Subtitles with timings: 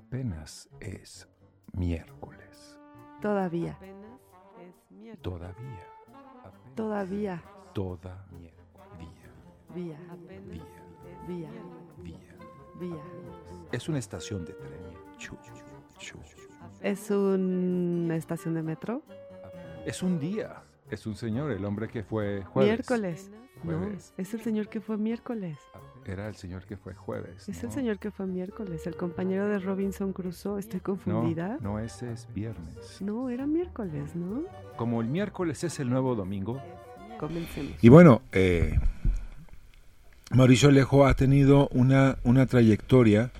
[0.00, 1.26] Apenas es
[1.72, 2.78] miércoles.
[3.22, 3.72] Todavía.
[3.72, 4.20] Apenas
[4.60, 5.22] es miércoles.
[5.22, 5.86] Todavía.
[6.44, 7.42] Apenas- Todavía.
[7.72, 8.52] Toda día.
[9.74, 9.98] Vía.
[9.98, 10.68] Es Vía.
[11.26, 11.26] miércoles.
[11.26, 11.48] Día.
[12.78, 13.02] Vía.
[13.72, 14.80] Es una estación de tren.
[15.16, 15.34] Chu,
[15.98, 16.18] chu.
[16.82, 19.00] ¿Es una estación de metro?
[19.86, 20.62] Es un día.
[20.90, 22.70] Es un señor, el hombre que fue jueves.
[22.90, 23.30] Miércoles.
[23.64, 23.86] No,
[24.18, 25.58] es el señor que fue miércoles.
[26.06, 27.48] Era el señor que fue jueves.
[27.48, 30.60] Es el señor que fue miércoles, el compañero de Robinson Crusoe.
[30.60, 31.58] ¿Estoy confundida?
[31.60, 33.02] No, no, ese es viernes.
[33.02, 34.44] No, era miércoles, ¿no?
[34.76, 36.62] Como el miércoles es el nuevo domingo.
[37.18, 37.72] Comencemos.
[37.82, 38.78] Y bueno, eh,
[40.30, 43.32] Mauricio Alejo ha tenido una, una trayectoria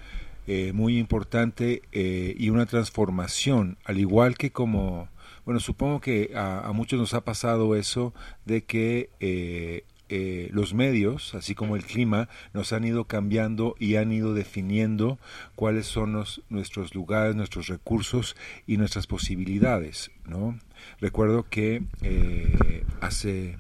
[0.49, 5.09] eh, muy importante eh, y una transformación, al igual que como,
[5.45, 8.13] bueno, supongo que a, a muchos nos ha pasado eso
[8.45, 14.13] de que eh, los medios, así como el clima, nos han ido cambiando y han
[14.13, 15.19] ido definiendo
[15.55, 20.59] cuáles son los- nuestros lugares, nuestros recursos y nuestras posibilidades, ¿no?
[21.01, 23.59] Recuerdo que eh, hace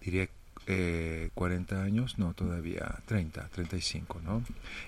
[0.00, 0.28] diría
[0.66, 4.44] eh, 40 años, no, todavía 30, 35, ¿no?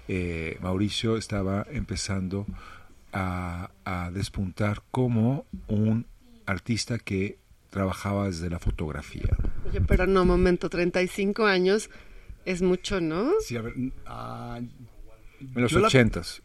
[0.09, 2.47] Eh, Mauricio estaba empezando
[3.13, 3.71] a
[4.13, 6.07] despuntar como un
[6.47, 7.40] artista que
[7.71, 9.37] trabajaba desde la fotografía.
[9.69, 11.89] Oye, pero no, momento, 35 años
[12.45, 13.33] es mucho, ¿no?
[13.41, 13.75] Sí, a ver.
[13.77, 13.93] En
[15.55, 16.43] los ochentas,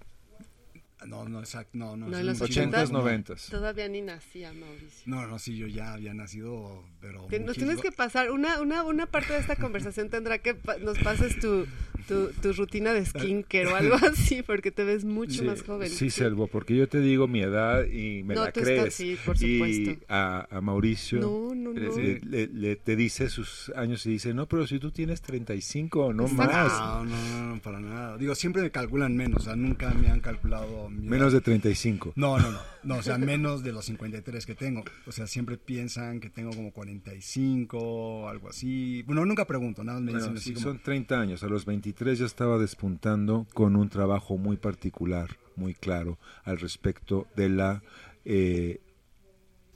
[1.08, 1.72] No, no, exacto.
[1.78, 2.64] No, no, No, en los muchísimo.
[2.64, 2.92] ochentas, ochentas.
[2.92, 3.48] noventas.
[3.50, 5.03] Todavía ni nacía, Mauricio.
[5.06, 7.25] No, no, sí, yo ya había nacido, pero.
[7.28, 10.56] Te- Nos muchísimo- tienes que pasar, una, una, una parte de esta conversación tendrá que
[10.56, 11.66] pa- nos pases tu,
[12.08, 15.89] tu, tu rutina de skincare o algo así, porque te ves mucho Sí, más joven.
[15.89, 18.94] Sí, Selvo, porque yo te digo mi edad y me No, la tú estás- crees.
[18.94, 20.06] sí, por y supuesto.
[20.09, 21.98] a, a Mauricio No, no, le- no.
[21.98, 26.14] le- le- le- te dice sus años y dice, no, pero si tú tienes 35,
[26.14, 26.53] no Exacto.
[26.53, 26.72] más.
[26.80, 28.17] No, no, no, no, para nada.
[28.17, 30.89] Digo, siempre me calculan menos, o sea, nunca me han calculado.
[31.01, 32.13] Menos de 35.
[32.15, 34.83] No, no, no, no, o sea, menos de los 53 que tengo.
[35.05, 39.03] O sea, siempre piensan que tengo como 45, algo así.
[39.03, 40.64] Bueno, nunca pregunto, nada más me Bueno, dicen así sí, como...
[40.65, 41.43] son 30 años.
[41.43, 47.27] A los 23 ya estaba despuntando con un trabajo muy particular, muy claro, al respecto
[47.36, 47.83] de la
[48.23, 48.81] eh,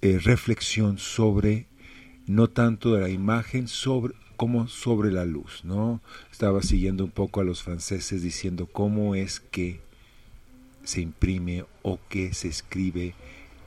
[0.01, 1.67] eh, reflexión sobre,
[2.25, 6.01] no tanto de la imagen, sobre como sobre la luz, ¿no?
[6.31, 9.81] Estaba siguiendo un poco a los franceses diciendo cómo es que
[10.83, 13.13] se imprime o que se escribe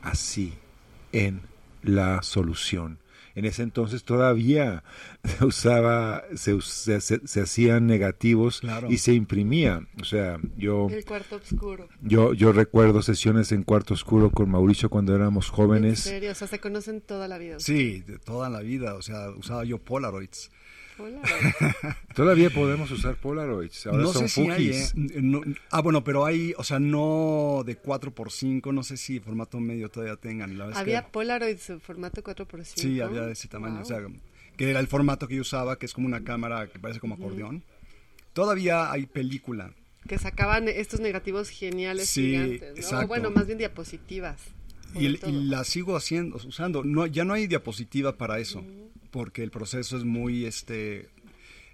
[0.03, 0.55] así
[1.12, 1.43] en
[1.83, 2.99] la solución.
[3.34, 4.84] En ese entonces todavía
[5.25, 8.91] se usaba, se, se, se- se hacían negativos Claro.
[8.91, 9.87] y se imprimía.
[10.01, 11.89] O sea, yo, El cuarto oscuro.
[12.03, 16.01] yo, yo recuerdo sesiones en cuarto oscuro con Mauricio cuando éramos En jóvenes.
[16.01, 17.59] serio, o sea, se conocen toda la vida.
[17.59, 20.51] Sí, de toda la vida, o sea, usaba yo Polaroids.
[22.15, 23.87] Todavía podemos usar Polaroids.
[23.87, 24.71] Ahora no son sé si hay.
[24.71, 24.87] ¿eh?
[24.95, 25.41] No-
[25.71, 30.17] ah, bueno, pero hay, o sea, no de 4x5, no sé si formato medio todavía
[30.17, 30.57] tengan.
[30.59, 32.73] La Había que- Polaroids en formato 4x5.
[32.77, 33.83] Sí, había de ese tamaño, Wow.
[33.83, 33.99] o sea,
[34.57, 37.15] que era el formato que yo usaba, que es como una cámara que parece como
[37.15, 37.65] acordeón.
[38.33, 39.73] Todavía hay película.
[40.09, 42.77] Que sacaban estos negativos geniales Sí, gigantes, ¿no?
[42.77, 43.05] exacto.
[43.05, 44.41] O bueno, más bien diapositivas.
[44.95, 46.83] Y, el- y la sigo haciendo, usando.
[46.84, 48.63] No, ya no hay diapositiva para eso,
[49.12, 51.09] porque el proceso es muy este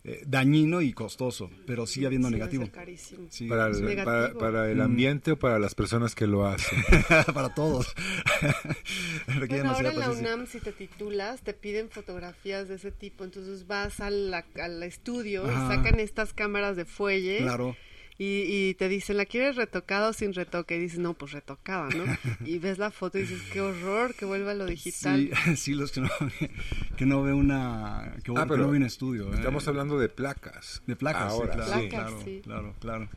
[0.04, 2.62] eh, dañino y costoso, pero sigue habiendo Sí, negativo.
[2.64, 3.26] debe ser carísimo.
[3.30, 3.84] Sí, Para el.
[3.84, 4.04] Negativo.
[4.04, 6.78] para, para el ambiente o para las personas que lo hacen.
[7.34, 7.94] para todos.
[9.48, 10.10] Bueno, ahora en la.
[10.10, 13.24] UNAM, si te titulas, te piden fotografías de ese tipo.
[13.24, 15.76] Entonces vas al, al estudio, Ajá.
[15.76, 17.76] sacan estas cámaras de fuelle Claro.
[18.18, 20.76] Y, y te dicen, ¿la quieres retocada o sin retoque?
[20.76, 22.04] Y dices, no, pues retocada, ¿no?
[22.46, 25.30] y ves la foto y dices, qué horror que vuelva a lo digital.
[25.44, 26.10] Sí, sí, los que no,
[26.96, 29.28] que no ve una, que, Ah, que pero no ve un estudio.
[29.32, 29.36] ¿eh?
[29.36, 30.82] Estamos hablando de placas.
[30.86, 31.88] de placas, Ahora, sí, claro, sí.
[31.88, 32.40] claro, Placas, sí.
[32.42, 33.08] claro, claro.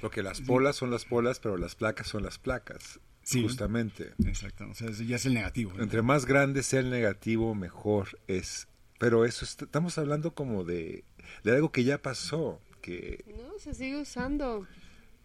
[0.00, 2.98] Porque las polas son las polas, pero las placas son las placas.
[3.22, 3.40] Sí.
[3.42, 4.12] Justamente.
[4.26, 5.72] Exacto, o sea, ya es el negativo.
[5.78, 8.66] Entre más grande sea el negativo, mejor es.
[8.98, 11.04] Pero eso est- estamos hablando como de,
[11.44, 14.66] de algo que ya pasó, que No, se sigue usando.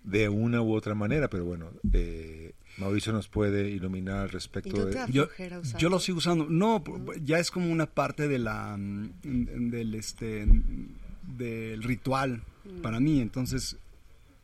[0.03, 4.77] de una u otra manera, pero bueno, eh, Mauricio nos puede iluminar al Y respecto
[4.77, 4.94] no de...
[4.95, 5.27] te yo,
[5.77, 6.45] yo lo sigo usando.
[6.50, 6.81] No,
[7.21, 10.45] ya es como una parte de la mm, del este
[11.38, 12.81] del ritual Mm.
[12.81, 13.77] para mí, entonces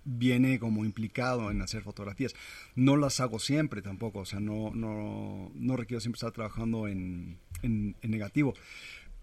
[0.05, 2.33] viene como implicado en hacer fotografías.
[2.75, 7.37] No las hago siempre tampoco, o sea, no no no requiero siempre estar trabajando en,
[7.63, 8.53] en, en negativo.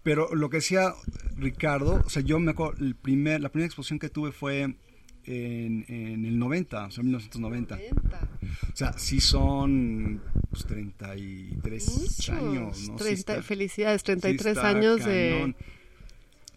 [0.03, 0.93] Pero lo que decía
[1.37, 4.77] Ricardo, o sea, yo me acuerdo, el primer, la primera exposición que tuve fue en,
[5.87, 7.75] en el 90, o sea, 1990.
[7.75, 8.29] 90.
[8.73, 12.29] O sea, sí son pues, 33 Muchos.
[12.29, 12.97] años, ¿no?
[12.97, 15.29] Sí 30 está- felicidades, sí 33 está años de...
[15.33, 15.55] cañón.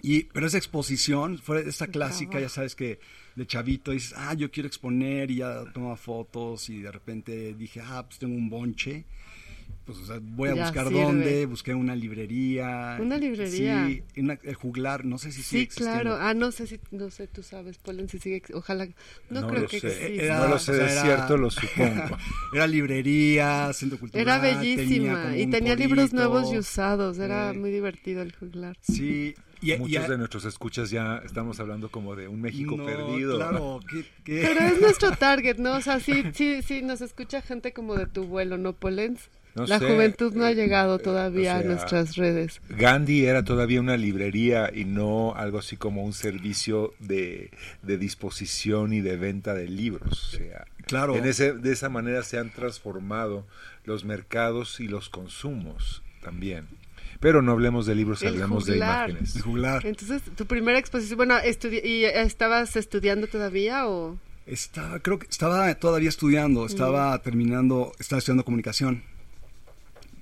[0.03, 3.01] Y, pero esa exposición fue esta clásica, ya sabes que
[3.37, 7.81] de chavito dices, ah, yo quiero exponer y ya toma fotos y de repente dije,
[7.83, 9.05] ah, pues tengo un bonche.
[9.85, 11.03] Pues o sea, voy a Ya buscar sirve.
[11.03, 12.97] dónde, busqué una librería.
[13.01, 13.87] Una librería.
[13.87, 16.01] Sí, una- el juglar, no sé si Sí, sigue existiendo.
[16.01, 16.17] claro.
[16.23, 18.87] Ah, no sé si, no sé, tú sabes, Polen, si sigue, ojalá,
[19.29, 19.89] no, No creo lo que sé.
[19.89, 20.25] exista.
[20.25, 22.17] Era- no lo sé o sea, de era- cierto, lo supongo.
[22.55, 24.23] Era librería, centro cultural.
[24.27, 27.59] Era bellísima y tenía libros nuevos y usados, era Sí.
[27.59, 28.77] muy divertido el juglar.
[28.81, 29.35] Sí.
[29.61, 33.37] Y, y- Muchos de nuestros escuchas ya estamos hablando como de un México no, perdido.
[33.37, 33.81] Claro,
[34.25, 35.75] que- Pero es nuestro target, ¿no?
[35.77, 39.29] O sea, sí, sí, sí, nos escucha gente como de tu vuelo, ¿no, Polens?
[39.55, 42.61] No La sé, juventud no ha eh, llegado todavía o a nuestras redes.
[42.71, 47.51] Gandhi era todavía una librería y no algo así como un servicio de,
[47.83, 50.35] de disposición y de venta de libros.
[50.35, 51.17] O sea, Claro.
[51.17, 53.47] en ese, de esa manera se han transformado
[53.85, 56.67] los mercados y los consumos también.
[57.21, 59.37] Pero no hablemos de libros, El hablemos de imágenes.
[59.37, 59.87] el juglar.
[59.87, 64.19] Entonces, tu primera exposición, bueno, estudi- ¿y estabas estudiando todavía o...?
[64.47, 69.03] Estaba, creo que estaba todavía estudiando, estaba terminando, estaba estudiando comunicación.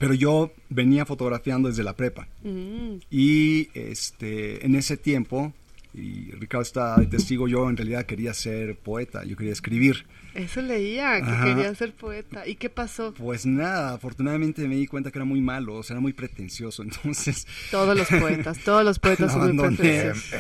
[0.02, 2.26] Pero yo venía fotografiando desde la prepa.
[2.42, 5.52] Mm, Y este, en ese tiempo,
[5.94, 10.06] y Ricardo está de testigo, yo en realidad quería ser poeta, yo quería escribir.
[10.34, 11.44] eso leía, que Ajá.
[11.44, 12.48] quería ser poeta.
[12.48, 13.12] ¿Y qué pasó?
[13.14, 16.82] Pues nada, afortunadamente me di cuenta que era muy malo, o sea, era muy pretencioso.
[16.88, 20.32] Entonces, Todos los poetas, todos los poetas son muy pretenciosos.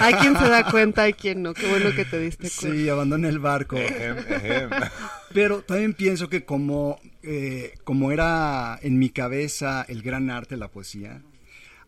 [0.00, 1.52] Hay quien se da cuenta, hay quien no.
[1.54, 2.76] Qué bueno que te diste cuenta.
[2.82, 3.76] sí, abandoné el barco.
[5.32, 10.68] Pero también pienso que como, eh, como era en mi cabeza el gran arte, la
[10.68, 11.22] poesía,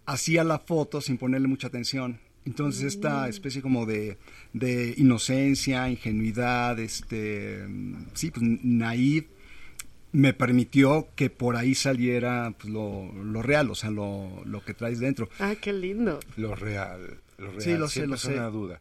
[0.07, 2.19] hacía la foto sin ponerle mucha atención.
[2.45, 4.19] Entonces esta especie como de,
[4.53, 9.27] de inocencia, ingenuidad, este, mm, sí, pues naive,
[10.13, 14.75] me permitió que por ahí saliera pues, lo, lo real, o sea, lo, lo que
[14.75, 15.29] traes dentro.
[15.41, 16.21] Ah, qué lindo.
[16.37, 17.61] Lo real, lo real.
[17.63, 18.35] Sí, lo sé, lo es sé.
[18.35, 18.81] una duda.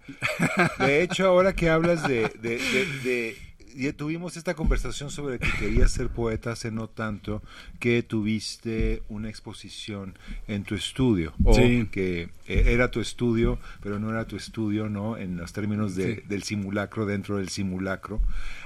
[0.80, 3.36] De hecho, ahora que hablas de, de, de- de-
[3.76, 7.42] ya tuvimos esta conversación sobre que querías ser poeta hace no tanto,
[7.80, 10.18] que tuviste una exposición
[10.48, 11.88] en tu estudio, o Sí.
[11.92, 15.18] que eh, era tu estudio, pero no era tu estudio, ¿no?
[15.18, 16.22] En los términos de- Sí.
[16.28, 18.22] del simulacro, dentro del simulacro,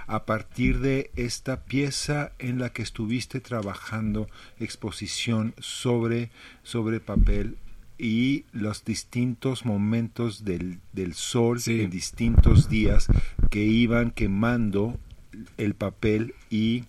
[0.08, 4.28] a partir de esta pieza en la que estuviste trabajando
[4.60, 6.30] exposición sobre,
[6.64, 7.58] sobre papel
[7.98, 11.82] y los distintos momentos del, del sol Sí.
[11.82, 13.08] en distintos días
[13.50, 15.00] que iban quemando
[15.58, 16.86] el papel y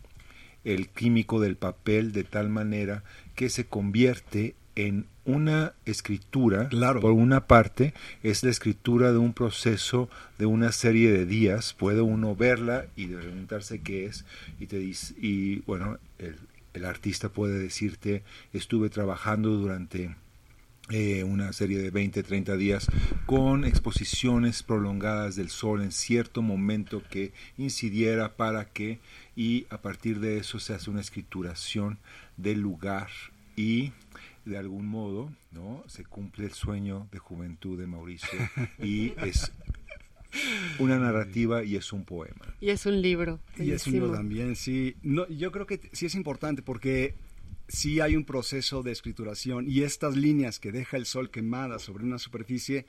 [0.64, 3.02] el químico del papel de tal manera
[3.34, 7.00] que se convierte en una escritura, Claro.
[7.00, 7.92] por una parte,
[8.22, 10.08] es la escritura de un proceso
[10.38, 14.24] de una serie de días, puede uno verla y preguntarse qué es,
[14.58, 16.36] y te dice, y bueno, el,
[16.72, 18.22] el artista puede decirte,
[18.52, 20.14] estuve trabajando durante
[20.90, 22.88] eh, una serie de 20, 30 días
[23.26, 28.98] con exposiciones prolongadas del sol en cierto momento que incidiera para que
[29.36, 31.98] y a partir de eso se hace una escrituración
[32.36, 33.08] del lugar
[33.54, 33.92] y
[34.44, 38.38] de algún modo no se cumple el sueño de juventud de Mauricio
[38.82, 39.52] y es
[40.78, 43.38] una narrativa y es un poema Y es un libro.
[43.56, 43.94] Y es un bellísimo.
[43.94, 44.96] libro también, sí.
[45.02, 47.14] No, yo creo que sí es importante porque
[47.70, 52.04] sí hay un proceso de escrituración y estas líneas que deja el sol quemadas sobre
[52.04, 52.86] una superficie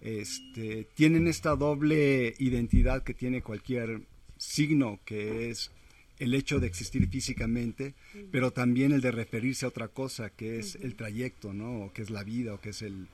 [0.00, 4.02] este, tienen esta doble identidad que tiene cualquier
[4.36, 5.72] signo, que es
[6.18, 7.94] el hecho de existir físicamente,
[8.30, 11.86] pero también el de referirse a otra cosa, que es el trayecto, ¿no?
[11.86, 13.08] O que es la vida, o que es el...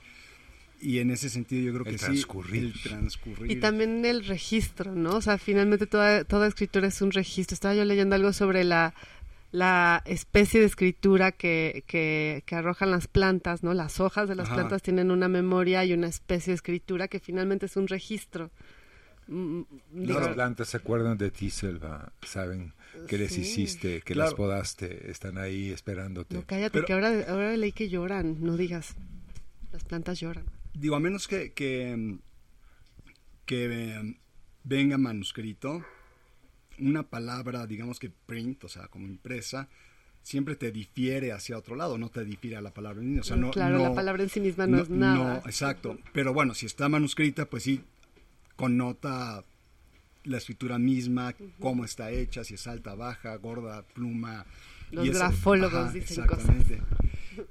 [0.81, 2.73] Y en ese sentido yo creo El que transcurrir.
[2.73, 3.53] sí, el transcurrir.
[3.53, 5.17] Y también el registro, ¿no?
[5.17, 7.55] O sea, finalmente toda, toda escritura es un registro.
[7.55, 8.93] Estaba yo leyendo algo sobre la,
[9.53, 13.75] la especie de escritura que, que, que arrojan las plantas, ¿no?
[13.75, 14.57] Las hojas de las Ajá.
[14.57, 18.51] plantas tienen una memoria y una especie de escritura que finalmente es un registro.
[19.29, 22.73] Mm, digo, las plantas se acuerdan de ti Selva saben
[23.07, 23.43] que les Sí.
[23.43, 24.31] hiciste que Claro.
[24.31, 28.57] las podaste están ahí esperándote no, cállate, Pero- que ahora, ahora leí que lloran, no
[28.57, 28.97] digas.
[29.71, 30.45] Las plantas lloran.
[30.75, 32.17] Digo, a menos que, que,
[33.47, 33.67] que
[33.97, 34.17] eh,
[34.65, 35.85] venga manuscrito,
[36.83, 39.69] una palabra, digamos que print, o sea, como impresa,
[40.23, 43.21] siempre te difiere hacia otro lado, no te difiere a la palabra en línea.
[43.23, 45.15] O sea, no, claro, no- la palabra en sí misma no, es nada.
[45.15, 45.99] no, exacto.
[46.13, 47.83] Pero bueno, si está manuscrita, pues sí
[48.57, 49.45] connota
[50.25, 54.47] la escritura misma, cómo está hecha, si es alta, baja, gorda, pluma.
[54.93, 56.49] Los y eso- grafólogos dicen cosas.
[56.51, 56.83] exactamente.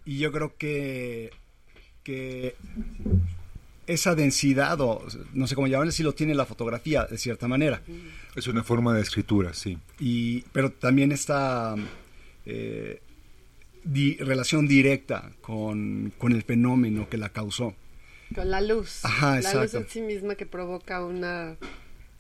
[0.06, 1.32] Y yo creo que,
[2.04, 2.56] que
[3.92, 7.82] esa densidad, o no sé cómo llamarle, sí lo tiene la fotografía, de cierta manera.
[8.36, 11.76] es una forma de escritura sí Y, pero también esta
[12.46, 13.02] eh,
[13.84, 17.76] di- relación directa con, con el fenómeno que la causó.
[18.34, 19.04] Con la luz.
[19.04, 19.78] Ajá, La luz exacto.
[19.80, 21.58] en sí misma que provoca una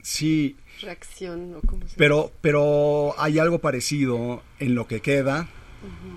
[0.04, 5.48] Sí, reacción o como se pero, pero hay algo parecido en lo que queda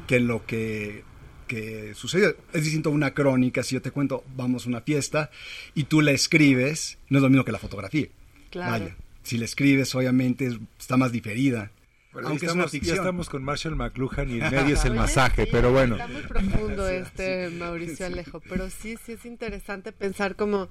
[0.08, 1.04] que en lo que,
[1.46, 2.36] que sucede.
[2.52, 5.30] Es distinto a una crónica, si yo te cuento, vamos a una fiesta
[5.74, 8.08] y tú la escribes, no es lo mismo que la fotografía.
[8.50, 8.70] Claro.
[8.72, 11.70] Vaya, si la escribes, obviamente es- está más diferida.
[12.12, 12.96] Aunque ya es una estamos, ya ficción.
[12.98, 15.96] estamos con Marshall McLuhan y en medio es el masaje, sí, pero bueno.
[15.96, 20.68] Está muy profundo este Mauricio Alejo, pero sí, sí es interesante pensar como,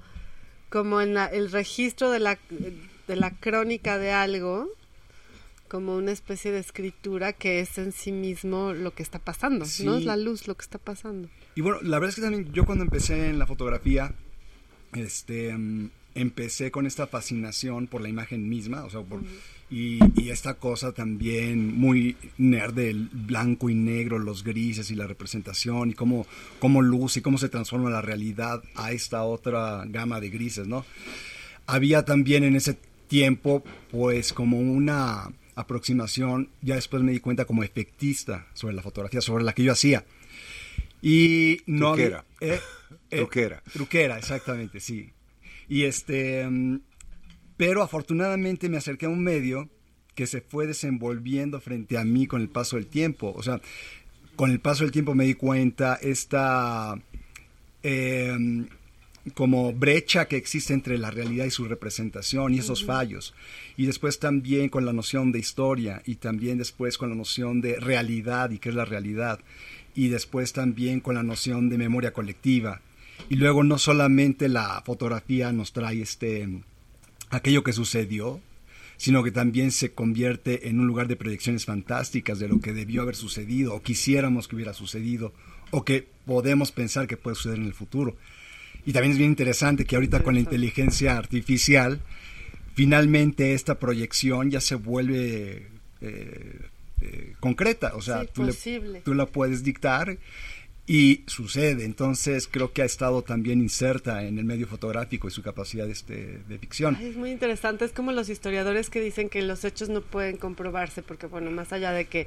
[0.70, 2.38] como en la- el registro de la,
[3.08, 4.68] de la crónica de algo,
[5.68, 9.84] como una especie de escritura que es en sí mismo lo que está pasando, Sí.
[9.84, 9.96] ¿no?
[9.96, 11.28] Es la luz lo que está pasando.
[11.54, 14.12] Y bueno, la verdad es que también yo cuando empecé en la fotografía,
[14.94, 19.22] este, mm, empecé con esta fascinación por la imagen misma, o sea, por,
[19.70, 25.06] y, y esta cosa también muy nerd del blanco y negro, los grises y la
[25.08, 26.26] representación y cómo,
[26.60, 30.84] cómo luce y cómo se transforma la realidad a esta otra gama de grises, ¿no?
[31.66, 32.78] Había también en ese
[33.08, 39.20] tiempo, pues, como una aproximación, ya después me di cuenta como efectista sobre la fotografía,
[39.20, 40.04] sobre la que yo hacía.
[41.02, 42.24] Y no Truquera.
[42.40, 42.60] eh,
[43.10, 43.62] eh, Truquera.
[43.72, 45.12] Truquera, exactamente, sí.
[45.68, 46.80] Y este, mm,
[47.56, 49.68] pero afortunadamente me acerqué a un medio
[50.14, 53.32] que se fue desenvolviendo frente a mí con el paso del tiempo.
[53.36, 53.60] O sea,
[54.36, 56.94] con el paso del tiempo me di cuenta esta
[57.82, 58.36] eh,
[59.32, 63.34] como brecha que existe entre la realidad y su representación y esos fallos.
[63.76, 67.80] Y después también con la noción de historia y también después con la noción de
[67.80, 69.40] realidad y qué es la realidad.
[69.94, 72.82] Y después también con la noción de memoria colectiva.
[73.30, 76.48] Y luego no solamente la fotografía nos trae este
[77.30, 78.40] aquello que sucedió,
[78.96, 83.02] sino que también se convierte en un lugar de proyecciones fantásticas de lo que debió
[83.02, 85.32] haber sucedido o quisiéramos que hubiera sucedido
[85.70, 88.16] o que podemos pensar que puede suceder en el futuro.
[88.86, 92.00] Y también es bien interesante que ahorita con la inteligencia artificial,
[92.74, 95.68] finalmente esta proyección ya se vuelve
[96.00, 96.58] eh,
[97.00, 100.18] eh, concreta, o sea, Sí, tú, le- tú la puedes dictar
[100.86, 101.84] y sucede.
[101.84, 106.40] Entonces creo que ha estado también inserta en el medio fotográfico y su capacidad este,
[106.46, 106.96] de ficción.
[106.98, 110.36] Ay, es muy interesante, es como los historiadores que dicen que los hechos no pueden
[110.36, 112.26] comprobarse, porque bueno, más allá de que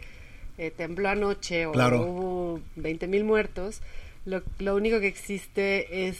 [0.58, 2.02] eh, tembló anoche o Claro.
[2.02, 3.82] hubo 20.000 muertos,
[4.26, 6.18] lo, lo único que existe es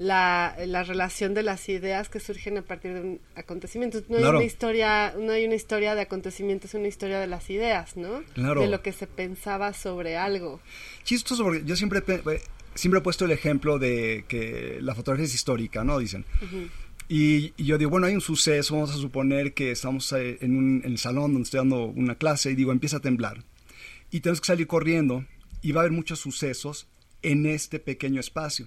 [0.00, 4.00] la, la relación de las ideas que surgen a partir de un acontecimiento.
[4.08, 4.30] No Claro.
[4.30, 7.98] hay una historia, no hay una historia de acontecimientos, es una historia de las ideas,
[7.98, 8.22] ¿no?
[8.32, 8.62] Claro.
[8.62, 10.58] De lo que se pensaba sobre algo.
[11.04, 12.40] chistoso porque yo siempre, eh,
[12.74, 15.98] siempre he puesto el ejemplo de que la fotografía es histórica, ¿no?
[15.98, 16.24] Dicen.
[17.06, 20.56] y, y yo digo, bueno, hay un suceso, vamos a suponer que estamos eh, en,
[20.56, 23.44] un, en el salón donde estoy dando una clase y digo, empieza a temblar.
[24.10, 25.26] Y tenemos que salir corriendo
[25.60, 26.86] y va a haber muchos sucesos
[27.22, 28.66] en este pequeño espacio.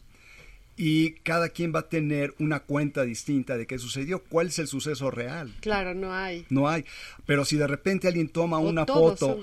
[0.75, 4.67] Y cada quien va a tener una cuenta distinta de qué sucedió, cuál es el
[4.67, 5.53] suceso real.
[5.61, 6.45] Claro, no hay.
[6.49, 6.83] No hay.
[7.25, 9.39] Pero si de repente alguien toma O una foto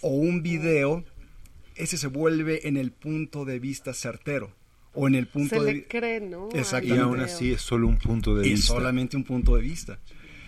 [0.00, 1.04] o un video,
[1.76, 4.52] ese se vuelve en el punto de vista certero.
[4.92, 6.48] O en el punto Se de le cree, ¿no?
[6.82, 8.66] Y aún así es solo un punto de Es vista.
[8.74, 10.00] solamente un punto de vista.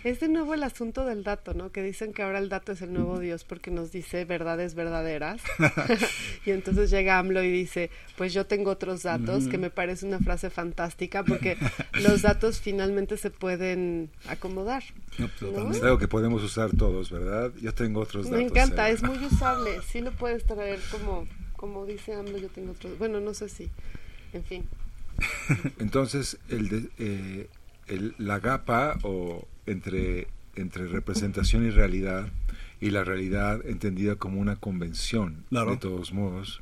[0.03, 1.71] Es de nuevo el asunto del dato, ¿no?
[1.71, 5.41] Que dicen que ahora el dato es el nuevo Dios porque nos dice verdades verdaderas.
[6.45, 10.19] y entonces llega AMLO y dice, pues yo tengo otros datos, que me parece una
[10.19, 11.57] frase fantástica porque
[12.01, 14.83] los datos finalmente se pueden acomodar.
[15.17, 15.77] No, totalmente.
[15.77, 17.51] Es algo que podemos usar todos, ¿verdad?
[17.61, 18.37] Yo tengo otros datos.
[18.39, 18.93] Me encanta, eh.
[18.93, 19.79] es muy usable.
[19.89, 22.97] Sí lo puedes traer como, como dice AMLO, yo tengo otros.
[22.99, 23.69] Bueno, no sé si.
[24.33, 24.65] En fin.
[25.79, 27.47] Entonces, el de- eh,
[27.87, 32.27] el- la gapa o entre, entre representación y realidad,
[32.81, 35.71] y la realidad entendida como una convención, Claro.
[35.71, 36.61] de todos modos,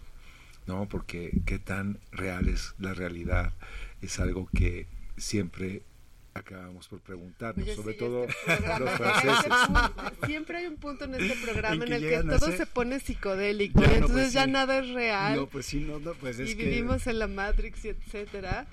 [0.68, 0.88] ¿no?
[0.88, 3.54] Porque qué tan real es la realidad
[4.02, 4.86] es algo que
[5.18, 5.82] siempre
[6.34, 9.54] acabamos por preguntarnos, Oye, sobre sí, todo este los franceses.
[10.26, 13.00] siempre hay un punto en este programa En en, el que todo ser- se pone
[13.00, 13.82] psicodélico.
[13.82, 14.52] Ya, no, entonces pues, ya sí.
[14.52, 15.36] nada es real.
[15.36, 18.68] No, pues sí, no, no, pues es y que- vivimos en la Matrix y etcétera.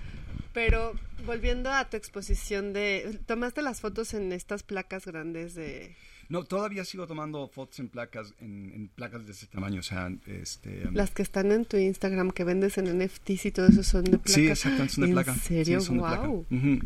[0.53, 0.95] Pero
[1.27, 5.95] volviendo a tu exposición de tomaste las fotos en estas placas grandes de
[6.31, 10.11] No, todavía sigo tomando fotos en placas, en, en placas de ese tamaño, o sea,
[10.27, 10.87] este...
[10.89, 14.05] um, las que están en tu Instagram que vendes en NFTs y todo eso son
[14.05, 14.33] de placa.
[14.33, 15.35] Sí, exactamente, son de ¿En placa.
[15.35, 15.81] serio?
[15.81, 16.27] Sí, son de placa.
[16.27, 16.47] wow.
[16.51, 16.79] Ujú.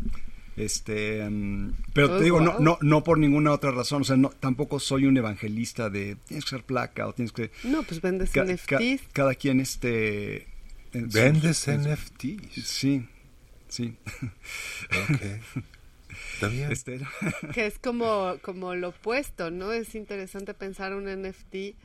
[0.55, 2.61] Este, um, pero Oh, te digo, no, wow.
[2.63, 6.43] no, no por ninguna otra razón, o sea, no, tampoco soy un evangelista de tienes
[6.45, 7.49] que ser placa o tienes que...
[7.63, 8.65] No, pues vendes ca- NFTs.
[8.67, 8.79] ca-
[9.13, 10.47] cada quien, este...
[10.93, 12.65] en su- Vendes en su- NFTs.
[12.67, 13.07] Sí,
[13.67, 13.95] sí.
[15.09, 15.21] Ok.
[16.35, 16.71] Está bien.
[16.71, 16.99] Este,
[17.53, 19.71] que es como, como lo opuesto, ¿no?
[19.73, 21.75] Es interesante pensar un NFT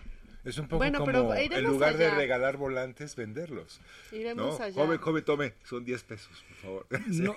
[0.45, 2.15] Es un poco Bueno, como en lugar de allá.
[2.17, 3.81] regalar volantes, venderlos.
[4.13, 4.65] Iremos ¿no?
[4.65, 4.75] allá.
[4.75, 6.87] Joven, joven, tome, son 10 pesos, por favor.
[7.09, 7.37] No,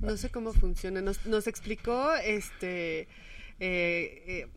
[0.00, 1.00] No sé cómo funciona.
[1.02, 3.08] Nos, nos explicó este eh,
[3.60, 4.48] eh,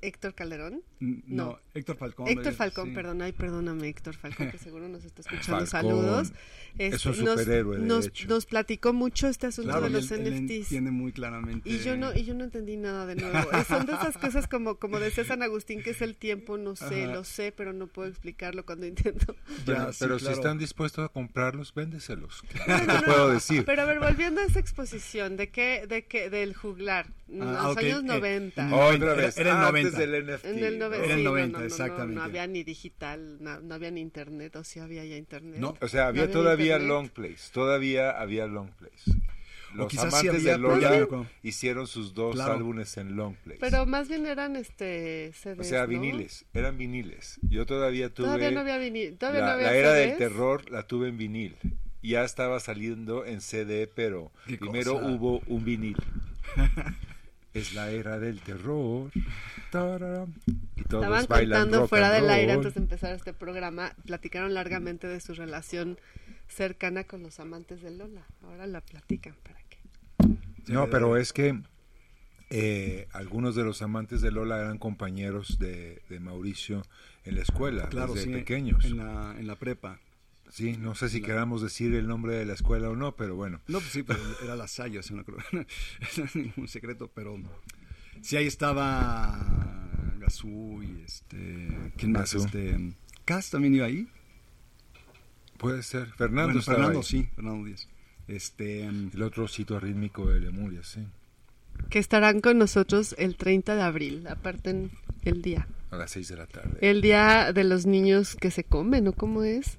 [0.00, 0.82] Héctor Calderón.
[1.00, 1.58] no, No.
[1.74, 2.28] Héctor Falcón.
[2.28, 2.94] Héctor eh, Falcón, sí.
[2.94, 5.66] perdón, ay, perdóname, Héctor Falcón, que seguro nos está escuchando.
[5.66, 5.66] Falcón.
[5.66, 6.32] Saludos.
[6.78, 8.28] Este, Es un nos- superhéroe, de nos, hecho.
[8.28, 10.50] nos platicó mucho este asunto Claro, de los él, él NFTs.
[10.62, 11.68] entiende muy claramente.
[11.68, 13.36] Y yo no, y yo no entendí nada de nuevo.
[13.52, 16.76] Eh, Son de esas cosas como, como decía San Agustín, que es el tiempo, no
[16.76, 17.14] sé, Ajá.
[17.14, 19.34] lo sé, pero no puedo explicarlo cuando intento.
[19.66, 22.42] Ya, sí, pero si están dispuestos a comprarlos, véndeselos.
[22.42, 23.64] ¿Qué No, no, te puedo decir?
[23.64, 27.06] Pero a ver, volviendo a esa exposición, ¿de qué, de qué, del juglar?
[27.40, 28.64] Ah, los años eh, 90.
[28.66, 28.72] mm.
[28.72, 29.56] Otra Era- vez, era el
[29.88, 30.12] antes 90.
[30.12, 30.44] del NFT.
[30.46, 30.84] En el ¿no?
[30.88, 32.14] 90, Era el sí, no, 90, no, no, no, exactamente.
[32.14, 35.60] No, había ni digital, no, no había ni internet, o sí había ya internet.
[35.60, 35.76] No.
[35.80, 36.88] O sea, había había todavía internet.
[36.88, 39.04] long plays, todavía había long plays.
[39.74, 42.54] Los quizás sí amantes había, de Lola hicieron sus dos Claro.
[42.54, 43.60] álbumes en long plays.
[43.60, 45.88] Pero más bien eran este CDs, o sea, ¿no?
[45.88, 47.38] viniles, eran viniles.
[47.42, 50.70] Yo todavía tuve Todavía no había vinil, todavía la, no había la era del terror,
[50.70, 51.56] la tuve en vinil.
[52.02, 55.06] Ya estaba saliendo en CD, pero primero cosa.
[55.06, 55.96] hubo un vinil.
[57.54, 59.10] es la era del terror.
[59.70, 60.34] Tararán.
[60.76, 64.54] Y todos Estaban bailan rock fuera and del aire antes de empezar este programa, platicaron
[64.54, 65.98] largamente de su relación
[66.48, 68.26] cercana con los amantes de Lola.
[68.42, 69.78] Ahora la platican para qué.
[70.72, 71.60] No, pero es que
[72.50, 76.82] eh, algunos de los amantes de Lola eran compañeros de, de Mauricio
[77.24, 78.84] en la escuela, Claro, desde sí, pequeños.
[78.84, 80.00] En la, en la prepa.
[80.50, 83.60] Sí, no sé si queramos decir el nombre de la escuela o no, pero bueno.
[83.68, 85.38] No, pues sí, pero era la Salle, no creo.
[85.52, 87.36] no ningún secreto, pero
[88.22, 89.88] sí ahí estaba
[90.18, 91.92] Gazú y este.
[91.96, 92.32] ¿Quién más?
[92.34, 92.46] Gazú.
[92.46, 92.94] Este.
[93.24, 94.08] Cas también iba ahí.
[95.58, 96.08] Puede ser.
[96.14, 97.04] Fernando Bueno, Fernando, ahí.
[97.04, 97.88] sí, Fernando Díaz.
[98.26, 98.84] Este.
[98.84, 101.06] El otro sitio rítmico de Lemuria, sí.
[101.90, 104.90] Que estarán con nosotros el 30 de abril, aparten
[105.24, 105.68] el día.
[105.90, 106.78] A las 6 de la tarde.
[106.80, 109.12] El día de los niños que se comen, ¿no?
[109.12, 109.78] ¿Cómo es?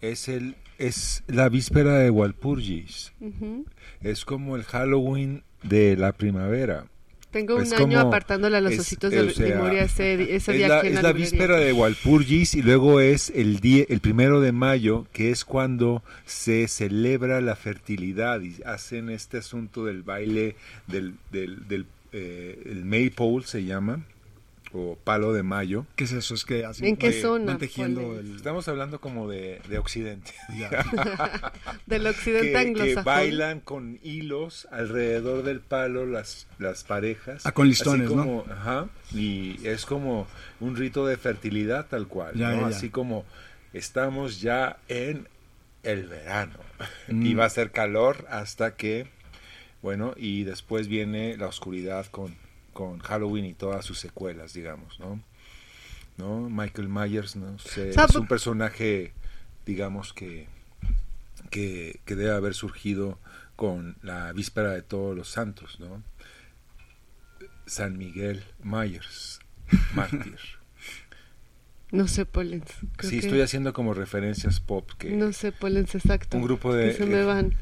[0.00, 3.12] Es el es la víspera de Walpurgis.
[3.20, 3.66] Ujú.
[4.02, 6.86] Es como el Halloween de la primavera.
[7.30, 10.14] Tengo un Es año como- apartándole a los es- ositos de o sea, Lemuria ese,
[10.34, 13.84] ese es día la, en es la víspera de Walpurgis y luego es el día
[13.88, 19.84] el primero de mayo que es cuando se celebra la fertilidad y hacen este asunto
[19.84, 20.56] del baile
[20.88, 24.04] del del, del eh, el maypole se llama
[24.72, 26.34] o palo de mayo ¿Qué es eso?
[26.34, 27.58] Es que hacen- ¿En qué zona?
[28.20, 28.36] el.
[28.36, 30.32] estamos hablando como de, de occidente.
[31.86, 33.04] Del que, occidente que anglosajón.
[33.04, 37.44] bailan con hilos alrededor del palo las, las parejas.
[37.46, 38.44] Ah, con listones, así ¿no?
[38.50, 40.26] Ajá, y es como
[40.60, 42.56] un rito de fertilidad tal cual, Ya, ¿no?
[42.62, 42.76] ya, ya.
[42.76, 43.24] Así como
[43.72, 45.28] estamos ya en
[45.82, 46.58] el verano
[47.08, 47.26] Mm.
[47.26, 49.06] y va a ser calor hasta que,
[49.82, 52.34] bueno, y después viene la oscuridad con,
[52.80, 55.20] con Halloween y todas sus secuelas, digamos, ¿no?
[56.16, 56.48] ¿No?
[56.48, 59.12] Michael Myers, no sé, es po- un personaje,
[59.66, 60.48] digamos que
[61.50, 63.18] que, que debe haber surgido
[63.56, 66.02] con la víspera de todos los santos, ¿no?
[67.66, 69.40] San Miguel Myers,
[69.94, 70.38] mártir.
[71.92, 72.70] No sé, Polens.
[72.96, 75.10] creo sí, estoy haciendo como referencias pop que...
[75.10, 76.38] No sé, Polens, exacto.
[76.38, 77.54] Un grupo de- Que se me van.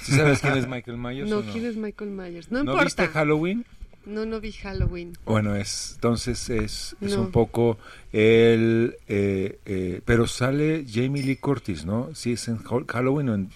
[0.00, 1.52] ¿Sí sabes quién es Michael Myers No, no?
[1.52, 2.50] ¿quién es Michael Myers?
[2.50, 2.84] No, ¿No importa.
[2.84, 3.64] viste Halloween?
[4.06, 5.12] No, no vi Halloween.
[5.24, 7.22] Bueno, es entonces es, es No.
[7.22, 7.76] un poco
[8.12, 8.96] el...
[9.08, 12.10] eh, eh, pero sale Jamie Lee Curtis, ¿no?
[12.14, 13.50] Sí, es en Hall- Halloween o en...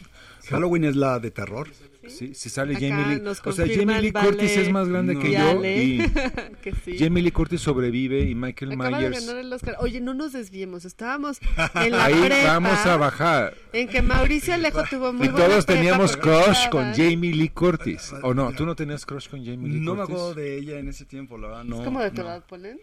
[0.48, 1.68] Halloween es la de terror.
[2.10, 3.26] Sí, sale Acá Jamie Lee.
[3.26, 5.20] O sea, Jamie Lee Curtis es más grande no.
[5.20, 5.98] que yo y
[6.62, 6.96] que sí.
[6.98, 9.20] Jamie Lee Curtis sobrevive y Michael Acaba Myers...
[9.20, 9.76] de ganar el Oscar.
[9.80, 10.84] Oye, no nos desviemos.
[10.84, 11.38] Estábamos
[11.74, 13.54] en la Ahí prepa, vamos a bajar.
[13.72, 18.12] En que Mauricio Alejo tuvo muy Y buena todos teníamos crush con Jamie Lee Curtis.
[18.22, 18.52] ¿O no?
[18.52, 20.14] ¿Tú no tenías crush con Jamie Lee No me Curtis?
[20.16, 21.64] acuerdo de ella en ese tiempo, la verdad.
[21.64, 22.28] No, ¿Es como de tu no.
[22.28, 22.78] edad, Polen?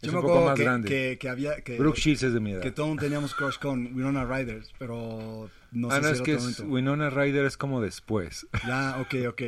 [0.00, 0.88] Es Yo me un poco acuerdo más que, grande.
[0.88, 1.56] Que, que había.
[1.60, 2.60] Que, Brooke Shields es de mi edad.
[2.60, 6.34] que todos teníamos crush con Winona Ryder, pero no sé ah, no, si es que
[6.34, 6.60] es-.
[6.60, 8.46] Winona Ryder es como después.
[8.66, 9.42] Ya, ok, ok.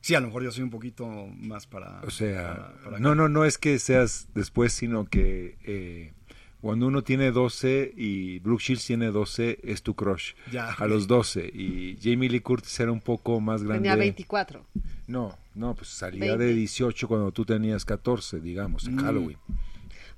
[0.00, 2.00] Sí, a lo mejor yo soy un poquito más para.
[2.02, 6.12] O sea, para- para no, no, no es que seas después, sino que eh,
[6.60, 10.32] cuando uno tiene 12 y Brooke Shields tiene 12, es tu crush.
[10.50, 11.46] Ya, A los 12.
[11.52, 13.88] Y Jamie Lee Curtis era un poco más grande.
[13.88, 14.64] Tenía 24.
[15.08, 16.44] No, no, pues salía 20.
[16.44, 19.00] de 18 cuando tú tenías 14, digamos, en Mm.
[19.00, 19.38] Halloween.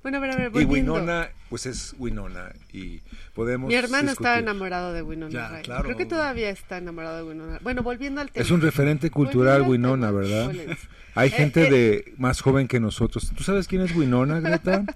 [0.02, 0.64] Bueno, a ver, a ver, Y.
[0.64, 2.52] Winona, pues es Winona.
[2.72, 3.00] Y
[3.34, 3.68] podemos.
[3.68, 4.42] Mi hermano estaba discutir.
[4.50, 5.62] enamorado de Winona Ya, Ryder.
[5.62, 5.84] claro.
[5.84, 7.58] Creo que todavía está enamorado de Winona.
[7.62, 8.42] Bueno, volviendo al tema.
[8.44, 10.76] Es un referente cultural, Winona, tema, ¿verdad?
[11.14, 11.70] Hay Eh, gente eh.
[11.70, 13.30] de más joven que nosotros.
[13.36, 14.84] ¿Tú sabes quién es Winona, Greta?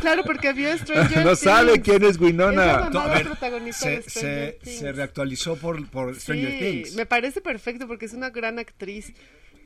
[0.00, 1.84] Claro, porque vio Stranger no sabe Things.
[1.84, 2.66] quién es Es la Winona.
[2.66, 4.78] mamá No, a ver, protagonista de se, Stranger se, Things.
[4.80, 6.94] se reactualizó por, por Stranger sí, Things.
[6.96, 9.12] me parece perfecto porque es una gran actriz.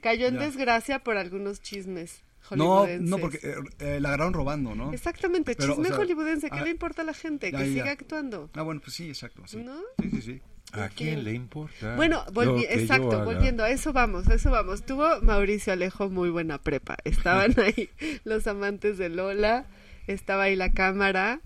[0.02, 0.40] Cayó en Ya.
[0.42, 2.22] desgracia por algunos chismes
[2.56, 4.92] No, no, porque eh, eh, la agarraron robando, ¿no?
[4.92, 7.50] Exactamente, Pero, chisme o sea, hollywoodense, ¿qué ah, le importa a la gente?
[7.50, 8.50] ya, Que ya, siga actuando.
[8.54, 9.42] Ah, bueno, pues sí, exacto.
[9.46, 9.76] Sí, ¿No?
[10.00, 10.22] sí, sí.
[10.22, 10.42] sí.
[10.72, 11.96] ¿A quién le importa?
[11.96, 14.84] Bueno, volvi- exacto, volviendo, a eso vamos, a eso vamos.
[14.84, 16.96] Tuvo Mauricio Alejo muy buena prepa.
[17.04, 17.90] Estaban ahí
[18.24, 19.66] los amantes de Lola,
[20.06, 21.40] estaba ahí la cámara,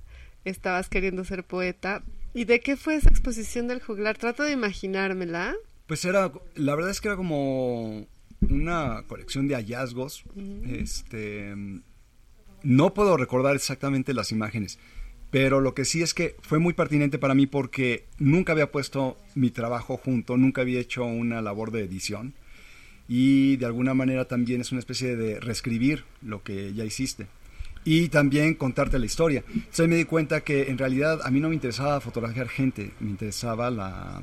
[0.45, 2.03] estabas queriendo ser poeta.
[2.35, 4.19] ¿Y de qué fue esa exposición del juglar?
[4.19, 5.55] Trato de imaginármela.
[5.87, 8.07] Pues era, la verdad es que era como
[8.51, 10.25] una colección de hallazgos.
[10.67, 11.55] Este,
[12.63, 14.79] no puedo recordar exactamente las imágenes,
[15.31, 19.19] pero lo que sí es que fue muy pertinente para mí porque nunca había puesto
[19.35, 22.35] mi trabajo junto, nunca había hecho una labor de edición
[23.09, 27.27] y de alguna manera también es una especie de reescribir lo que ya hiciste
[27.85, 29.45] y también contarte la historia.
[29.53, 33.11] Entonces me di cuenta que en realidad a mí no me interesaba fotografiar gente, me
[33.11, 34.23] interesaba la,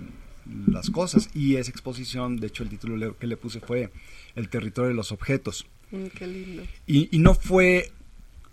[0.68, 3.92] las cosas y esa exposición, de hecho el título le- que le puse fue
[4.36, 5.66] El territorio de los objetos.
[5.92, 6.64] Mm, qué lindo.
[6.88, 7.92] Y, y no fue,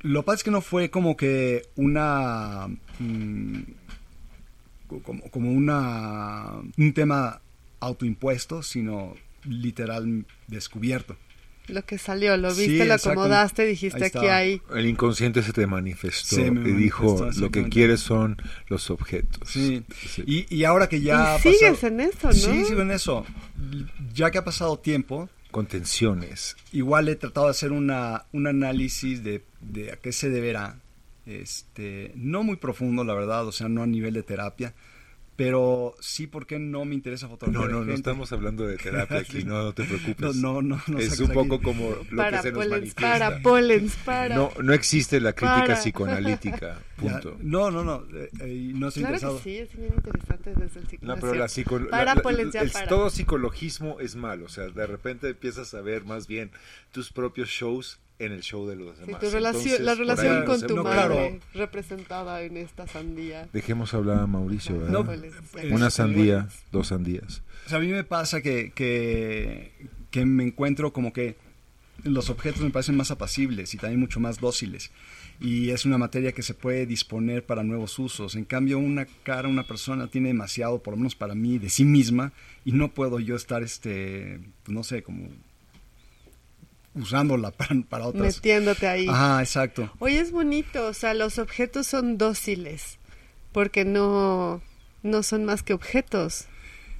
[0.00, 3.58] lo que pasa es que no fue como que una, mm,
[5.04, 7.40] como, como una, un tema
[7.80, 11.16] autoimpuesto, sino literal descubierto.
[11.68, 14.62] Lo que salió, lo Sí, viste, lo acomodaste, dijiste aquí hay...
[14.74, 18.36] El inconsciente se te manifestó me y dijo, manifestó, lo que quieres son
[18.68, 19.48] los objetos.
[19.48, 19.82] Sí.
[20.08, 20.24] Sí.
[20.26, 21.14] Y, y ahora que ya...
[21.14, 22.32] y ha sigues pasado- en eso, ¿no?
[22.32, 23.26] Sí, sigo en eso.
[24.14, 26.56] Ya que ha pasado tiempo, Con tensiones.
[26.72, 30.76] igual he tratado de hacer una, un análisis de, de a qué se deberá.
[31.26, 34.72] Este, no muy profundo, la verdad, o sea, no a nivel de terapia,
[35.38, 37.66] pero sí porque no me interesa fotografiar.
[37.66, 37.94] No, no, no gente.
[38.00, 40.34] estamos hablando de terapia aquí, no, no te preocupes.
[40.34, 41.64] No, no, no, no es un poco aquí.
[41.64, 43.00] como lo para que se nos Pollens, manifiesta.
[43.00, 44.34] para Pollens, para...
[44.34, 45.74] No, no existe la crítica Para.
[45.76, 47.36] psicoanalítica, Ya, punto.
[47.40, 49.36] no, no, no, eh, eh, no estoy Claro interesado.
[49.36, 51.20] que sí, es bien interesante desde el No, psicología.
[51.20, 52.88] pero la psico- la- Para la- Pollens, ya el- para.
[52.88, 56.50] todo psicologismo es malo, o sea, de repente empiezas a ver más bien
[56.90, 59.20] tus propios shows en el show de los Sí, demás.
[59.20, 61.38] tu relación, Entonces, la relación ahí con tu no, madre claro.
[61.54, 63.48] representada en esta sandía.
[63.52, 65.04] Dejemos hablar a Mauricio, ¿verdad?
[65.04, 67.42] No, eh, Una sandía, dos sandías.
[67.66, 69.72] O sea, a mí me pasa que, que,
[70.10, 71.36] que me encuentro como que
[72.04, 74.90] los objetos me parecen más apacibles y también mucho más dóciles.
[75.40, 78.34] Y es una materia que se puede disponer para nuevos usos.
[78.34, 81.84] En cambio, una cara, una persona tiene demasiado, por lo menos para mí, de sí
[81.84, 82.32] misma
[82.64, 85.28] y no puedo yo estar, este, no sé, como
[86.98, 88.36] usándola para, para otras.
[88.36, 89.06] Metiéndote ahí.
[89.08, 89.92] Ajá, exacto.
[89.98, 92.98] Oye, es bonito, o sea, los objetos son dóciles,
[93.52, 94.60] porque no,
[95.02, 96.46] no son más que objetos.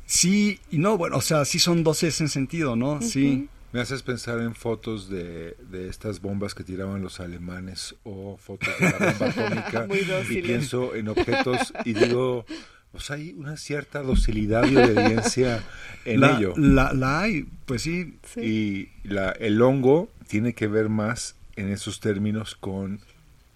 [0.06, 3.02] Sí y no, bueno, o sea, sí son doces en sentido, ¿no?
[3.02, 3.48] Sí.
[3.70, 8.70] Me haces pensar en fotos de, de estas bombas que tiraban los alemanes o fotos
[8.80, 10.44] de la bomba atómica Muy y dóciles.
[10.46, 12.46] pienso en objetos y digo,
[12.92, 15.62] pues hay una cierta docilidad y obediencia
[16.04, 16.54] en la, ello.
[16.56, 18.14] La, la hay, pues sí.
[18.34, 18.40] Sí.
[18.40, 23.00] Y la, el hongo tiene que ver más en esos términos con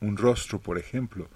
[0.01, 1.29] un rostro, por ejemplo,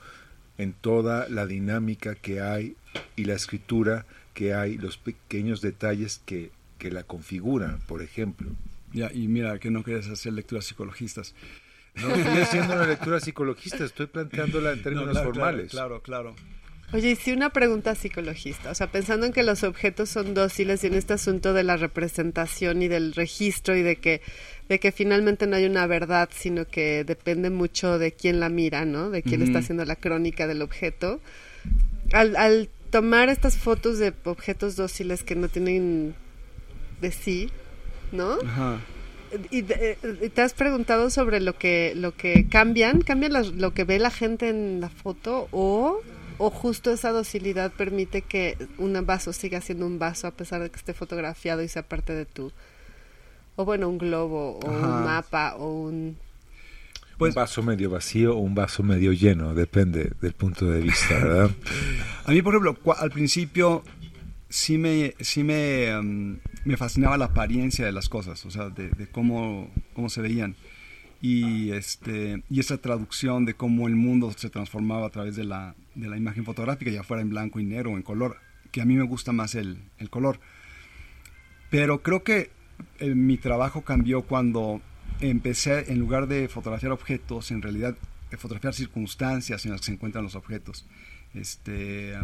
[0.59, 2.77] en toda la dinámica que hay
[3.15, 8.51] y la escritura que hay, los pequeños detalles que, que la configuran, por ejemplo.
[8.93, 11.35] Ya, y mira, que no quieres hacer lecturas psicologistas.
[11.95, 15.71] No estoy haciendo una lectura psicologista, estoy planteándola en términos No, claro, formales.
[15.71, 16.35] Claro, claro.
[16.35, 16.56] claro.
[16.93, 20.85] Oye, y sí una pregunta psicologista, o sea, pensando en que los objetos son dóciles
[20.85, 24.23] y en este asunto de la representación y del registro y de que
[24.69, 28.85] de que finalmente no hay una verdad, sino que depende mucho de quién la mira,
[28.85, 29.11] ¿no?
[29.11, 31.21] De quién está haciendo la crónica del objeto.
[32.13, 36.15] Al, al tomar estas fotos de objetos dóciles que no tienen
[37.01, 37.51] de sí,
[38.13, 38.39] ¿no?
[38.45, 38.81] Ajá.
[39.51, 43.03] ¿Y de- eh, te has preguntado sobre lo que lo que cambian?
[43.03, 46.01] ¿Cambian las- lo que ve la gente en la foto o,
[46.39, 50.71] o justo esa docilidad permite que un vaso siga siendo un vaso a pesar de
[50.71, 52.53] que esté fotografiado y sea parte de tu...
[53.57, 54.87] O bueno, un globo o Ajá.
[54.87, 56.19] un mapa o un...
[57.17, 61.15] Pues- un vaso medio vacío o un vaso medio lleno, depende del punto de vista,
[61.15, 61.51] ¿verdad?
[62.27, 63.83] A mí, por ejemplo, al principio
[64.51, 68.91] sí me, sí me, em, me fascinaba la apariencia de las cosas, o sea, de,
[68.91, 70.57] de cómo, cómo se veían.
[71.23, 75.75] Y, este, y esa traducción de cómo el mundo se transformaba a través de la,
[75.95, 78.37] de la imagen fotográfica, ya fuera en blanco y negro o en color,
[78.71, 80.39] que a mí me gusta más el, el color.
[81.71, 82.51] Pero creo que
[83.01, 84.81] eh, mi trabajo cambió cuando
[85.21, 87.97] empecé, en lugar de fotografiar objetos, en realidad
[88.31, 90.85] de fotografiar circunstancias en las que se encuentran los objetos
[91.35, 92.15] este,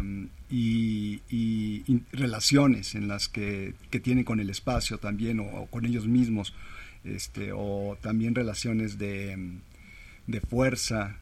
[0.49, 6.07] y, y- relaciones en las que, que tienen con el espacio también o con ellos
[6.07, 6.53] mismos,
[7.05, 9.57] este, o también relaciones de,
[10.27, 11.17] de fuerza.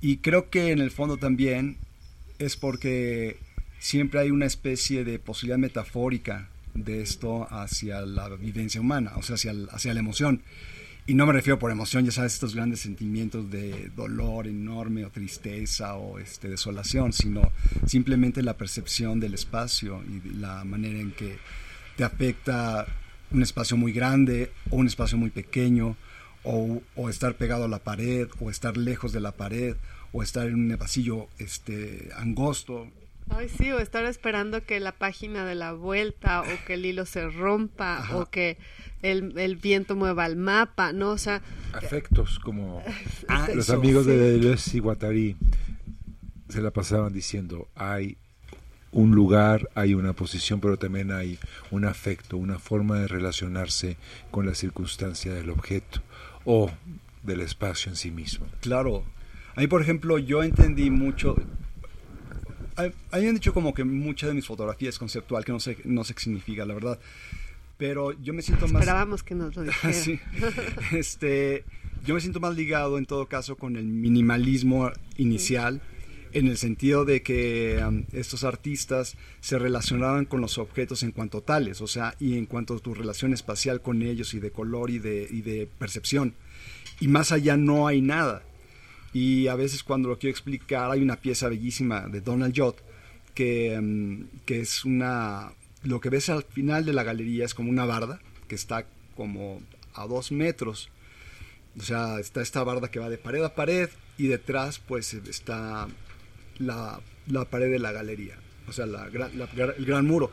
[0.00, 1.76] Y creo que en el fondo también
[2.38, 3.38] es porque
[3.78, 9.34] siempre hay una especie de posibilidad metafórica de esto hacia la vivencia humana, o sea,
[9.34, 10.42] hacia, hacia la emoción.
[11.06, 15.10] Y no me refiero por emoción, ya sabes, estos grandes sentimientos de dolor enorme o
[15.10, 17.52] tristeza o este, desolación, sino
[17.86, 21.36] simplemente la percepción del espacio y la manera en que
[21.96, 22.86] te afecta
[23.34, 25.96] un espacio muy grande o un espacio muy pequeño,
[26.44, 29.76] o, o, estar pegado a la pared, o estar lejos de la pared,
[30.12, 32.88] o estar en un pasillo este, angosto.
[33.30, 37.06] Ay, sí, o estar esperando que la página de la vuelta, o que el hilo
[37.06, 38.16] se rompa, Ajá.
[38.18, 38.58] o que
[39.02, 41.10] el, el, viento mueva el mapa, ¿no?
[41.10, 41.40] O sea...
[41.72, 42.82] Afectos como
[43.28, 44.10] Ah, los eso, amigos sí.
[44.10, 45.36] de Deleuze y Guattari
[46.50, 48.18] se la pasaban diciendo, hay
[48.94, 51.38] un lugar, hay una posición, pero también hay
[51.70, 53.96] un afecto, una forma de relacionarse
[54.30, 56.00] con la circunstancia del objeto
[56.44, 56.70] o
[57.24, 58.46] del espacio en sí mismo.
[58.60, 59.04] Claro.
[59.56, 61.36] A mí, por ejemplo, yo entendí mucho...
[63.10, 66.14] Han dicho como que mucha de mis fotografías es conceptual, que no sé, no sé
[66.14, 66.98] qué significa, la verdad.
[67.76, 68.82] Pero yo me siento más...
[68.82, 69.92] Esperábamos que nos lo dijera.
[69.92, 70.20] sí.
[70.92, 71.64] Este,
[72.04, 75.80] yo me siento más ligado en todo caso con el minimalismo inicial,
[76.34, 81.80] en el sentido de que estos artistas se relacionaban con los objetos en cuanto tales,
[81.80, 84.98] o sea, y en cuanto a tu relación espacial con ellos y de color y
[84.98, 86.34] de, y de percepción.
[87.00, 88.42] Y más allá no hay nada.
[89.12, 92.74] Y a veces cuando lo quiero explicar, hay una pieza bellísima de Donald Judd
[93.32, 95.52] que, que es una...
[95.84, 98.18] Lo que ves al final de la galería es como una barda
[98.48, 99.60] que está como
[99.94, 100.90] a dos metros.
[101.78, 105.88] O sea, está esta barda que va de pared a pared y detrás pues está
[106.58, 108.36] la, la pared de la galería.
[108.66, 110.32] O sea, la, el gran muro.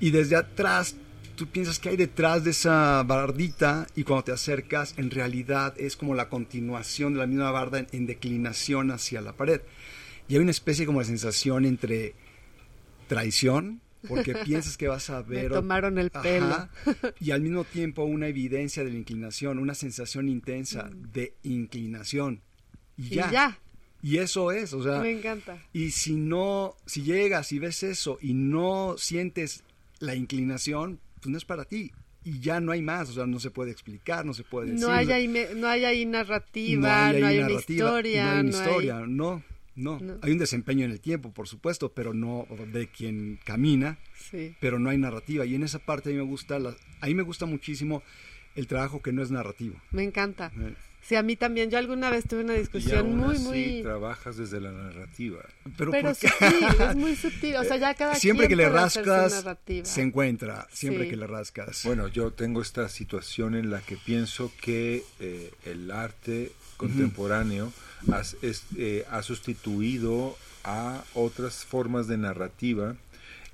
[0.00, 0.96] Y desde atrás
[1.36, 5.96] tú piensas que hay detrás de esa bardita y cuando te acercas en realidad es
[5.96, 9.60] como la continuación de la misma barda en, en declinación hacia la pared.
[10.28, 12.14] Y hay una especie como de sensación entre
[13.06, 15.50] traición, porque piensas que vas a ver...
[15.50, 16.46] Me tomaron el pelo.
[16.46, 16.70] Ajá,
[17.20, 21.12] y al mismo tiempo una evidencia de la inclinación, una sensación intensa Mm.
[21.12, 22.40] de inclinación.
[22.96, 23.58] Y Y ya.
[24.06, 25.00] Y eso es, o sea...
[25.00, 25.60] Me encanta.
[25.72, 29.64] Y si no, si llegas y ves eso y no sientes
[29.98, 31.90] la inclinación, pues no es para ti.
[32.22, 34.86] Y ya no hay más, o sea, no se puede explicar, no se puede decir.
[34.86, 38.24] No hay ahí, no hay ahí narrativa, no ahí hay, una historia.
[38.26, 39.42] no hay una no historia, no,
[39.74, 40.18] no, No.
[40.22, 43.98] Hay un desempeño en el tiempo, por supuesto, pero no de quien camina,
[44.30, 44.54] Sí.
[44.60, 45.44] pero no hay narrativa.
[45.46, 48.04] Y en esa parte a mí me gusta, la, a mí me gusta muchísimo
[48.54, 49.74] el trabajo que no es narrativo.
[49.90, 50.52] Me encanta.
[50.56, 50.74] Eh,
[51.06, 51.70] Sí, a mí también.
[51.70, 53.82] Yo alguna vez tuve una Y discusión aún muy, así muy...
[53.82, 55.38] trabajas desde la narrativa.
[55.78, 57.56] Pero, Pero sutil, es muy sutil.
[57.56, 59.44] O sea, ya cada siempre quien que le rascas,
[59.84, 61.10] se encuentra, siempre Sí.
[61.10, 61.82] que le rascas.
[61.84, 67.72] Bueno, yo tengo esta situación en la que pienso que eh, el arte contemporáneo
[68.12, 72.96] has- es- eh, ha sustituido a otras formas de narrativa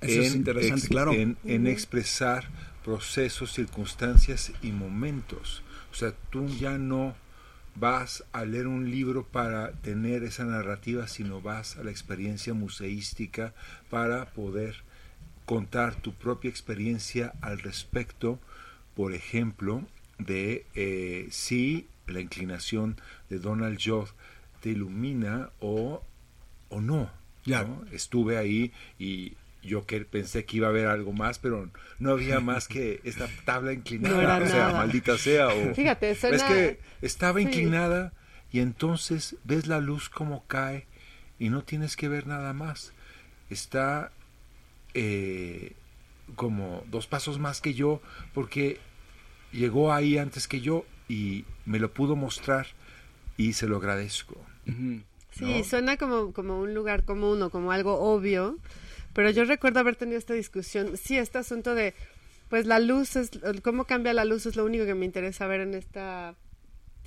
[0.01, 1.13] Eso es interesante, claro.
[1.13, 2.47] en, en expresar
[2.83, 5.61] procesos, circunstancias y momentos.
[5.91, 7.15] O sea, tú ya no
[7.75, 13.53] vas a leer un libro para tener esa narrativa, sino vas a la experiencia museística
[13.89, 14.75] para poder
[15.45, 18.39] contar tu propia experiencia al respecto,
[18.95, 19.83] por ejemplo,
[20.19, 24.09] de eh, si la inclinación de Donald Judd
[24.61, 26.03] te ilumina o,
[26.69, 27.09] o no.
[27.45, 27.63] Ya.
[27.63, 27.83] ¿no?
[27.91, 29.33] Estuve ahí y
[29.63, 33.27] yo que pensé que iba a haber algo más, pero no había más que esta
[33.45, 34.77] tabla inclinada, No o sea, nada.
[34.77, 35.47] maldita sea.
[35.49, 36.35] O, Fíjate, suena...
[36.37, 37.45] es que estaba sí.
[37.45, 38.13] inclinada
[38.51, 40.85] y entonces ves la luz como cae
[41.39, 42.93] y no tienes que ver nada más.
[43.49, 44.11] Está
[44.93, 45.73] eh,
[46.35, 48.01] como dos pasos más que yo
[48.33, 48.79] porque
[49.51, 52.67] llegó ahí antes que yo y me lo pudo mostrar
[53.37, 54.35] y se lo agradezco.
[54.65, 55.63] Sí, ¿no?
[55.63, 58.57] suena como, como un lugar común o como algo obvio,
[59.13, 60.97] pero yo recuerdo haber tenido esta discusión.
[60.97, 61.93] Sí, este asunto de,
[62.49, 63.31] pues la luz, es
[63.63, 66.35] cómo cambia la luz es lo único que me interesa ver en esta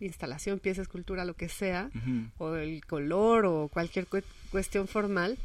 [0.01, 1.91] instalación, pieza, escultura, lo que sea,
[2.39, 5.39] o el color o cualquier cu- cuestión formal.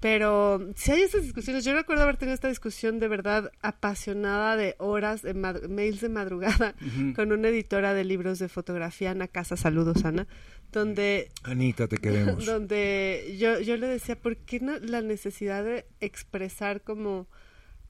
[0.00, 4.74] Pero si hay estas discusiones, yo recuerdo haber tenido esta discusión de verdad apasionada de
[4.78, 6.74] horas, de mails de madrugada,
[7.14, 10.26] con una editora de libros de fotografía, Ana Casa, saludos Ana,
[10.72, 12.44] donde Anita, te queremos.
[12.46, 17.28] donde yo, yo le decía, ¿por qué no la necesidad de expresar como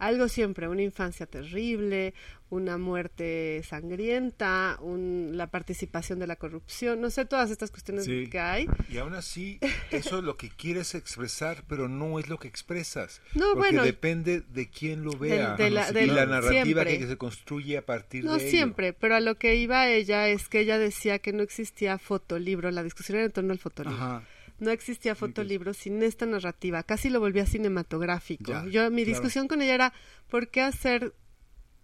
[0.03, 2.13] algo siempre, una infancia terrible,
[2.51, 8.29] una muerte sangrienta, un- la participación de la corrupción, no sé, todas estas cuestiones Sí.
[8.29, 8.67] que hay.
[8.91, 9.59] Y aún así,
[9.91, 13.23] eso es lo que quieres expresar, pero no es lo que expresas.
[13.35, 13.85] No, porque bueno.
[13.85, 15.55] depende de quién lo vea.
[15.57, 18.51] de la- y la narrativa que se construye a partir No de ello.
[18.51, 22.71] siempre, pero a lo que iba ella es que ella decía que no existía fotolibro,
[22.71, 23.97] la discusión era en torno al fotolibro.
[23.97, 24.25] Ajá.
[24.59, 28.53] No existía fotolibro sin esta narrativa, casi lo volvía cinematográfico.
[28.53, 29.19] Ya, Yo mi claro.
[29.19, 29.93] discusión con ella era
[30.29, 31.15] ¿por qué hacer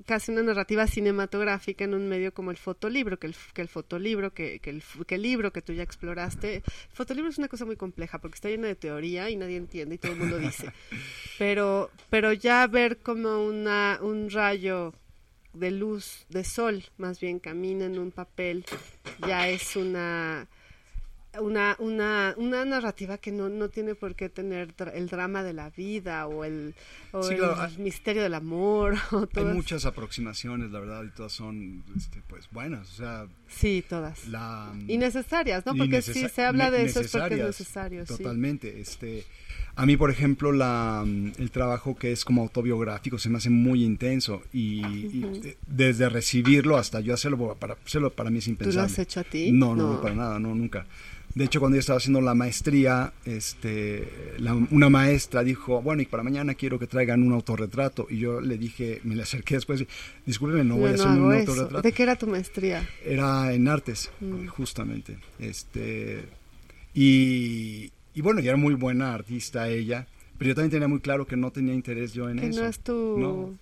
[0.06, 4.32] casi una narrativa cinematográfica en un medio como el fotolibro, que el, que el fotolibro,
[4.32, 6.56] que, que, el, que el libro que tú ya exploraste.
[6.56, 9.96] El fotolibro es una cosa muy compleja porque está lleno de teoría y nadie entiende
[9.96, 10.72] y todo el mundo dice.
[11.38, 14.94] pero, pero ya ver como una, un rayo
[15.52, 18.64] de luz, de sol, más bien camina en un papel,
[19.26, 20.46] ya es una
[21.40, 25.70] una, una, una narrativa que no, no tiene por qué tener el drama de la
[25.70, 26.74] vida o el,
[27.12, 28.94] o Sí, el claro, misterio del amor.
[29.12, 32.88] O Hay muchas aproximaciones, la verdad, y todas son este, pues buenas.
[32.90, 34.26] O sea, Sí, todas.
[34.28, 34.74] la...
[34.86, 35.74] Y necesarias, ¿no?
[35.74, 38.06] y Porque si se habla de eso es porque es necesario.
[38.06, 38.16] sí.
[38.16, 38.80] Totalmente.
[38.80, 39.24] Este,
[39.76, 43.50] a mí, por ejemplo, la, mm, el trabajo que es como autobiográfico se me hace
[43.50, 45.40] muy intenso y, y, Ujú.
[45.44, 48.80] eh, desde recibirlo hasta yo hacerlo para hacerlo para mí es ¿Tú impensable.
[48.80, 49.50] lo has hecho a ti?
[49.52, 50.84] No, no, no, para nada, no, nunca.
[51.34, 56.06] De hecho, cuando yo estaba haciendo la maestría, este, la- una maestra dijo, bueno, y
[56.06, 58.06] para mañana quiero que traigan un autorretrato.
[58.10, 59.84] Y yo le dije, me le acerqué después,
[60.26, 61.50] discúlpeme, no voy a Yo hacer un eso.
[61.52, 61.82] autorretrato.
[61.82, 62.88] ¿De qué era tu maestría?
[63.04, 64.46] Era en artes, Mm.
[64.48, 65.18] justamente.
[65.38, 66.24] Este,
[66.94, 70.06] y, y bueno, y era muy buena artista ella,
[70.38, 72.62] pero yo también tenía muy claro que no tenía interés yo en Que eso.
[72.62, 73.16] no es tu...
[73.18, 73.58] No.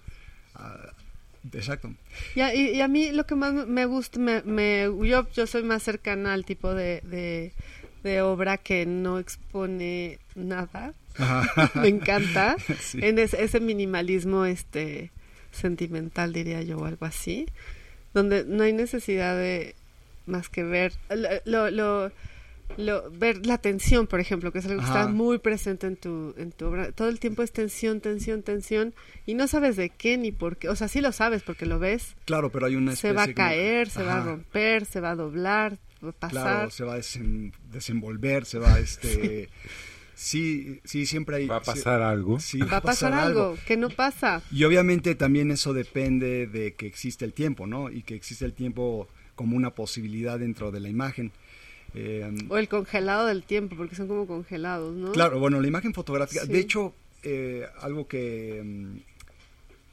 [1.53, 1.93] Exacto.
[2.35, 5.63] Y a, y- a mí lo que más me gusta, me, me- yo, yo soy
[5.63, 7.53] más cercana al tipo de, de,
[8.03, 10.95] de obra que no expone nada.
[11.75, 12.57] Me encanta.
[12.81, 12.99] Sí.
[13.03, 15.11] En ese, ese minimalismo este
[15.51, 17.47] sentimental, diría yo, o algo así.
[18.13, 19.75] Donde no hay necesidad de
[20.27, 22.13] más que ver lo, lo, lo-
[23.19, 25.01] ver la tensión, por ejemplo, que es algo que Ajá.
[25.03, 26.93] está muy presente en tu, en tu obra.
[26.93, 30.69] Todo el tiempo es tensión, tensión, tensión, y no sabes de qué ni por qué.
[30.69, 32.17] O sea, sí lo sabes porque lo ves.
[32.25, 35.01] Claro, pero hay una Se especie va a como- caer, se va a romper, se
[35.01, 36.31] va a doblar, va a pasar.
[36.43, 39.49] Claro, se va a desen- desenvolver, se va a este...
[40.19, 41.47] Sí, sí, siempre hay...
[41.47, 42.41] ¿Va a sí- pasar algo?
[42.41, 44.43] sí, va a pasar algo, que no pasa.
[44.51, 47.91] Y obviamente también eso depende de que existe el tiempo, ¿no?
[47.91, 51.33] Y que existe el tiempo como una posibilidad dentro de la imagen.
[51.95, 55.13] Eh, O el congelado del tiempo, porque son como congelados, ¿no?
[55.13, 56.53] Claro, bueno, la imagen fotográfica, Sí.
[56.53, 58.97] de hecho, eh, algo que, mm,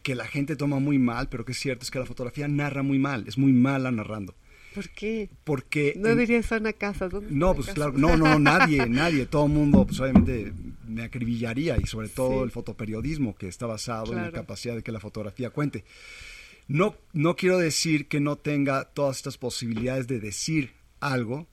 [0.04, 2.84] que la gente toma muy mal, pero que es cierto, es que la fotografía narra
[2.84, 4.36] muy mal, es muy mala narrando.
[4.76, 5.30] ¿Por qué?
[5.44, 5.94] Porque...
[5.96, 7.12] No en- diría Ana Casas.
[7.12, 10.52] ¿dónde está no, pues claro, no, no, nadie, nadie, todo el mundo, pues obviamente
[10.88, 12.44] me acribillaría y sobre todo Sí.
[12.44, 14.34] el fotoperiodismo que está basado en la Claro.
[14.34, 15.86] capacidad de que la fotografía cuente.
[16.68, 21.46] No, no quiero decir que no tenga todas estas posibilidades de decir algo,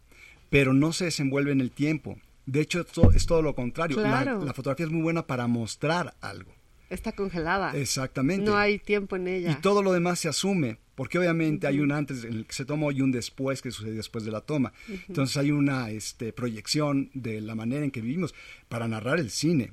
[0.50, 2.18] pero no se desenvuelve en el tiempo.
[2.46, 3.96] De hecho, es to- es todo lo contrario.
[4.00, 4.44] La- Claro.
[4.44, 6.52] La, fotografía es muy buena para mostrar algo.
[6.90, 7.76] Está congelada.
[7.76, 8.44] Exactamente.
[8.44, 9.52] No hay tiempo en ella.
[9.52, 12.64] Y todo lo demás se asume, porque obviamente hay un antes en el que se
[12.64, 14.72] tomó y un después que sucede después de la toma.
[15.06, 18.34] Entonces hay una este, proyección de la manera en que vivimos
[18.68, 19.72] para narrar el cine.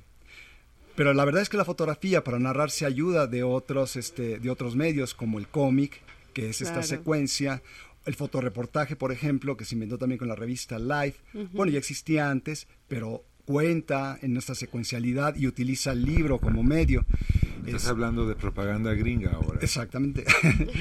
[0.94, 4.50] Pero la verdad es que la fotografía para narrar se ayuda de otros, este, de
[4.50, 6.00] otros medios como el cómic,
[6.34, 6.86] que es esta Claro.
[6.88, 7.62] secuencia,
[8.08, 11.20] el fotoreportaje, por ejemplo, que se inventó también con la revista Life.
[11.52, 17.06] Bueno, ya existía antes, pero cuenta en esta secuencialidad y utiliza el libro como medio.
[17.64, 19.58] Estás Es- hablando de propaganda gringa ahora.
[19.62, 20.24] Exactamente.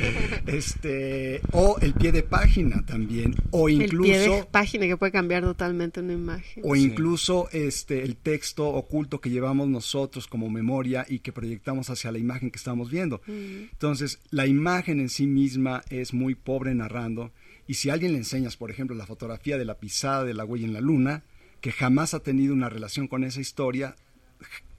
[0.45, 3.87] este, o el pie de página también, o el pie
[4.19, 6.63] de incluso página que puede cambiar totalmente una imagen.
[6.65, 6.83] o Sí.
[6.83, 12.17] incluso este el texto oculto que llevamos nosotros como memoria y que proyectamos hacia la
[12.17, 13.21] imagen que estamos viendo.
[13.27, 13.69] Mm.
[13.71, 17.31] Entonces, la imagen en sí misma es muy pobre narrando
[17.65, 20.43] y si a alguien le enseñas, por ejemplo, la fotografía de la pisada de la
[20.45, 21.23] huella en la luna,
[21.61, 23.95] que jamás ha tenido una relación con esa historia,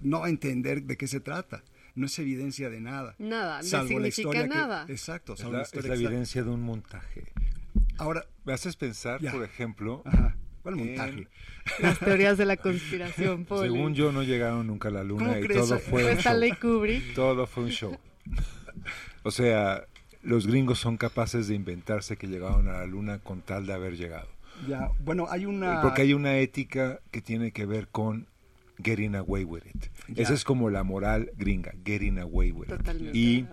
[0.01, 1.63] no va a entender de qué se trata.
[1.95, 3.17] No es evidencia de nada.
[3.19, 4.87] Nada, no la significa que- nada.
[4.89, 7.25] exacto, Es la, es evidencia de un montaje.
[7.99, 9.33] Ahora, Me haces pensar, Ya.
[9.33, 11.29] por ejemplo, ajá, ¿cuál En- montaje?
[11.81, 13.71] Las teorías de la conspiración, Poli.
[13.71, 15.61] según yo no llegaron nunca a la luna ¿Cómo y crees?
[15.69, 16.33] todo fue un show.
[17.15, 17.99] Todo fue un show.
[19.25, 19.85] O sea,
[20.23, 23.97] los gringos son capaces de inventarse que llegaron a la luna con tal de haber
[23.97, 24.29] llegado.
[24.67, 28.27] Ya, bueno, hay una Porque hay una ética que tiene que ver con
[28.83, 29.91] getting away with it.
[30.09, 30.23] Ya.
[30.23, 33.15] Esa es como la moral gringa, getting away with it.
[33.15, 33.47] Y.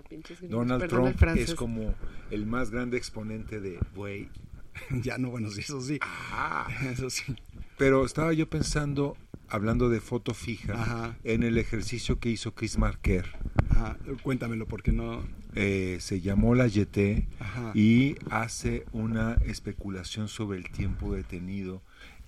[0.48, 1.94] Donald Trump es como
[2.32, 4.30] el más grande exponente de, güey,
[5.02, 6.00] ya no, bueno, sí, eso sí.
[6.02, 6.68] ah.
[6.92, 7.36] Eso sí.
[7.78, 9.18] Pero estaba yo pensando,
[9.50, 11.18] hablando de foto fija, Ajá.
[11.24, 13.26] en el ejercicio que hizo Chris Marker.
[13.70, 15.24] Ajá, cuéntamelo porque no
[15.56, 17.72] Eh, se llamó La Yeté Ajá.
[17.74, 21.82] y hace una especulación sobre el tiempo detenido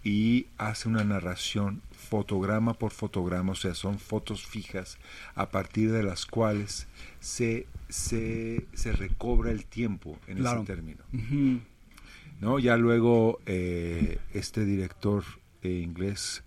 [0.04, 4.98] y hace una narración fotograma por fotograma, o sea, son fotos fijas
[5.36, 6.88] a partir de las cuales
[7.20, 10.62] se, se, se recobra el tiempo en Claro.
[10.62, 11.04] ese término.
[12.40, 12.60] ¿no?
[12.60, 15.24] Ya luego eh, este director
[15.64, 16.44] eh, inglés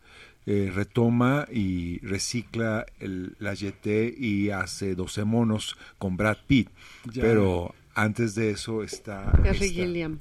[0.47, 3.87] eh, retoma y recicla el, la YT
[4.19, 6.69] y hace 12 monos con Brad Pitt.
[7.13, 7.23] Ya.
[7.23, 9.31] Pero antes de eso está...
[9.43, 10.19] Terry esta- Gilliam.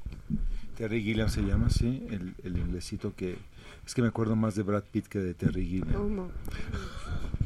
[0.75, 3.37] Terry Gilliam se llama, sí, el, el inglesito que...
[3.85, 5.93] Es que me acuerdo más de Brad Pitt que de Terry Gilliam.
[5.93, 6.31] ¿Cómo?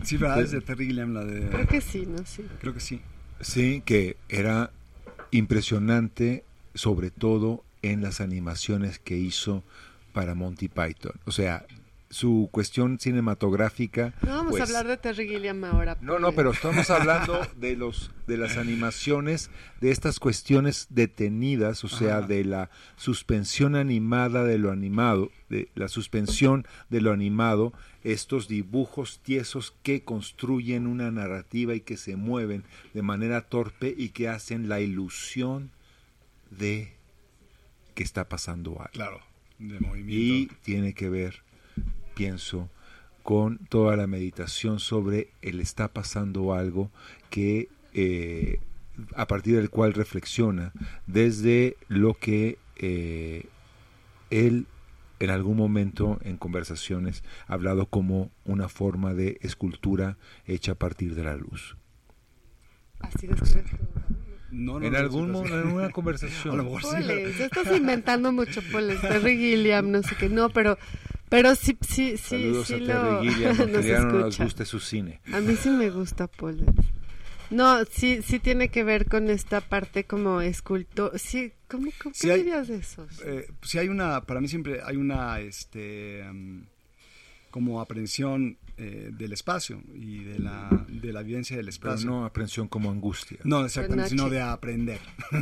[0.04, 0.42] Sí, ¿verdad?
[0.42, 1.48] Es de Terry Gilliam, la de...
[1.50, 2.26] Creo que sí, ¿no?
[2.26, 2.44] Sí.
[2.60, 3.00] Creo que sí.
[3.40, 4.72] Sí, que era
[5.32, 6.44] impresionante,
[6.74, 9.64] sobre todo en las animaciones que hizo
[10.14, 11.14] para Monty Python.
[11.26, 11.66] O sea,
[12.14, 14.14] su cuestión cinematográfica.
[14.22, 15.98] No vamos pues, a hablar de Terry Gilliam ahora.
[16.02, 19.50] No, no, pero estamos hablando de los de las animaciones,
[19.82, 22.28] de estas cuestiones detenidas, o sea, Ajá.
[22.28, 29.20] de la suspensión animada de lo animado, de la suspensión de lo animado, estos dibujos
[29.24, 34.70] tiesos que construyen una narrativa y que se mueven de manera torpe y que hacen
[34.70, 35.72] la ilusión
[36.50, 36.94] de
[37.96, 38.92] que está pasando algo.
[38.92, 39.20] Claro,
[39.60, 40.56] de Y movimiento.
[40.64, 41.44] tiene que ver,
[42.14, 42.70] pienso,
[43.24, 46.92] con toda la meditación sobre el está pasando algo
[47.30, 48.60] que eh,
[49.16, 50.74] a partir del cual reflexiona
[51.08, 53.46] desde lo que eh,
[54.30, 54.68] él
[55.20, 61.16] en algún momento en conversaciones ha hablado como una forma de escultura hecha a partir
[61.16, 61.78] de la luz.
[63.00, 63.28] Así.
[64.52, 65.52] No, no, en no, algún sí.
[65.52, 66.54] en alguna conversación.
[66.54, 66.88] A lo mejor sí.
[66.88, 69.02] Poles, estás inventando mucho, Poles.
[69.02, 70.30] Terry Gilliam, no sé qué.
[70.30, 70.78] No, pero,
[71.34, 72.86] pero sí, sí, sí, Saludos sí a lo...
[73.22, 75.20] Terry Gilliam, nos ya no nos guste su cine.
[75.34, 76.70] A mí sí me gusta Poles.
[77.50, 81.18] No, sí, sí tiene que ver con esta parte como escultor.
[81.20, 83.08] Sí, ¿cómo, cómo Sí qué hay- dirías de eso?
[83.26, 86.62] Eh, sí hay una, para mí siempre hay una, este, mm,
[87.52, 92.10] como aprehensión eh, del espacio y de la, de la vivencia del Pero espacio.
[92.10, 93.38] no aprensión como angustia.
[93.44, 95.00] No, exactamente, sino de aprender.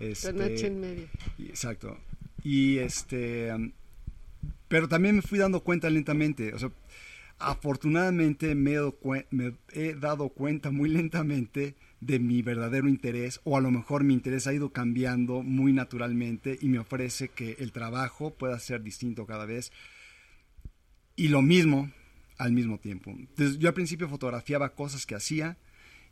[0.00, 1.08] Este, Penache en medio.
[1.38, 1.98] y- Exacto.
[2.44, 3.72] Y este, um,
[4.68, 6.52] pero también me fui dando cuenta lentamente.
[6.54, 6.70] O sea,
[7.38, 8.76] afortunadamente me
[9.72, 14.46] he, dado cuenta muy lentamente de mi verdadero interés, o a lo mejor mi interés
[14.46, 19.46] ha ido cambiando muy naturalmente y me ofrece que el trabajo pueda ser distinto cada
[19.46, 19.72] vez
[21.16, 21.90] y lo mismo
[22.38, 23.10] al mismo tiempo.
[23.10, 25.58] Entonces, yo al principio fotografiaba cosas que hacía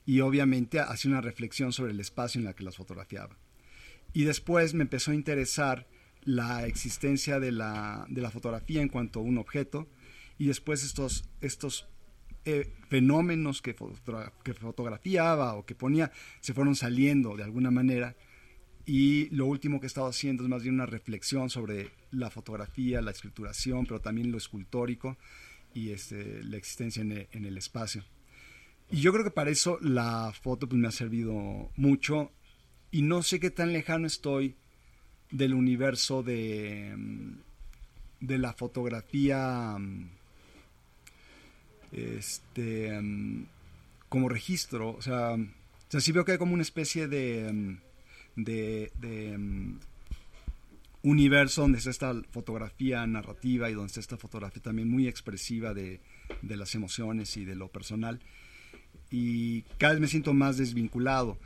[0.05, 3.37] y obviamente hacía una reflexión sobre el espacio en la que las fotografiaba.
[4.13, 5.87] Y después me empezó a interesar
[6.27, 9.89] la existencia de la, de la fotografía en cuanto a un objeto
[10.39, 11.89] y después estos, estos
[12.45, 13.75] eh, fenómenos que,
[14.45, 18.17] que fotografiaba o que ponía se fueron saliendo de alguna manera
[18.85, 23.01] y lo último que he estado haciendo es más bien una reflexión sobre la fotografía,
[23.03, 25.17] la esculturación, pero también lo escultórico
[25.75, 28.05] y este, la existencia en el, en el espacio.
[28.91, 32.33] Y yo creo que para eso la foto pues, me ha servido mucho
[32.91, 34.57] y no sé qué tan lejano estoy
[35.37, 37.33] del universo de, mm,
[38.21, 40.09] de la fotografía mm,
[41.93, 43.47] este, mm,
[44.09, 44.91] como registro.
[44.91, 45.37] O sea,
[45.99, 47.77] sí veo que hay como una especie de,
[48.37, 49.39] de, de,
[51.03, 56.01] universo donde está esta fotografía narrativa y donde está esta fotografía también muy expresiva de,
[56.43, 58.21] de las emociones y de lo personal.
[59.11, 61.39] Y cada vez me siento más desvinculado,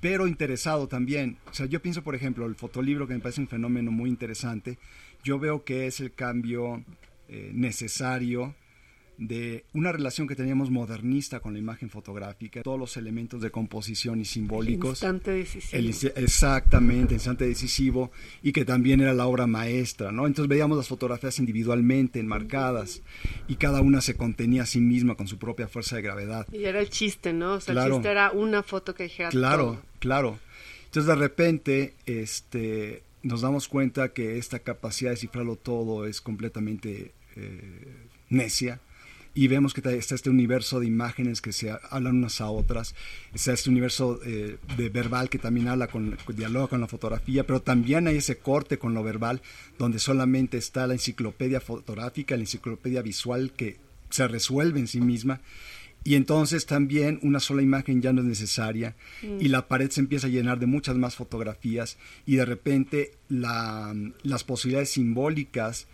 [0.00, 1.38] pero interesado también.
[1.50, 4.78] O sea, yo pienso, por ejemplo, el fotolibro, que me parece un fenómeno muy interesante,
[5.22, 6.82] yo veo que es el cambio
[7.28, 8.54] eh, necesario
[9.20, 14.18] de una relación que teníamos modernista con la imagen fotográfica, todos los elementos de composición
[14.18, 14.92] y simbólicos.
[14.92, 15.78] Instante decisivo.
[15.78, 15.90] El
[16.24, 18.10] exactamente, instante decisivo,
[18.42, 20.26] y que también era la obra maestra, ¿no?
[20.26, 23.02] Entonces veíamos las fotografías individualmente, enmarcadas,
[23.46, 26.46] y cada una se contenía a sí misma con su propia fuerza de gravedad.
[26.50, 27.54] Y era el chiste, ¿no?
[27.54, 27.96] O sea, Claro.
[27.96, 29.82] el chiste era una foto que dijera Claro, todo.
[29.98, 30.38] claro.
[30.86, 37.12] Entonces de repente este, nos damos cuenta que esta capacidad de cifrarlo todo es completamente
[37.36, 37.96] eh,
[38.30, 38.80] necia
[39.34, 42.94] y vemos que está este universo de imágenes que se hablan unas a otras,
[43.32, 47.62] está este universo eh, de verbal que también habla con, dialoga con la fotografía, pero
[47.62, 49.40] también hay ese corte con lo verbal
[49.78, 53.76] donde solamente está la enciclopedia fotográfica, la enciclopedia visual que
[54.10, 55.40] se resuelve en sí misma.
[56.02, 58.96] Y entonces también una sola imagen ya no es necesaria
[59.38, 63.94] y la pared se empieza a llenar de muchas más fotografías y de repente la-
[64.22, 65.86] las posibilidades simbólicas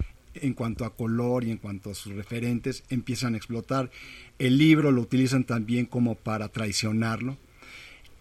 [0.43, 3.91] en cuanto a color y en cuanto a sus referentes empiezan a explotar.
[4.39, 7.37] El libro lo utilizan también como para traicionarlo.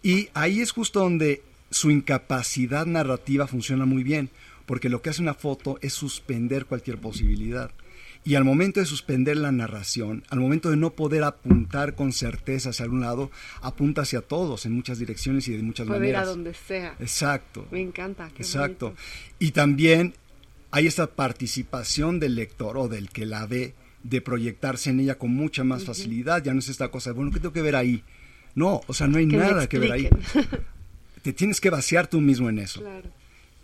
[0.04, 1.42] Y ahí es justo donde
[1.72, 4.30] su incapacidad narrativa funciona muy bien,
[4.66, 7.72] porque lo que hace una foto es suspender cualquier posibilidad.
[8.24, 12.72] Y al momento de suspender la narración, al momento de no poder apuntar con certeza
[12.72, 13.30] hacia algún lado,
[13.62, 16.28] apunta hacia todos en muchas direcciones y de muchas Puede ir a maneras.
[16.36, 16.96] donde sea.
[17.00, 17.68] Exacto.
[17.70, 18.32] Me encanta.
[18.36, 18.88] qué Exacto.
[18.88, 19.02] bonito.
[19.38, 20.16] Y también
[20.76, 25.34] hay esta participación del lector o del que la ve de proyectarse en ella con
[25.34, 26.44] mucha más facilidad.
[26.44, 28.04] Ya no es esta cosa, bueno, ¿qué tengo que ver ahí?
[28.56, 30.10] No, o sea, no hay nada que ver ahí.
[31.22, 32.82] Te tienes que vaciar tú mismo en eso.
[32.82, 33.10] Claro.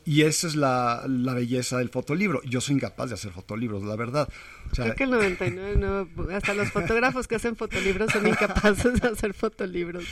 [0.05, 2.41] Y esa es la, la, belleza del fotolibro.
[2.43, 4.29] Yo soy incapaz de hacer fotolibros, la verdad.
[4.71, 9.01] O sea, Creo que el 99, no, hasta los fotógrafos que hacen fotolibros son incapaces
[9.01, 10.05] de hacer fotolibros.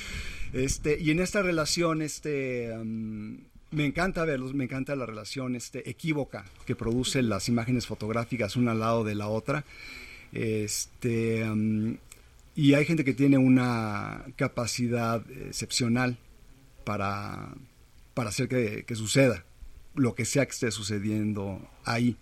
[0.51, 2.73] Este, y en esta relación, este,
[3.71, 8.71] me encanta verlos, me encanta la relación este, equívoca que produce las imágenes fotográficas una
[8.71, 9.65] al lado de la otra.
[10.31, 11.45] Este,
[12.55, 16.17] y hay gente que tiene una capacidad excepcional
[16.83, 17.49] para,
[18.13, 19.43] para hacer que, que suceda
[19.95, 22.15] lo que sea que esté sucediendo ahí.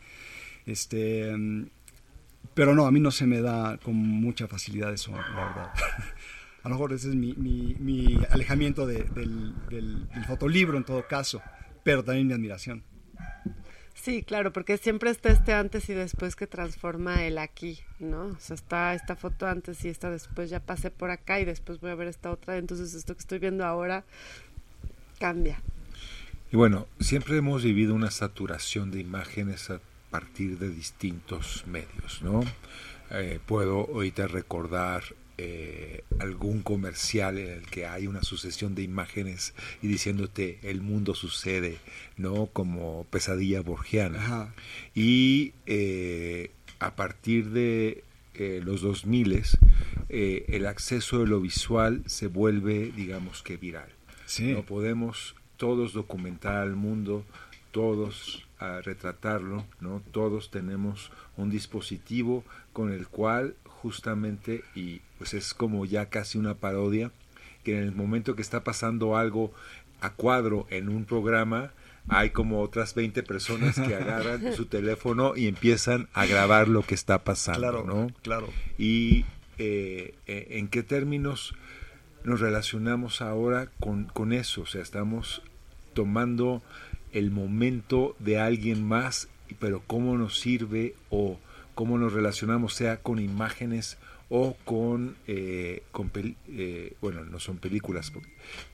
[0.65, 1.33] Este,
[2.53, 5.73] pero no, a mí no se me da con mucha facilidad eso, la verdad.
[6.67, 9.07] a lo mejor ese es mi, mi, alejamiento del,
[9.69, 11.41] del, fotolibro en todo caso,
[11.81, 12.83] pero también mi admiración.
[13.93, 18.25] Sí, claro, porque siempre está este antes y después que transforma el aquí, ¿no?
[18.25, 21.79] O sea, está esta foto antes y esta después, ya pasé por acá y después
[21.79, 24.03] voy a ver esta otra, entonces esto que estoy viendo ahora
[25.19, 25.61] cambia.
[26.51, 29.79] Y bueno, siempre hemos vivido una saturación de imágenes a
[30.11, 32.43] partir de distintos medios, ¿no?
[33.11, 35.03] Eh, puedo ahorita recordar
[35.37, 41.15] eh, algún comercial en el que hay una sucesión de imágenes y diciéndote el mundo
[41.15, 41.77] sucede,
[42.17, 42.47] ¿no?
[42.47, 44.53] Como pesadilla borgiana.
[44.95, 48.03] Y eh, a partir de
[48.63, 49.43] los 2000
[50.09, 53.89] el acceso de lo visual se vuelve, digamos que viral.
[54.25, 54.53] Sí.
[54.53, 57.25] No podemos todos documentar al mundo,
[57.71, 60.01] todos a retratarlo, ¿no?
[60.11, 66.55] Todos tenemos un dispositivo con el cual justamente, y pues es como ya casi una
[66.55, 67.11] parodia,
[67.63, 69.53] que en el momento que está pasando algo
[70.01, 71.71] a cuadro en un programa,
[72.07, 76.95] hay como otras 20 personas que agarran su teléfono y empiezan a grabar lo que
[76.95, 78.07] está pasando, claro, ¿no?
[78.21, 78.49] Claro.
[78.77, 79.25] Y
[79.57, 81.53] eh, eh, en qué términos
[82.23, 85.41] nos relacionamos ahora con, con eso, o sea, estamos
[85.93, 86.61] tomando
[87.11, 91.39] el momento de alguien más, pero cómo nos sirve o
[91.77, 93.99] cómo nos relacionamos, sea con imágenes
[94.29, 96.09] o con, eh, con
[96.47, 98.11] eh, bueno, no son películas,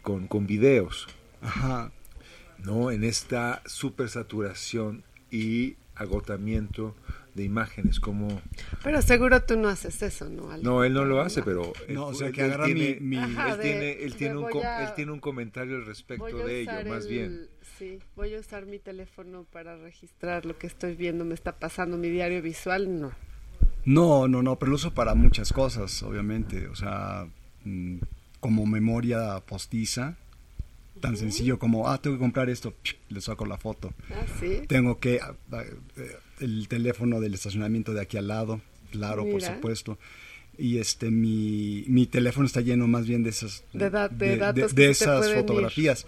[0.01, 1.09] con, con videos.
[1.41, 1.91] Ajá.
[2.59, 2.91] ¿No?
[2.91, 6.95] En esta supersaturación y agotamiento
[7.35, 8.41] de imágenes como
[8.83, 12.13] pero seguro tú no haces eso no no él no lo hace pero no o
[12.13, 13.17] sea que agarra mi, mi...
[13.17, 17.47] él tiene él tiene un él tiene un comentario al respecto de ello más bien
[17.77, 21.97] sí voy a usar mi teléfono para registrar lo que estoy viendo me está pasando
[21.97, 23.11] mi diario visual no
[23.85, 27.27] no no no pero lo uso para muchas cosas obviamente o sea
[27.63, 27.97] mm,
[28.39, 30.17] como memoria postiza
[31.03, 32.73] tan sencillo como, ah, tengo que comprar esto,
[33.09, 33.93] le saco la foto.
[34.09, 34.61] Ah, ¿sí?
[34.67, 35.63] Tengo que, ah, ah,
[35.97, 39.97] eh, el teléfono del estacionamiento de aquí al lado, claro, por supuesto.
[40.57, 45.33] Y este, mi, mi teléfono está lleno más bien de esas, de, datos de, esas
[45.33, 46.05] fotografías.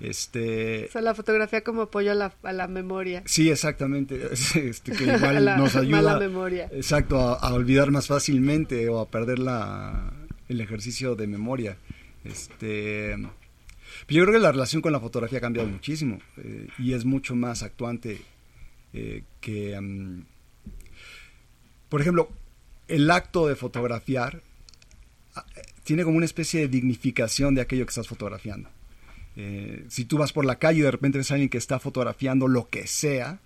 [0.00, 3.22] Este, o sea, la fotografía como apoyo a la, a la memoria.
[3.26, 4.28] Sí, exactamente.
[4.54, 6.18] Este, que igual nos ayuda.
[6.18, 6.68] memoria.
[6.72, 10.12] Exacto, a, a, olvidar más fácilmente o a perder la,
[10.48, 11.76] el ejercicio de memoria.
[12.24, 13.16] Este,
[14.08, 17.34] yo creo que la relación con la fotografía ha cambiado muchísimo eh, y es mucho
[17.34, 18.20] más actuante
[18.92, 20.22] eh, que, mm,
[21.88, 22.30] por ejemplo,
[22.86, 24.42] el acto de fotografiar
[25.34, 25.44] ah,
[25.84, 28.70] tiene como una especie de dignificación de aquello que estás fotografiando.
[29.40, 31.78] Eh, si tú vas por la calle y de repente ves a alguien que está
[31.78, 33.38] fotografiando lo que sea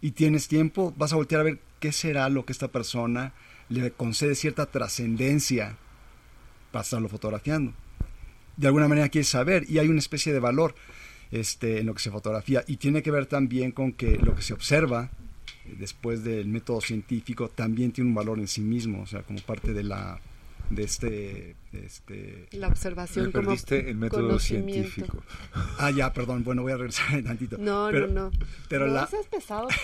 [0.00, 3.32] y tienes tiempo, vas a voltear a ver qué será lo que esta persona
[3.68, 5.78] le concede cierta trascendencia
[6.70, 7.74] para estarlo fotografiando.
[8.56, 10.76] De alguna manera quieres saber y hay una especie de valor
[11.32, 14.42] este, en lo que se fotografía y tiene que ver también con que lo que
[14.42, 15.10] se observa
[15.64, 19.40] eh, después del método científico también tiene un valor en sí mismo, o sea, como
[19.40, 20.20] parte de la
[20.70, 25.22] de este, este la observación como perdiste el método científico.
[25.78, 27.56] Ah ya perdón bueno voy a regresar un tantito.
[27.58, 28.30] No no no.
[28.68, 29.68] pero no la pesado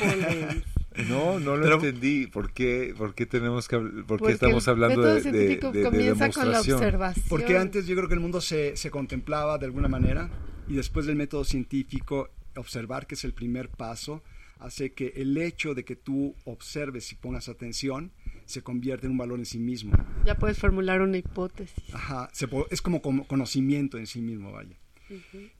[1.09, 2.27] No, no lo entendí.
[2.27, 6.51] ¿Por qué, por qué tenemos que, por qué estamos hablando de, de, de, comienza con
[6.51, 7.25] la observación.
[7.29, 10.31] Porque antes yo creo que el mundo se, se contemplaba de alguna manera
[10.69, 14.23] y después del método científico observar que es el primer paso
[14.59, 18.13] hace que el hecho de que tú observes y pongas atención
[18.47, 19.93] se convierte en un valor en sí mismo.
[20.25, 21.95] Ya puedes formular una hipótesis.
[21.95, 22.31] Ajá,
[22.71, 24.77] es como, conocimiento en sí mismo, vaya.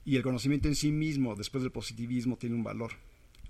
[0.05, 2.93] Y el conocimiento en sí mismo, después del positivismo, tiene un valor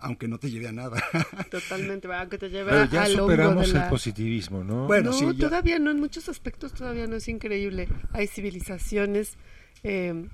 [0.05, 1.01] aunque no te lleve a nada.
[1.51, 4.87] Totalmente, aunque te lleve Pero ya superamos el positivismo, ¿no?
[4.89, 7.89] Bueno, no, todavía no, en muchos aspectos todavía no es increíble.
[8.11, 9.37] Hay civilizaciones
[9.85, 10.29] eh,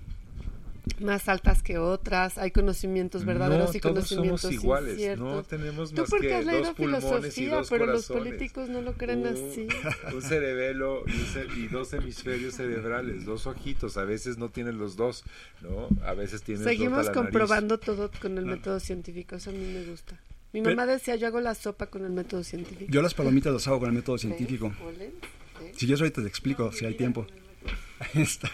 [1.01, 5.27] más altas que otras, hay conocimientos verdaderos no, y todos conocimientos somos iguales, inciertos.
[5.27, 8.69] no tenemos Tú más porque que has leído dos y filosofía, dos pero los políticos
[8.69, 9.69] no lo creen Un- así.
[10.15, 14.79] Un cerebelo y, un ce- y dos hemisferios cerebrales, dos ojitos, a veces no tienen
[14.79, 15.25] los dos,
[15.61, 15.89] ¿no?
[16.05, 18.57] A veces tienes Seguimos comprobando todo con el Claro.
[18.59, 20.19] método científico, eso a mí me gusta.
[20.53, 22.91] Mi Pero- mamá decía, yo hago la sopa con el método científico.
[22.91, 24.73] Yo las palomitas las hago con el método científico.
[24.99, 25.13] ¿Eh?
[25.77, 27.27] Si yo ahorita te explico, si hay tiempo.
[28.15, 28.49] Ahí está.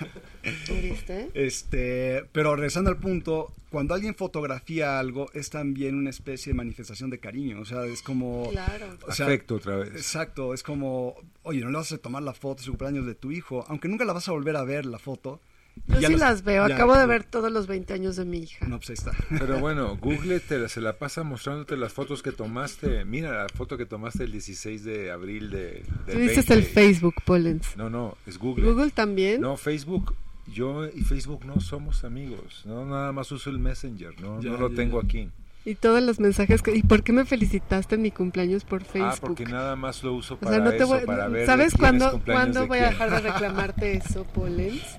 [0.82, 1.30] ¿Viste?
[1.34, 7.10] Este, pero regresando al punto, cuando alguien fotografía algo es también una especie de manifestación
[7.10, 8.86] de cariño, o sea, es como Claro.
[9.06, 9.90] o sea, Afecto otra vez.
[9.94, 13.14] Exacto, es como, oye, no le vas a tomar la foto de su cumpleaños de
[13.14, 15.40] tu hijo, aunque nunca la vas a volver a ver la foto.
[15.88, 18.24] Yo ya sí los- las veo, ya- acabo de ver todos los 20 años de
[18.24, 18.64] mi hija.
[18.68, 19.10] No, pues ahí está.
[19.28, 23.04] Pero bueno, Google te la- se la pasa mostrándote las fotos que tomaste.
[23.04, 26.72] Mira la foto que tomaste el 16 de abril de, de Tú dices el 20.
[26.72, 27.76] Facebook, Pollens.
[27.76, 28.66] No, no, es Google.
[28.70, 29.40] Google también.
[29.40, 30.14] No, Facebook.
[30.46, 32.62] Yo y Facebook no somos amigos.
[32.64, 34.20] No, nada más uso el Messenger.
[34.20, 35.06] No, Ya, no lo ya, tengo ya.
[35.06, 35.30] aquí.
[35.66, 36.76] Y todos los mensajes que...
[36.76, 39.14] ¿Y por qué me felicitaste en mi cumpleaños por Facebook?
[39.14, 41.06] Ah, porque nada más lo uso O para sea, no te eso, voy...
[41.06, 44.98] para ver ¿Sabes cuándo, cuándo de voy a dejar de reclamarte eso, Pollens?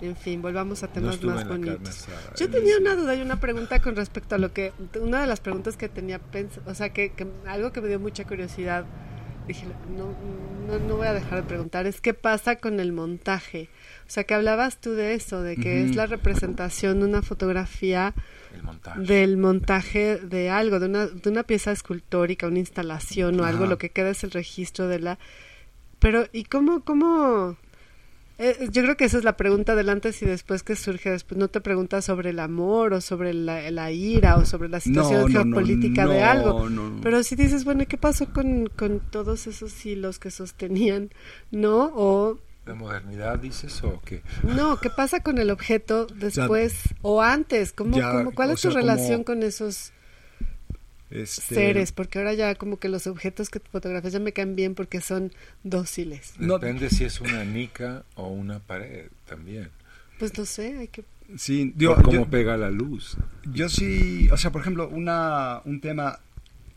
[0.00, 2.08] En fin, volvamos a temas más bonitos.
[2.36, 4.72] Yo en tenía una duda y una pregunta con respecto a lo que...
[5.00, 6.20] Una de las preguntas que tenía
[6.66, 8.84] o sea, que, que algo que me dio mucha curiosidad,
[9.46, 9.64] dije,
[9.96, 10.12] no,
[10.66, 13.68] no, no voy a dejar de preguntar, es qué pasa con el montaje.
[14.06, 18.14] O sea, que hablabas tú de eso, de que es la representación de una fotografía
[18.62, 19.00] montaje.
[19.00, 23.78] del montaje de algo, de una, de una pieza escultórica, una instalación o algo, lo
[23.78, 25.18] que queda es el registro de la...
[25.98, 27.56] Pero, ¿y cómo, cómo...?
[28.36, 31.38] Eh, yo creo que esa es la pregunta del antes y después que surge después.
[31.38, 35.20] No te preguntas sobre el amor o sobre la, la ira o sobre la situación
[35.20, 36.68] No, no, no, geopolítica de algo.
[36.68, 37.00] no, no.
[37.00, 41.10] Pero si dices, bueno, ¿y qué pasó con, con todos esos hilos que sostenían?
[41.52, 41.92] ¿No?
[41.94, 44.22] O ¿De modernidad dices o qué?
[44.42, 47.72] no, ¿qué pasa con el objeto después o antes?
[47.72, 49.92] ¿Cómo, Ya, cómo- ¿Cuál es tu relación como- con esos
[51.10, 51.92] Este, seres?
[51.92, 55.32] Porque ahora ya como que los objetos que fotografías ya me caen bien porque son
[55.62, 56.34] dóciles.
[56.38, 56.58] No.
[56.58, 59.68] Depende si es una nica o una pared también.
[60.18, 61.04] Pues no sé, hay que...
[61.36, 63.16] Sí, digo, cómo yo, pega la luz.
[63.44, 66.18] yo sí, o sea, por ejemplo, una, un tema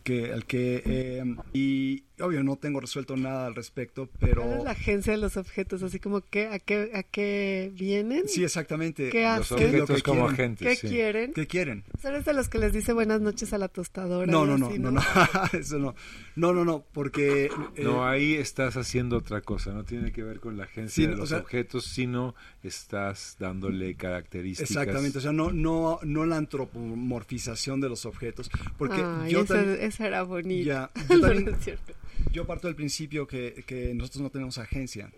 [0.04, 4.64] que al que eh, y obvio no tengo resuelto nada al respecto, pero ¿Cuál es
[4.64, 5.84] la agencia de los objetos?
[5.84, 8.28] Así como que, ¿a qué, a qué vienen?
[8.28, 9.10] sí exactamente.
[9.10, 9.58] ¿Qué Los hacen?
[9.58, 10.34] ¿Qué es lo objetos que como quieren?
[10.34, 10.68] agentes.
[10.68, 10.88] ¿Qué sí.
[10.94, 11.34] quieren?
[11.34, 11.84] ¿Qué quieren?
[12.04, 14.32] ¿Eres de los que les dice buenas noches a la tostadora?
[14.32, 15.02] No, no, no, así, no, no,
[15.54, 15.96] eso no.
[16.36, 17.46] No, no, no, porque
[17.76, 21.08] eh, No, ahí estás haciendo otra cosa, no tiene que ver con la agencia Sí,
[21.08, 24.70] de o los sea- objetos, sino estás dándole características.
[24.72, 29.56] Exactamente, o sea, no, no, no la antropomorfización de los objetos, porque Ay, yo esa,
[29.56, 30.66] también, esa era bonita.
[30.66, 31.94] ya, yo No, no es cierto.
[32.32, 35.12] Yo parto del principio que, que nosotros no tenemos agencia,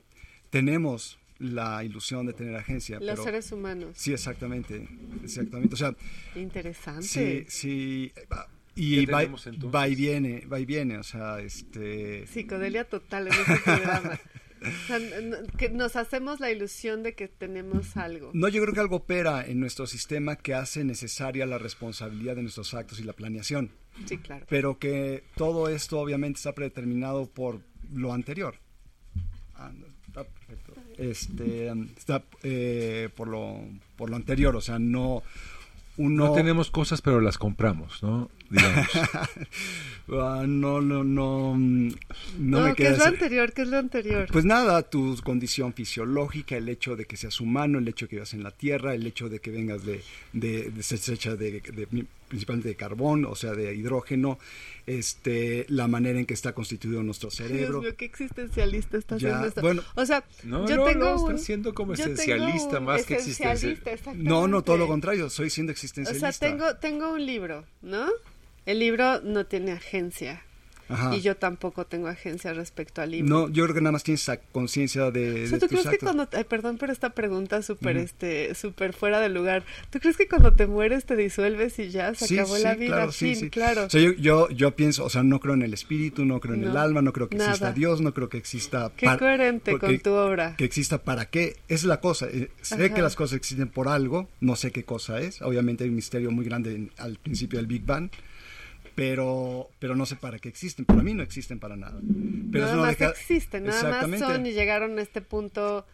[0.50, 3.92] tenemos la ilusión de tener agencia, Los pero seres humanos.
[3.96, 4.88] sí, exactamente,
[5.24, 5.96] exactamente, o sea,
[6.36, 7.04] Interesante.
[7.08, 8.12] sí, sí,
[8.76, 14.20] y va y viene, va y viene, o sea, este, Psicodelia total en este programa.
[14.62, 18.32] O sea, n- n- que nos hacemos la ilusión de que tenemos algo.
[18.34, 22.42] No, yo creo que algo opera en nuestro sistema que hace necesaria la responsabilidad de
[22.44, 23.72] nuestros actos y la planeación,
[24.06, 24.46] Sí, claro.
[24.50, 27.62] pero que todo esto obviamente está predeterminado por
[27.94, 28.56] lo anterior.
[29.56, 30.74] Ah, no, está perfecto.
[30.98, 33.62] Este, está eh, por lo
[33.96, 35.24] por lo anterior, o sea, no
[36.00, 38.30] uno No tenemos cosas, pero las compramos, ¿no?
[38.50, 38.88] Digamos.
[40.12, 41.88] Ah, no no no mm,
[42.40, 43.54] no, No, me ¿qué queda es lo anterior?
[43.54, 44.28] ¿Qué es lo anterior?
[44.32, 48.16] Pues nada, tu condición fisiológica, el hecho de que seas humano, el hecho de que
[48.16, 50.02] vivas en la Tierra, el hecho de que vengas de,
[50.34, 50.82] de, de
[51.38, 54.40] de, de- principalmente de carbón, o sea, de hidrógeno,
[54.86, 57.82] este, la manera en que está constituido nuestro Dios cerebro.
[57.82, 59.62] mío, qué existencialista estás Ya, haciendo esto.
[59.62, 59.84] bueno.
[59.96, 61.32] o sea, No, yo no, tengo no, un...
[61.32, 65.74] estás siendo como esencialista más que esencialista, No, no, todo lo contrario, soy siendo O
[65.74, 66.32] existencialista.
[66.32, 68.08] sea, tengo, tengo un libro, ¿no?
[68.66, 70.44] El libro no tiene agencia.
[70.90, 71.16] Ajá.
[71.16, 73.30] Y yo tampoco tengo agencia respecto al libro.
[73.30, 75.68] No, yo creo que nada más tienes esa conciencia de, O sea, de ¿tú tus
[75.70, 76.00] crees que actos.
[76.02, 76.28] cuando...
[76.34, 79.64] Ay, perdón por esta pregunta súper, este, súper fuera de lugar.
[79.92, 82.76] ¿Tú crees que cuando te mueres te disuelves y ya se Sí, acabó sí, la
[82.76, 82.96] vida?
[82.96, 83.50] claro, sí, fin, sí.
[83.50, 83.86] claro.
[83.86, 86.56] O sea, yo, yo, yo pienso, o sea, no creo en el espíritu, no creo
[86.56, 87.74] en el No, alma, no creo que exista nada.
[87.74, 88.92] Dios, no creo que exista...
[88.98, 90.56] Qué coherente porque- con tu obra.
[90.58, 91.58] que exista para qué.
[91.68, 92.28] Es la cosa.
[92.32, 92.94] Eh, Sé Ajá.
[92.94, 95.42] que las cosas existen por algo, no sé qué cosa es.
[95.42, 98.10] Obviamente hay un misterio muy grande en- al principio del Big Bang,
[99.00, 100.86] pero, pero no sé para qué existen.
[100.86, 102.00] Para mí no existen para nada.
[102.52, 104.26] Pero nada no más deja- existen, nada más Exactamente.
[104.26, 105.86] son y llegaron a este punto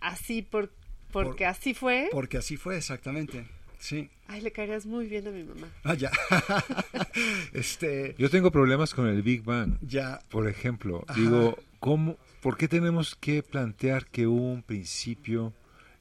[0.00, 0.70] así por,
[1.12, 2.08] porque Por- así fue.
[2.12, 3.46] Porque así fue, exactamente.
[3.80, 4.10] Sí.
[4.26, 5.68] Ay, le caerías muy bien a mi mamá.
[5.84, 6.10] Ah, ya.
[7.52, 9.78] este, Yo tengo problemas con el Big Bang.
[9.82, 10.20] ya.
[10.30, 11.18] Por ejemplo, Ajá.
[11.20, 15.52] digo, ¿cómo, ¿por qué tenemos que plantear que hubo un principio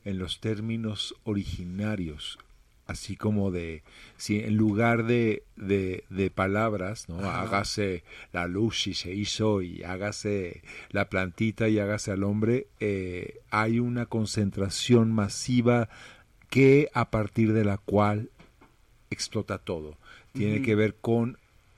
[0.05, 2.39] en los términos originarios,
[2.87, 3.83] así como de,
[4.15, 7.19] si en lugar de, de, de palabras, ¿no?
[7.19, 13.39] Hágase la luz y se hizo y hágase la plantita y hágase al hombre, eh,
[13.51, 15.89] hay una concentración masiva
[16.49, 18.29] que a partir de la cual
[19.09, 19.97] explota todo.
[20.33, 21.37] Tiene que ver con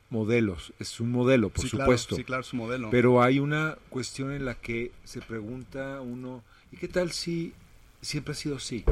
[0.09, 2.15] modelos, es un modelo, por supuesto.
[2.15, 2.89] sí, claro, es un modelo.
[2.89, 7.53] Pero hay una cuestión en la que se pregunta uno, ¿y qué tal si
[8.01, 8.83] siempre ha sido así?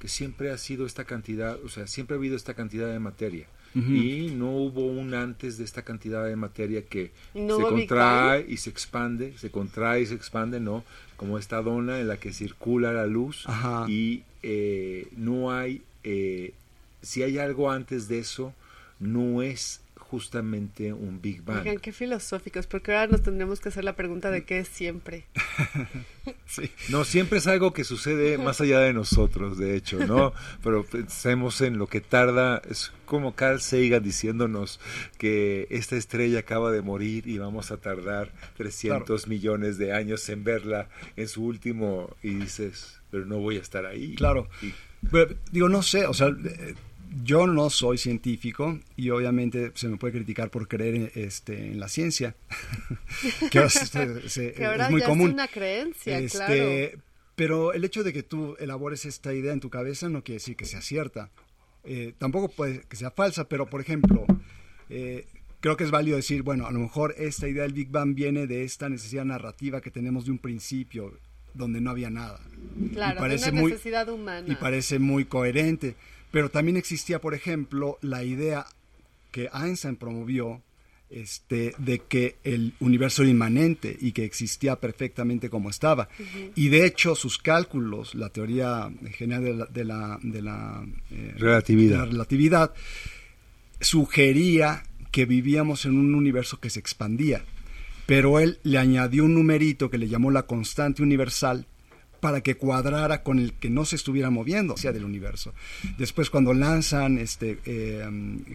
[0.00, 3.46] Que siempre ha sido esta cantidad, o sea, siempre ha habido esta cantidad de materia.
[3.72, 8.68] Y no hubo un antes de esta cantidad de materia que se contrae y se
[8.68, 10.82] expande, se contrae y se expande, ¿no?
[11.16, 13.46] Como esta dona en la que circula la luz
[13.86, 16.52] y eh, no hay, eh,
[17.00, 18.52] si hay algo antes de eso,
[18.98, 19.80] no es
[20.10, 21.60] justamente un Big Bang.
[21.60, 25.26] Oigan, qué filosóficos, porque ahora nos tendremos que hacer la pregunta de qué es siempre.
[26.46, 26.68] sí.
[26.88, 30.32] No, siempre es algo que sucede más allá de nosotros, de hecho, ¿no?
[30.64, 34.80] Pero pensemos en lo que tarda, es como Carl Sagan diciéndonos
[35.16, 40.42] que esta estrella acaba de morir y vamos a tardar 300 millones de años en
[40.42, 44.16] verla en su último, y dices, pero no voy a estar ahí.
[44.16, 44.48] Claro.
[45.52, 46.34] digo, no sé, o sea
[47.10, 51.80] yo no soy científico y obviamente se me puede criticar por creer en, este, en
[51.80, 52.36] la ciencia,
[53.50, 55.28] que ahora, es muy común.
[55.28, 57.02] Es una creencia, este, claro.
[57.34, 60.56] Pero el hecho de que tú elabores esta idea en tu cabeza no quiere decir
[60.56, 61.30] que sea cierta.
[61.84, 64.26] Eh, tampoco puede que sea falsa, pero por ejemplo,
[64.90, 65.26] eh,
[65.60, 68.46] creo que es válido decir, bueno, a lo mejor esta idea del Big Bang viene
[68.46, 71.18] de esta necesidad narrativa que tenemos de un principio
[71.54, 72.40] donde no había nada.
[72.92, 74.46] Claro, y parece una necesidad humana.
[74.46, 75.96] Y parece muy coherente.
[76.30, 78.66] Pero también existía, por ejemplo, la idea
[79.30, 80.62] que Einstein promovió
[81.10, 86.08] este, de que el universo era inmanente y que existía perfectamente como estaba.
[86.54, 92.06] Y de hecho sus cálculos, la teoría general de la, de la, eh, relatividad.
[92.06, 92.74] relatividad,
[93.80, 97.44] sugería que vivíamos en un universo que se expandía.
[98.06, 101.66] Pero él le añadió un numerito que le llamó la constante universal
[102.20, 105.52] para que cuadrara con el que no se estuviera moviendo hacia del universo.
[105.98, 108.06] Después cuando lanzan, este, eh,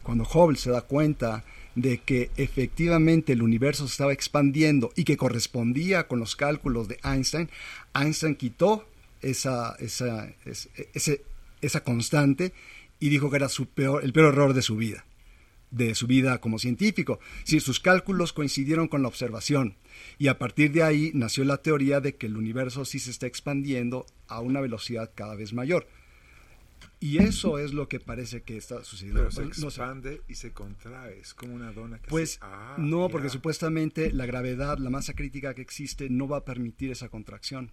[0.04, 1.44] cuando Hubble se da cuenta
[1.76, 7.00] de que efectivamente el universo se estaba expandiendo y que correspondía con los cálculos de
[7.04, 7.50] Einstein,
[7.94, 8.88] Einstein quitó
[9.22, 10.30] esa, esa,
[11.62, 12.54] esa constante
[13.00, 15.04] y dijo que era su peor, el peor error de su vida
[15.72, 17.20] de su vida como científico.
[17.44, 19.76] Si sus cálculos coincidieron con la observación
[20.18, 23.28] y a partir de ahí nació la teoría de que el universo sí se está
[23.28, 25.88] expandiendo a una velocidad cada vez mayor.
[27.00, 29.28] Y eso es lo que parece que está sucediendo.
[29.30, 33.30] Pero se expande y se contrae, es como una dona que Pues ah, no, porque
[33.30, 37.72] supuestamente la gravedad, la masa crítica que existe, no va a permitir esa contracción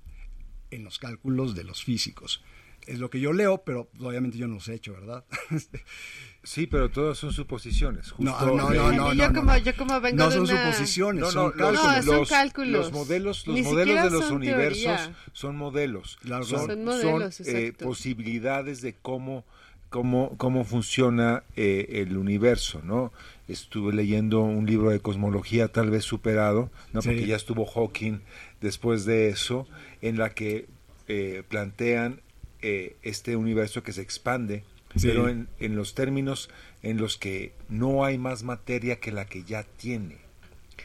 [0.71, 2.43] en los cálculos de los físicos
[2.87, 5.25] es lo que yo leo, pero obviamente yo no los he hecho, ¿verdad?
[6.43, 8.13] sí, pero todas son suposiciones.
[8.19, 10.65] no, no, no, no, yo, como, yo como vengo no de son una...
[10.65, 12.07] suposiciones, son, cálculos.
[12.07, 12.73] Los, cálculos.
[12.73, 16.19] Los modelos, los modelos de los universos son modelos.
[16.23, 19.45] son, son, modelos, son eh, posibilidades de cómo
[19.93, 23.13] cómo, cómo funciona eh, el universo, ¿no?
[23.47, 27.03] Estuve leyendo un libro de cosmología tal vez superado, ¿no?
[27.03, 28.21] Porque ya estuvo Hawking
[28.61, 29.69] después de eso,
[30.01, 30.67] en la que
[31.07, 32.23] eh, plantean
[32.63, 34.65] eh, este universo que se expande,
[35.01, 36.51] pero en, en, los términos
[36.83, 40.19] en los que no hay más materia que la que ya tiene.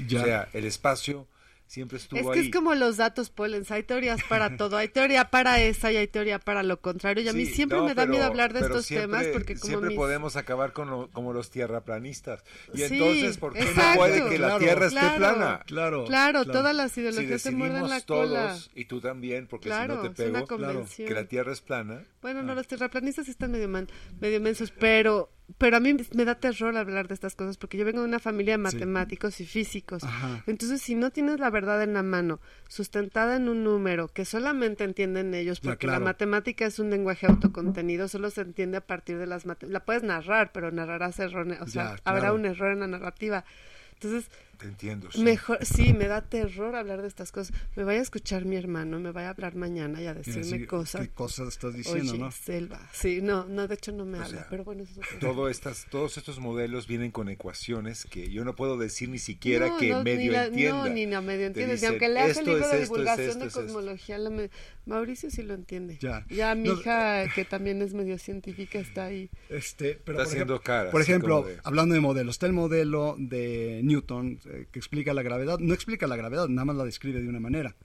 [0.05, 1.27] O sea, el espacio
[1.67, 5.29] siempre estuvo es que Es como los datos Pollens, hay teorías para todo, hay teoría
[5.29, 7.23] para esa y hay teoría para lo contrario.
[7.23, 10.35] Y a mí siempre me da miedo hablar de estos temas porque como siempre podemos
[10.35, 12.43] acabar con como los tierraplanistas.
[12.73, 15.61] Y entonces, ¿por qué no puede que la Tierra esté plana?
[15.65, 18.57] Claro, claro, todas las ideologías se muerden la cola.
[18.73, 20.47] y tú también, porque si no te pego,
[20.95, 22.03] que la Tierra es plana.
[22.21, 22.55] Bueno, no, ah.
[22.55, 23.87] los tierraplanistas están medio, man,
[24.19, 27.85] medio mensos, pero pero a mí me da terror hablar de estas cosas porque yo
[27.85, 30.03] vengo de una familia de matemáticos y físicos.
[30.45, 34.83] Entonces, si no tienes la verdad en la mano, sustentada en un número que solamente
[34.83, 39.25] entienden ellos, porque la matemática es un lenguaje autocontenido, solo se entiende a partir de
[39.25, 39.71] las matemáticas.
[39.71, 43.45] La puedes narrar, pero narrarás erróneo, o sea, habrá un error en la narrativa.
[43.93, 45.11] Entonces, te entiendo.
[45.11, 45.21] Sí.
[45.21, 47.55] Mejor, sí, me da terror hablar de estas cosas.
[47.75, 51.01] Me vaya a escuchar mi hermano, me vaya a hablar mañana y a decirme cosas.
[51.01, 52.31] ¿Qué cosas estás diciendo, Oye, no?
[52.31, 52.89] Selva.
[52.91, 56.17] Sí, no, no, de hecho no me habla, pero bueno, eso es todo estas, todos
[56.17, 60.37] estos modelos vienen con ecuaciones que yo no puedo decir ni siquiera que medio ni
[60.37, 60.87] entienda.
[60.87, 61.85] No, ni no medio entiende.
[61.87, 64.49] aunque leas el libro de divulgación de cosmología, me,
[64.85, 65.97] Mauricio sí lo entiende.
[65.99, 69.29] Ya, ya mi hija, que también es medio científica, está ahí.
[69.49, 73.81] Este, pero está por haciendo ejemplo, Por ejemplo, hablando de modelos, está el modelo de
[73.83, 77.27] Newton eh, que explica la gravedad, no explica la gravedad, nada más la describe de
[77.27, 77.75] una manera.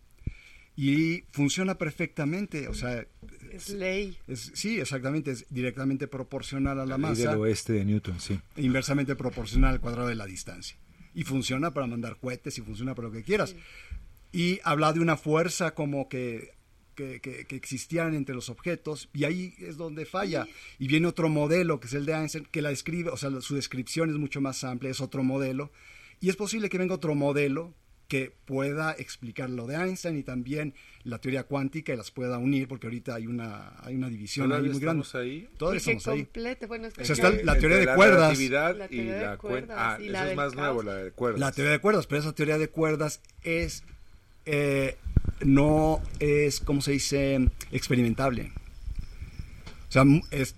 [0.75, 3.05] y funciona perfectamente, o sea,
[3.51, 4.17] es ley.
[4.27, 7.15] Es, sí, exactamente, es directamente proporcional a la, La masa.
[7.15, 8.41] ley del oeste de Newton, sí.
[8.57, 10.79] inversamente proporcional al cuadrado de la distancia.
[11.15, 13.55] Y funciona para mandar cohetes y funciona para lo que quieras.
[14.33, 16.53] Y habla de una fuerza como que,
[16.95, 20.47] que, que- que existían entre los objetos y ahí es donde falla.
[20.79, 23.55] Y viene otro modelo, que es el de Einstein, que la describe, o sea, su
[23.55, 25.71] descripción es mucho más amplia, es otro modelo.
[26.23, 27.75] Y es posible que venga otro modelo
[28.07, 32.69] que pueda explicar lo de Einstein y también la teoría cuántica y las pueda unir,
[32.69, 35.03] porque ahorita hay una, hay una división ahí ¿Todavía muy grande.
[35.03, 35.49] estamos ahí?
[35.57, 36.67] Todavía y que estamos ahí.
[36.69, 38.39] bueno, es que O sea, está la teoría de cuerdas.
[38.39, 41.41] La y teoría de la cuerdas Ah, y eso es más nuevo, la de cuerdas.
[41.41, 43.83] La teoría de cuerdas, pero esa teoría de cuerdas es
[44.45, 44.97] eh,
[45.41, 47.49] no es, ¿cómo se dice?
[47.73, 48.53] Experimentable.
[49.89, 50.55] O sea, es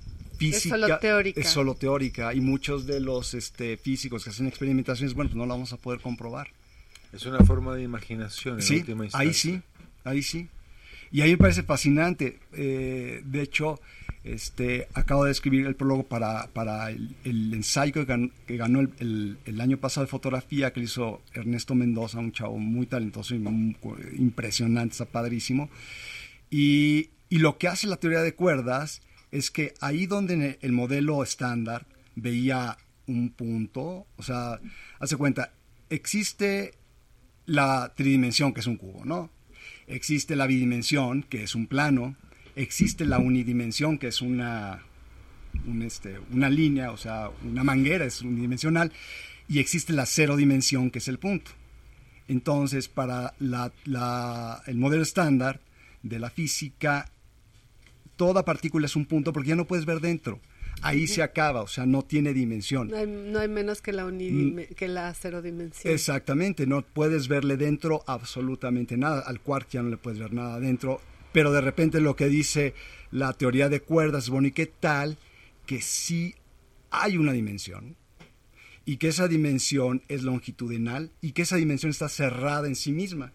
[0.53, 0.76] física.
[0.76, 1.40] solo teórica.
[1.40, 5.47] es solo teórica, y muchos de los este, físicos que hacen experimentaciones, bueno, pues no
[5.47, 6.49] la vamos a poder comprobar.
[7.12, 9.28] Es una forma de imaginación en Sí, última instancia.
[9.28, 9.61] ahí sí,
[10.05, 10.49] ahí sí.
[11.12, 12.40] Y a mí me parece fascinante.
[12.55, 13.78] eh, de hecho,
[14.24, 18.80] este, acabo de escribir el prólogo para, para el, el ensayo que ganó, que ganó
[18.80, 22.86] el, el- el año pasado de fotografía que le hizo Ernesto Mendoza, un chavo muy
[22.86, 23.76] talentoso y muy-
[24.18, 25.70] impresionante, está padrísimo.
[26.51, 29.03] Y, y lo que hace la teoría de cuerdas
[29.35, 32.78] es que ahí donde el, el modelo estándar veía
[33.09, 34.61] un punto, o sea,
[35.01, 35.53] hace cuenta,
[35.91, 36.74] existe
[37.45, 39.30] la tridimensión, que es un cubo, ¿no?
[39.89, 42.14] Existe la bidimensión, que es un plano.
[42.55, 44.82] Existe la unidimensión, que es una,
[45.66, 48.93] un, este, una línea, o sea, una manguera, es unidimensional.
[49.49, 51.51] Y existe la cero dimensión, que es el punto.
[52.28, 55.61] Entonces, para el modelo estándar
[56.05, 57.11] de la física,
[58.17, 60.41] toda partícula es un punto porque ya no puedes ver dentro.
[60.83, 62.89] Ahí se acaba, o sea, no tiene dimensión.
[62.89, 65.93] No hay, no hay menos que la, unidime- que la cero dimensión.
[65.95, 69.21] Exactamente, no puedes verle dentro absolutamente nada.
[69.21, 71.01] Al quark ya no le puedes ver nada dentro.
[71.33, 72.75] Pero de repente lo que dice
[73.11, 75.17] la teoría de cuerdas, bueno, ¿y qué tal
[75.67, 76.35] que sí
[76.91, 77.97] hay una dimensión?
[78.85, 83.33] Y que esa dimensión es longitudinal y que esa dimensión está cerrada en sí misma.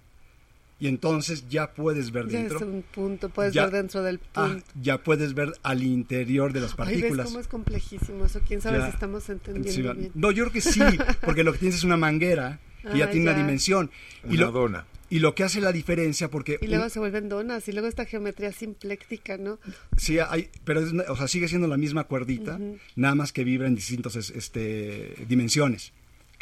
[0.79, 2.65] Y entonces ya puedes ver Ya es dentro.
[2.67, 4.65] un punto, puedes Ya- ver dentro del Ah, punto.
[4.81, 7.17] ya puedes ver al interior de las Ay, partículas.
[7.17, 8.39] ¿ves cómo es complejísimo eso?
[8.47, 8.85] ¿Quién sabe Ya.
[8.85, 10.11] si estamos entendiendo Sí, bien?
[10.15, 10.79] No, yo creo que sí,
[11.25, 13.31] porque lo que tienes es una manguera que ya Ah, tiene ya.
[13.33, 13.91] una dimensión.
[14.23, 14.85] Y Una lo, dona.
[15.09, 17.89] y lo que hace la diferencia, porque Y luego un- se vuelven donas, y luego
[17.89, 19.59] esta geometría simpléctica, ¿no?
[19.97, 22.57] sí hay, pero es o sea, sigue siendo la misma cuerdita,
[22.95, 25.91] nada más que vibra en distintas es- este, dimensiones.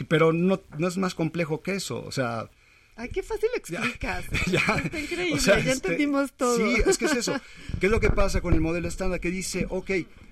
[0.08, 2.52] Pero no, no es más complejo que eso, o sea,
[2.98, 4.26] Ay, qué fácil lo Ya, explicas.
[4.52, 6.58] ya, Está increíble, o sea, ya este, entendimos todo.
[6.58, 7.40] Sí, es que es eso.
[7.80, 9.20] ¿Qué es lo que pasa con el modelo estándar?
[9.20, 9.92] Que dice, ok,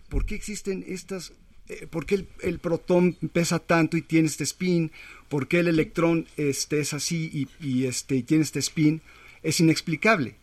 [0.10, 1.34] ¿por qué existen estas...
[1.70, 4.92] eh, ¿Por qué el, el protón pesa tanto y tiene este spin?
[5.30, 9.02] ¿Por qué el electrón este, es así y, y, este, y tiene este spin?
[9.44, 10.36] Es inexplicable.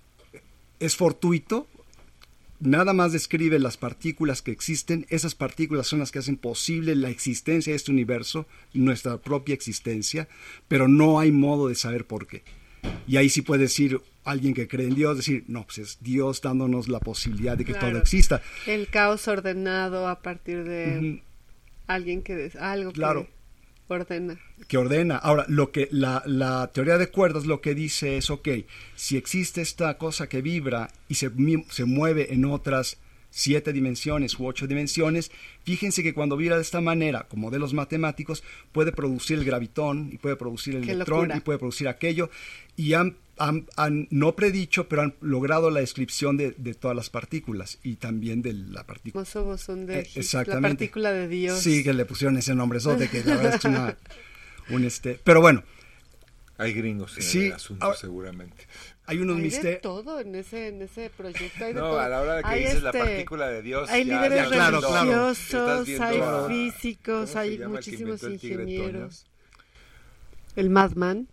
[0.78, 1.66] Es fortuito.
[2.64, 5.04] Nada más describe las partículas que existen.
[5.08, 10.28] Esas partículas son las que hacen posible la existencia de este universo, nuestra propia existencia,
[10.68, 12.44] pero no hay modo de saber por qué.
[13.08, 16.40] Y ahí sí puede decir alguien que cree en Dios, decir, no, pues es Dios
[16.40, 17.88] dándonos la posibilidad de que Claro.
[17.90, 18.40] todo exista.
[18.66, 21.20] El caos ordenado a partir de
[21.88, 23.24] alguien que algo Claro.
[23.24, 23.30] que
[23.88, 24.38] ordena.
[24.68, 25.16] que ordena.
[25.16, 28.48] Ahora, lo que la, la teoría de cuerdas lo que dice es, ok,
[28.94, 31.30] si existe esta cosa que vibra y se,
[31.70, 32.98] se mueve en otras
[33.34, 35.30] siete dimensiones u ocho dimensiones,
[35.64, 40.18] fíjense que cuando vibra de esta manera, con modelos matemáticos, puede producir el gravitón y
[40.18, 41.36] puede producir el Qué electrón locura.
[41.38, 42.28] y puede producir aquello.
[42.76, 47.08] Y han, han- han no predicho, pero han logrado la descripción de, de todas las
[47.08, 49.24] partículas y también de la partícula.
[49.24, 50.84] De Eh, Higgs, la exactamente.
[50.84, 51.58] partícula de Dios.
[51.58, 52.78] Sí, que le pusieron ese nombre,
[53.10, 53.96] que la verdad es una,
[54.70, 55.64] un este, pero bueno,
[56.58, 58.66] Hay gringos en Sí, el asunto, ahora- seguramente.
[59.06, 59.80] Hay unos misterios.
[59.82, 61.64] todo en ese, en ese proyecto.
[61.64, 62.00] Hay de No, todo.
[62.00, 63.90] a la hora de que Hay dices la este, partícula de Dios.
[63.90, 65.00] Hay ya- líderes ya claro, claro.
[65.02, 69.24] religiosos, estás viendo hay a- físicos, ¿cómo se hay el muchísimos el ingenieros.
[69.24, 69.32] Toño?
[70.56, 71.28] El Madman,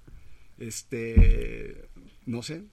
[0.57, 1.89] Este,
[2.25, 2.63] no sé.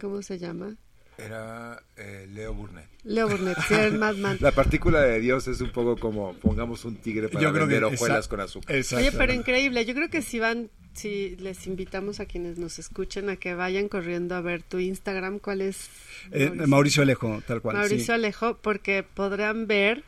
[0.00, 0.76] ¿cómo se llama?
[1.18, 2.88] Era eh, Leo Burnett.
[3.04, 4.38] Leo Burnett, sí, era el Madman.
[4.40, 7.74] La partícula de Dios es un poco como pongamos un tigre para Yo creo que
[7.74, 8.74] vender hojuelas con azúcar.
[8.74, 9.06] exacto.
[9.06, 9.84] Oye, pero increíble.
[9.84, 13.88] Yo creo que si van, si les invitamos a quienes nos escuchen a que vayan
[13.88, 15.88] corriendo a ver tu Instagram, ¿cuál es?
[16.30, 17.76] Eh, Mauricio Alejo, tal cual.
[17.76, 18.12] Mauricio sí.
[18.12, 20.04] Alejo, porque podrán ver,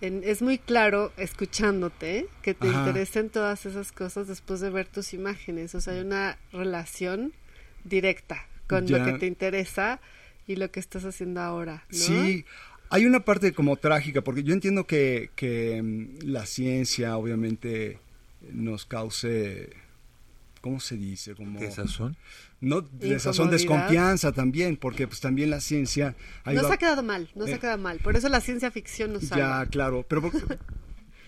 [0.00, 2.78] en- es muy claro escuchándote que te Ajá.
[2.80, 5.74] interesen todas esas cosas después de ver tus imágenes.
[5.74, 7.32] O sea, hay una relación
[7.84, 10.00] directa con lo que te interesa
[10.46, 11.84] y lo que estás haciendo ahora.
[11.90, 11.96] ¿no?
[11.98, 12.44] Sí,
[12.88, 17.98] hay una parte como trágica, porque yo entiendo que, que mm, la ciencia obviamente
[18.50, 19.70] nos cause
[20.62, 21.34] ¿cómo se dice?
[21.34, 22.16] Como, ¿Desazón?
[22.60, 26.14] No, desazón, desconfianza también, porque pues también la ciencia...
[26.46, 27.98] No ido se ha quedado mal, no se Eh, ha quedado mal.
[27.98, 29.64] Por eso la ciencia ficción nos salva.
[29.64, 30.32] Ya, claro, pero por-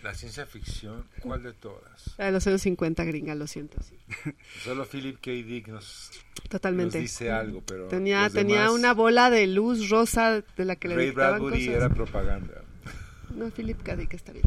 [0.05, 2.14] La ciencia ficción, ¿cuál de todas?
[2.18, 3.82] La de los años 50, gringa, lo siento.
[3.82, 3.97] sí.
[4.62, 5.30] Solo Philip K.
[5.30, 6.11] Dick nos,
[6.51, 6.99] Totalmente.
[6.99, 10.89] nos dice algo, pero Tenía, tenía demás, una bola de luz rosa de la que
[10.89, 11.74] le Ray dictaban Bradbury cosas.
[11.82, 12.62] era propaganda.
[13.35, 13.97] No, Philip K.
[13.97, 14.45] Dick está bien.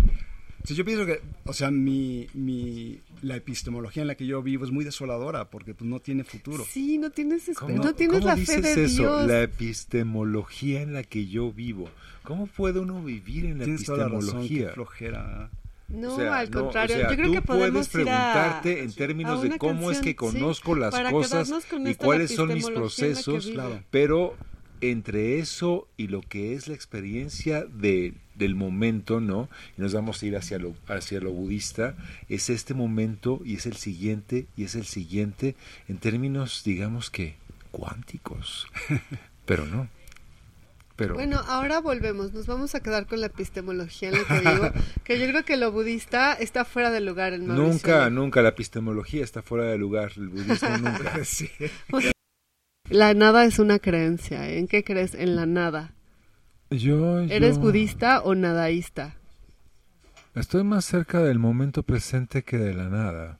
[0.67, 4.65] Sí, yo pienso que, o sea, mi, mi, la epistemología en la que yo vivo
[4.65, 6.65] es muy desoladora porque pues, no tiene futuro.
[6.69, 9.01] Sí, no tienes, ¿Cómo- no tienes cómo la fe dices de eso?
[9.03, 9.27] Dios.
[9.27, 11.89] La epistemología en la que yo vivo.
[12.23, 14.73] ¿Cómo puede uno vivir en la Tienes toda la razón, qué epistemología?
[14.73, 15.49] flojera.
[15.87, 16.95] No, O sea, al no, contrario.
[16.97, 19.89] o sea, yo creo tú que podemos puedes ir a- preguntarte en términos de cómo
[19.89, 21.49] es que canción, sí, conozco las cosas
[21.85, 23.47] y cuáles son mis epistemología procesos.
[23.47, 23.79] Claro.
[23.89, 24.35] pero
[24.81, 29.49] entre eso y lo que es la experiencia de, del momento, ¿no?
[29.77, 31.95] Y nos vamos a ir hacia lo, hacia lo budista,
[32.29, 35.55] es este momento y es el siguiente y es el siguiente
[35.87, 37.35] en términos, digamos que,
[37.71, 38.67] cuánticos.
[39.45, 39.87] Pero no.
[40.97, 42.33] Pero Bueno, ahora volvemos.
[42.33, 44.71] Nos vamos a quedar con la epistemología en la que vivo.
[45.03, 47.71] que yo creo que lo budista está fuera de lugar en Mauricio.
[47.71, 51.19] nunca, nunca la epistemología está fuera de lugar, el budismo nunca.
[51.23, 51.49] Sí.
[52.89, 54.47] La nada es una creencia.
[54.49, 54.59] ¿eh?
[54.59, 55.13] ¿En qué crees?
[55.13, 55.93] En la nada.
[56.69, 59.15] Yo, ¿Eres budista o nadaísta?
[60.35, 63.39] Estoy más cerca del momento presente que de la nada.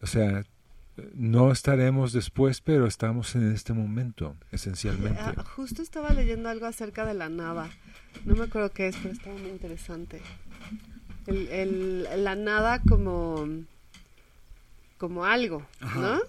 [0.00, 0.44] O sea,
[1.14, 5.20] no estaremos después, pero estamos en este momento, esencialmente.
[5.20, 7.70] Ah, justo estaba leyendo algo acerca de la nada.
[8.24, 10.20] No me acuerdo qué es, pero estaba muy interesante.
[11.26, 13.46] El, el- la nada como,
[14.98, 16.00] como algo, Ajá.
[16.00, 16.20] ¿no?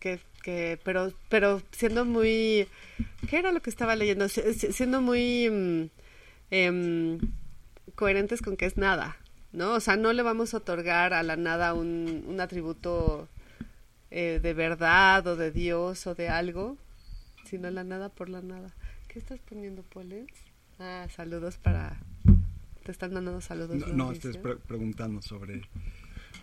[0.00, 2.68] Que, que, pero, pero siendo muy...
[3.28, 4.28] ¿Qué era lo que estaba leyendo?
[4.28, 5.82] Si- si- Siendo muy mm,
[6.52, 7.18] em,
[7.96, 9.16] coherentes con que es nada,
[9.52, 9.72] ¿no?
[9.72, 13.28] O sea, no le vamos a otorgar a la nada un, un atributo
[14.12, 16.76] eh, de verdad o de Dios o de algo,
[17.44, 18.72] sino la nada por la nada.
[19.08, 20.30] ¿Qué estás poniendo, Polens?
[20.78, 21.98] Ah, saludos para...
[22.84, 23.76] Te están mandando saludos.
[23.88, 25.62] No, no, pre- preguntando sobre...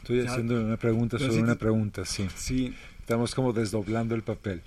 [0.02, 2.28] Estoy haciendo una pregunta sobre una pregunta, sí.
[2.36, 4.62] Sí, Estamos como desdoblando el papel.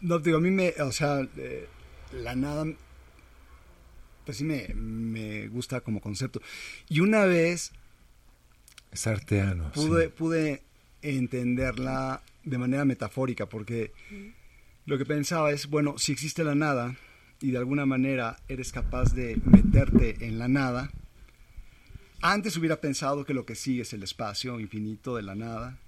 [0.00, 1.66] no, digo, a mí me, o sea, eh,
[2.12, 2.64] la nada,
[4.24, 6.40] pues sí me, me gusta como concepto.
[6.88, 7.72] Y una vez
[8.92, 9.72] Es arteano.
[9.74, 9.80] sí.
[9.88, 10.62] pude, pude
[11.02, 13.92] entenderla de manera metafórica, porque
[14.86, 16.94] lo que pensaba es, bueno, si existe la nada
[17.40, 20.92] y de alguna manera eres capaz de meterte en la nada,
[22.22, 25.78] antes hubiera pensado que lo que sigue es el espacio infinito de la nada,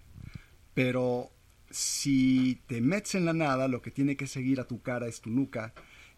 [0.75, 1.31] pero
[1.71, 5.21] si te metes en la nada, lo que tiene que seguir a tu cara es
[5.21, 5.73] tu nuca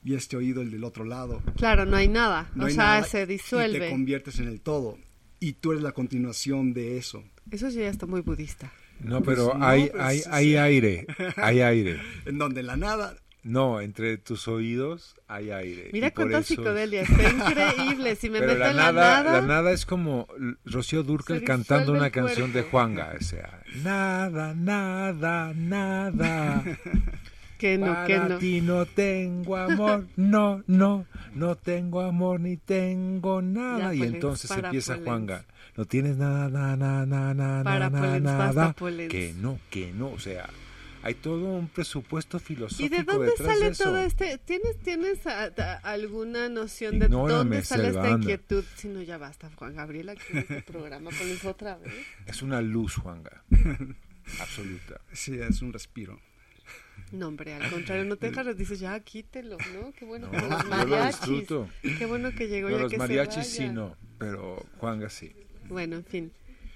[0.05, 1.43] y este oído el del otro lado.
[1.57, 2.51] Claro, no hay nada.
[2.55, 3.91] No o hay sea, nada se Y te disuelve.
[3.91, 4.99] conviertes en el todo.
[5.41, 7.23] Y tú eres la continuación de eso.
[7.51, 8.73] Eso sí ya está muy budista.
[9.01, 10.29] No, Pues pero no, hay, pues, hay, sí.
[10.31, 11.07] hay aire.
[11.37, 12.01] Hay aire.
[12.27, 15.91] En donde la nada No, entre tus oídos hay aire.
[15.93, 17.03] Mira cuánta eso- psicodelia.
[17.03, 18.17] Está increíble.
[18.17, 19.41] Si me Pero meto la en nada, la nada...
[19.41, 20.27] la nada es como
[20.65, 22.63] Rocío Durcal cantando una canción de.
[22.63, 26.65] Juanga, o sea, nada, nada, nada.
[27.59, 28.39] que no, Para que no.
[28.39, 33.79] ti no tengo amor, no, no, no tengo amor ni tengo nada.
[33.79, 35.07] Ya, y Polens, entonces empieza Polens.
[35.09, 35.45] Juanga.
[35.77, 38.75] No tienes nada, nada, nada, nada, nada, nada.
[39.09, 40.49] Que no, que no, o sea,
[41.07, 43.85] hay todo un presupuesto ¿Y filosófico de dónde detrás sale de eso.
[43.85, 44.39] todo este?
[44.39, 48.65] ¿Tienes, tienes a- a- alguna noción de Ignórame, dónde sale esta inquietud?
[48.77, 51.93] Si no, ya basta, Juan Gabriel, aquí en este programa, pones otra vez.
[52.27, 53.43] Es una luz, Juanga.
[54.41, 55.01] Absoluta.
[55.13, 56.21] sí es un respiro.
[57.13, 59.93] No, hombre, al contrario, no te dejas, dices, ya, quítelo, ¿no?
[59.93, 61.21] Qué bueno, No, como los lo mariachis.
[61.21, 61.69] disfruto.
[61.99, 63.73] Qué bueno que llegó No, ya los que mariachis se sí vaya.
[63.73, 65.33] no, pero Juanga sí.
[65.69, 66.33] Bueno, en fin.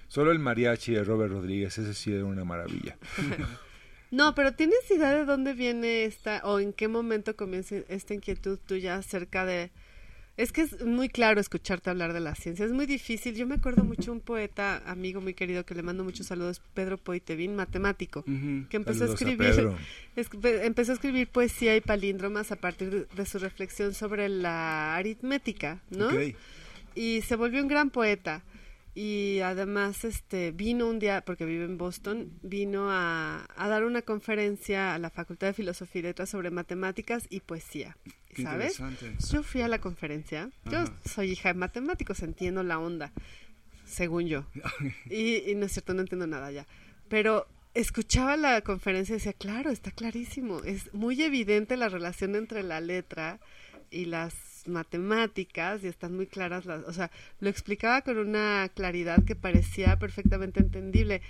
[0.06, 2.96] Solo el mariachi de Robert Rodríguez, ese sí era una maravilla.
[4.10, 8.58] No, pero ¿tienes idea de dónde viene esta, o en qué momento comienza esta inquietud
[8.66, 9.70] tuya acerca de...
[10.36, 13.34] Es que es muy claro escucharte hablar de la ciencia, es muy difícil.
[13.34, 16.96] Yo me acuerdo mucho un poeta, amigo muy querido, que le mando muchos saludos, Pedro
[16.96, 18.24] Poitevin, matemático,
[18.70, 19.48] que empezó Saludos a escribir...
[20.16, 20.30] Es-
[20.64, 25.82] empezó a escribir poesía y palíndromas a partir de, de su reflexión sobre la aritmética,
[25.90, 26.08] ¿no?
[26.94, 28.42] Y se volvió un gran poeta
[28.94, 34.02] y además este vino un día porque vive en Boston vino a, a dar una
[34.02, 37.96] conferencia a la Facultad de Filosofía y Letras sobre matemáticas y poesía
[38.34, 38.80] Qué sabes
[39.30, 40.50] yo fui a la conferencia.
[40.64, 43.12] Yo soy hija de matemáticos entiendo la onda
[43.90, 44.46] según yo.
[45.10, 46.66] Y, y no es cierto no entiendo nada ya.
[47.08, 50.62] Pero escuchaba la conferencia y decía claro está clarísimo.
[50.64, 53.40] Es muy evidente la relación entre la letra
[53.90, 54.34] y las
[54.68, 59.98] matemáticas y están muy claras las, o sea, lo explicaba con una claridad que parecía
[59.98, 61.22] perfectamente entendible.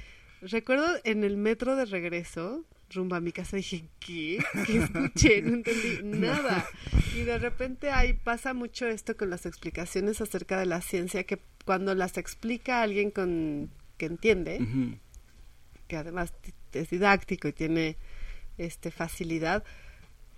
[0.42, 4.38] Recuerdo en el metro de regreso, rumbo a mi casa, dije, ¿qué?
[4.66, 5.42] ¿Qué escuché?
[5.42, 6.66] No entendí nada.
[7.14, 11.40] Y de repente ahí pasa mucho esto con las explicaciones acerca de la ciencia, que
[11.64, 14.98] cuando las explica alguien con que entiende,
[15.88, 16.32] que además
[16.72, 17.96] es didáctico y tiene
[18.56, 19.62] este facilidad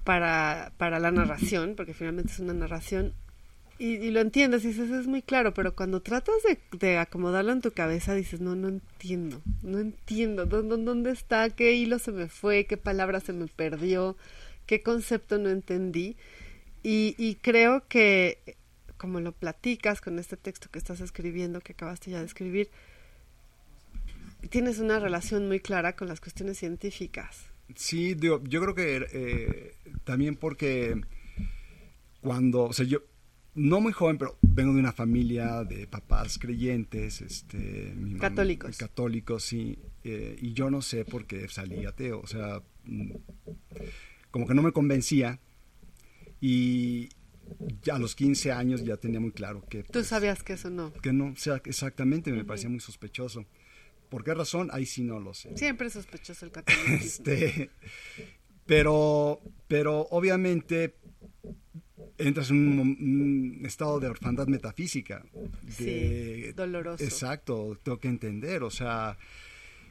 [0.04, 3.14] para, para la narración, porque finalmente es una narración,
[3.78, 7.60] y, lo entiendes y dices, es muy claro, pero cuando tratas de, de acomodarlo en
[7.62, 11.50] tu cabeza, dices, no, no entiendo, no entiendo, ¿dó- dó- ¿dónde está?
[11.50, 12.66] ¿Qué hilo se me fue?
[12.66, 14.16] ¿Qué palabra se me perdió?
[14.66, 16.16] ¿Qué concepto no entendí?
[16.84, 18.56] Y creo que,
[18.98, 22.70] como lo platicas con este texto que estás escribiendo, que acabaste ya de escribir,
[24.50, 27.46] tienes una relación muy clara con las cuestiones científicas.
[27.76, 31.00] Sí, digo, yo creo que eh, también porque
[32.20, 33.02] cuando, o sea, yo
[33.54, 38.76] no muy joven, pero vengo de una familia de papás creyentes, este, mi mamá- Católicos.
[38.78, 43.10] católicos, sí, eh, y yo no sé por qué salí ateo, o sea, mm,
[44.30, 45.38] como que no me convencía
[46.40, 47.10] y
[47.82, 50.70] ya a los 15 años ya tenía muy claro que Tú pues, sabías que eso
[50.70, 50.92] no.
[51.02, 53.44] que no, o sea, exactamente me parecía muy sospechoso.
[54.12, 54.68] ¿Por qué razón?
[54.74, 55.56] Ahí sí no lo sé.
[55.56, 57.24] Siempre es sospechoso el catolicismo.
[57.32, 57.70] Este,
[58.66, 60.94] pero, pero obviamente
[62.18, 65.24] entras en un, estado de orfandad metafísica.
[65.78, 67.02] de- Sí, doloroso.
[67.02, 69.16] Exacto, tengo que entender, o sea,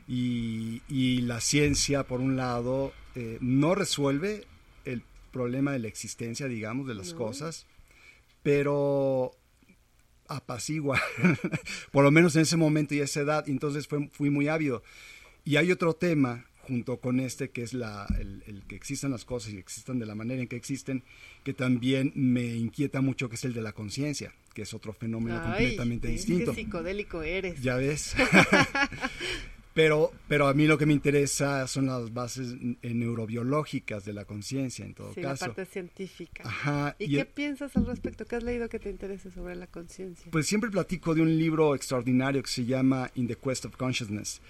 [0.07, 4.45] y, y la ciencia, por un lado, eh, no resuelve
[4.85, 5.01] el
[5.31, 7.17] problema de la existencia, digamos, de las No.
[7.17, 7.65] cosas,
[8.43, 9.31] pero
[10.35, 11.01] apacigua,
[11.91, 14.83] por lo menos en ese momento y esa edad, entonces fue, fui muy ávido.
[15.43, 19.25] Y hay otro tema junto con este que es la, el, el que existan las
[19.25, 21.03] cosas y existan de la manera en que existen,
[21.43, 25.39] que también me inquieta mucho, que es el de la conciencia, que es otro fenómeno
[25.41, 26.53] Ay, completamente qué distinto.
[26.53, 27.61] psicodélico eres.
[27.61, 28.15] Ya ves.
[29.73, 34.85] pero, pero a mí lo que me interesa son las bases neurobiológicas de la conciencia,
[34.85, 35.45] en todo sí, la caso.
[35.47, 36.43] parte científica.
[36.45, 36.95] Ajá.
[36.99, 38.25] ¿Y, y qué el- piensas al respecto?
[38.25, 40.31] ¿Qué has leído que te interese sobre la conciencia?
[40.31, 44.41] Pues siempre platico de un libro extraordinario que se llama In the Quest of Consciousness,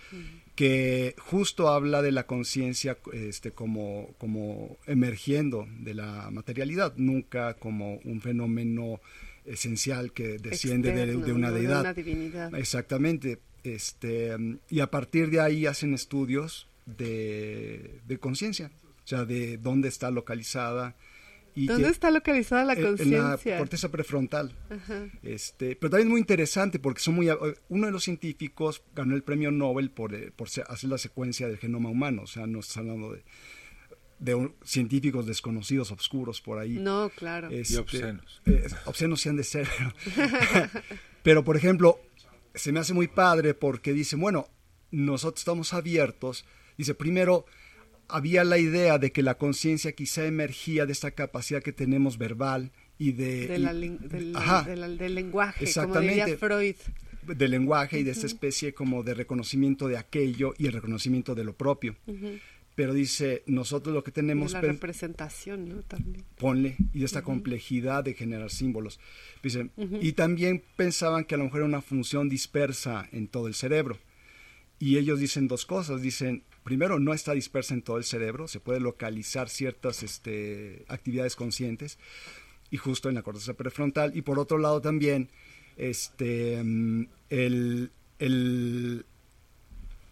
[0.56, 7.96] que justo habla de la conciencia este, como, como emergiendo de la materialidad, nunca como
[8.04, 9.00] un fenómeno
[9.46, 11.82] esencial que desciende de, Externo, de una deidad.
[11.82, 12.54] una divinidad.
[12.56, 13.40] Exactamente.
[13.64, 14.36] Este,
[14.70, 18.72] y a partir de ahí hacen estudios de, de conciencia,
[19.03, 20.95] o sea, de dónde está localizada.
[21.53, 22.97] Y ¿Dónde que- está localizada la en- En la
[23.32, 23.57] conciencia?
[23.57, 24.55] corteza prefrontal.
[24.70, 25.05] Ajá.
[25.22, 27.28] Este, pero también es muy interesante porque son muy
[27.68, 31.57] uno de los científicos ganó el premio Nobel por, eh, por hacer la secuencia del
[31.57, 33.24] genoma humano, o sea, no estás hablando de,
[34.20, 36.78] de un- científicos desconocidos, obscuros por ahí.
[36.80, 37.49] No, claro.
[37.49, 38.41] Este, Y obscenos.
[38.45, 39.68] eh, obscenos sí han de ser.
[41.24, 41.99] Pero, por ejemplo,
[42.56, 44.47] se me hace muy padre porque dice, bueno,
[44.91, 46.45] nosotros estamos abiertos.
[46.78, 47.45] Dice, primero,
[48.08, 52.72] había la idea de que la conciencia quizá emergía de esta capacidad que tenemos verbal
[52.97, 53.58] y de...
[53.60, 54.64] La del, Ajá.
[54.64, 56.38] de la- del lenguaje, como diría Exactamente.
[56.38, 56.76] Freud.
[57.38, 61.43] del lenguaje y de esta especie como de reconocimiento de aquello y el reconocimiento de
[61.45, 61.95] lo propio.
[62.82, 64.54] Pero dice, nosotros lo que Y tenemos...
[64.54, 65.84] la pen- representación, ¿no?
[65.84, 66.26] También.
[66.40, 69.00] ponle, y de esta complejidad de generar símbolos.
[69.44, 69.70] Dice,
[70.02, 74.00] Y también pensaban que a lo mejor era una función dispersa en todo el cerebro.
[74.80, 76.02] Y ellos dicen dos cosas.
[76.02, 81.36] Dicen, primero, no está dispersa en todo el cerebro, se puede localizar ciertas este, actividades
[81.36, 82.00] conscientes,
[82.72, 84.18] y justo en la corteza prefrontal.
[84.18, 85.30] Y por otro lado también,
[85.78, 89.06] este, mm, el, el-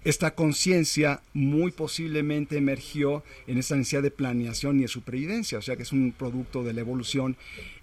[0.04, 5.76] esta conciencia muy posiblemente emergió en esta necesidad de planeación y de supervivencia, o sea
[5.76, 7.36] que es un producto de la evolución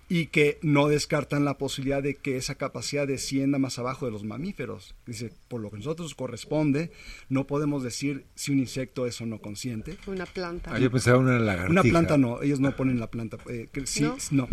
[0.08, 4.22] y que no descartan la posibilidad de que esa capacidad descienda más abajo de los
[4.22, 4.94] mamíferos.
[5.04, 6.92] Dice, por lo que a nosotros corresponde,
[7.28, 9.98] no podemos decir si un insecto es o no consciente.
[10.06, 10.72] Una planta.
[10.72, 11.70] Ah, yo pensaba una lagartija.
[11.72, 13.38] Una planta no, ellos no ponen la planta.
[13.51, 14.16] eh, sí, ¿No?
[14.30, 14.48] no.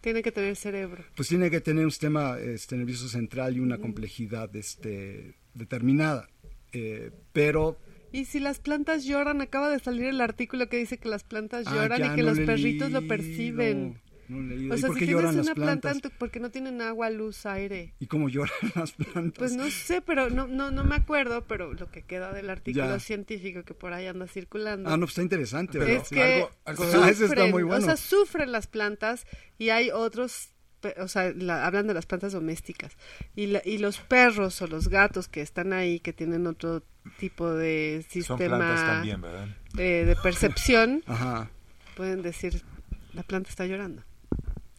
[0.00, 1.04] Tiene que tener cerebro.
[1.14, 6.28] Pues tiene que tener un sistema este, nervioso central y una complejidad este, determinada.
[6.76, 7.78] Eh, pero
[8.12, 11.66] Y si las plantas lloran, acaba de salir el artículo que dice que las plantas
[11.66, 14.00] Ah, lloran ya y que no los lo perritos lo leído, perciben.
[14.28, 14.74] no lo leído.
[14.74, 17.94] O ¿Y sea, si tienes una planta, porque no tienen agua, luz, aire.
[18.00, 19.38] ¿Y cómo lloran las plantas?
[19.38, 22.86] Pues no sé, pero no, no, no me acuerdo, pero lo que queda del artículo
[22.86, 22.98] Ya.
[23.00, 24.88] científico que por ahí anda circulando.
[24.88, 25.78] Ah, no, pues está interesante.
[25.78, 27.82] Pero es que algo- algo- Ah, ese está sufren, muy bueno.
[27.82, 29.26] o sea, sufren las plantas
[29.58, 30.50] y hay otros,
[30.98, 32.96] o sea, la- hablan de las plantas domésticas
[33.34, 36.82] y, la- y los perros o los gatos que están ahí, que tienen otro
[37.18, 39.48] tipo de sistema también, ¿verdad?
[39.78, 41.50] eh, de percepción, Ajá.
[41.96, 42.62] pueden decir,
[43.12, 44.02] la planta está llorando.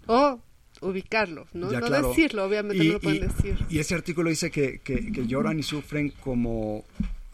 [0.08, 0.42] O
[0.82, 1.72] ubicarlo, ¿no?
[1.72, 2.10] Ya, no claro.
[2.10, 3.58] decirlo, obviamente no lo pueden decir.
[3.70, 6.86] y ese artículo dice que, que, que lloran y sufren como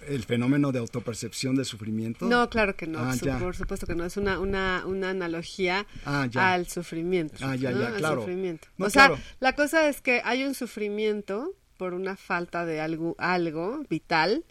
[0.07, 2.25] el fenómeno de autopercepción del sufrimiento.
[2.27, 3.37] No, claro que no, Ah, su- ya.
[3.39, 6.53] por supuesto que no, es una, una, una analogía Ah, ya.
[6.53, 7.35] al sufrimiento.
[7.41, 7.81] Ah, ya, ¿no?
[7.81, 8.21] ya, Al claro.
[8.21, 8.67] sufrimiento.
[8.77, 9.21] No, o sea, claro.
[9.39, 14.45] la cosa es que hay un sufrimiento por una falta de algo, algo vital,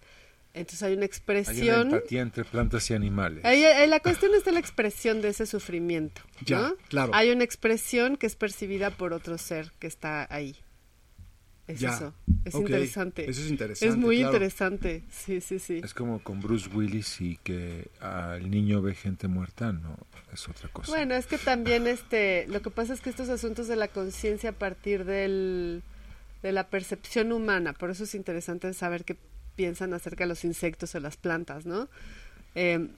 [0.54, 1.94] entonces hay una Hay una expresión.
[1.94, 3.42] empatía entre plantas y animales.
[3.88, 6.20] La cuestión está en la expresión de ese sufrimiento.
[6.44, 6.74] Ya, ¿no?
[6.88, 7.12] claro.
[7.14, 10.56] Hay una expresión que es percibida por otro ser que está ahí.
[11.68, 11.94] Es Ya.
[11.94, 12.12] eso.
[12.44, 13.30] Es interesante.
[13.30, 14.32] eso es interesante, Es muy claro.
[14.32, 15.02] interesante.
[15.10, 15.80] Sí, sí, sí.
[15.82, 19.96] Es como con Bruce Willis y que al niño ve gente muerta, no,
[20.32, 20.90] es otra cosa.
[20.90, 24.50] Bueno, es que también este, lo que pasa es que estos asuntos de la conciencia
[24.50, 25.82] a partir del,
[26.42, 29.16] de la percepción humana, por eso es interesante saber qué
[29.54, 31.88] piensan acerca de los insectos o las plantas, ¿no?
[32.56, 32.88] Eh,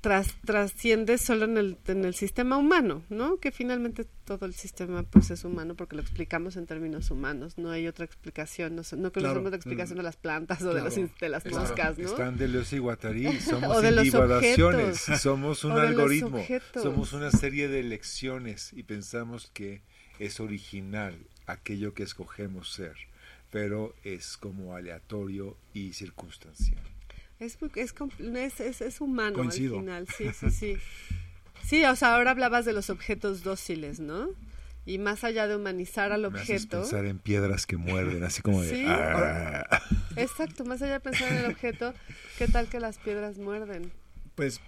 [0.00, 3.38] tras, trasciende solo en el, en el sistema humano, ¿no?
[3.38, 7.70] Que finalmente todo el sistema pues es humano porque lo explicamos en términos humanos, no
[7.70, 9.50] hay otra explicación, no, no conocemos Claro.
[9.50, 12.06] la explicación de las plantas o de, los, de las moscas, ¿no?
[12.06, 16.44] Están Deleuze y Guattari, somos de los individuaciones, somos un de los algoritmo,
[16.80, 19.82] somos una serie de elecciones y pensamos que
[20.18, 21.16] es original
[21.46, 22.94] aquello que escogemos ser,
[23.50, 26.82] pero es como aleatorio y circunstancial.
[27.38, 29.74] Es, es, es, es, humano Coincido.
[29.74, 30.76] al final, sí, sí, sí.
[31.64, 34.28] Sí, o sea, ahora hablabas de los objetos dóciles, ¿no?
[34.84, 38.40] Y más allá de humanizar al Me haces objeto, pensar en piedras que muerden, así
[38.40, 38.70] como de...
[38.70, 38.84] Sí.
[38.86, 39.82] "Ah".
[40.16, 41.92] exacto, más allá de pensar en el objeto,
[42.38, 43.90] ¿qué tal que las piedras muerden?
[44.36, 44.60] pues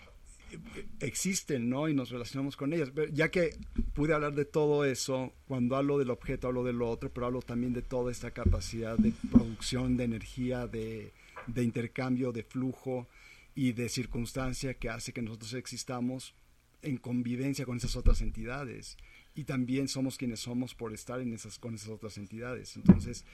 [1.01, 1.89] existen, ¿no?
[1.89, 2.91] Y nos relacionamos con ellas.
[2.95, 3.51] Pero ya que
[3.95, 7.43] pude hablar de todo eso, cuando hablo del objeto hablo de lo otro, pero hablo
[7.43, 11.13] también de toda esta capacidad de producción de energía, de,
[11.49, 13.09] de intercambio, de flujo
[13.55, 16.35] y de circunstancia que hace que nosotros existamos
[16.83, 18.97] en convivencia con esas otras entidades.
[19.35, 22.75] Y también somos quienes somos por estar en esas, con esas otras entidades.
[22.77, 23.25] Entonces,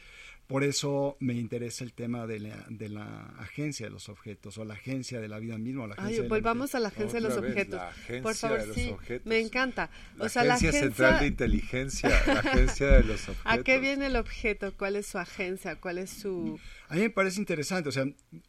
[0.47, 4.65] por eso me interesa el tema de la, de la agencia de los objetos o
[4.67, 5.85] la agencia de la vida misma.
[5.85, 7.77] o la Ay, agencia de la volvamos a la agencia de los Otra vez, objetos.
[7.81, 9.27] la agencia Por favor, de los sí, objetos.
[9.27, 9.91] me encanta.
[10.17, 13.43] La o sea, Agencia la Central de agencia, Inteligencia, la Agencia de los Objetos.
[13.45, 14.75] ¿a qué viene el objeto?
[14.77, 15.77] ¿Cuál es su agencia?
[15.77, 16.61] ¿Cuál es su...?
[16.89, 18.05] A mí me parece interesante, o sea,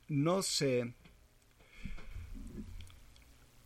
[0.07, 0.93] no sé.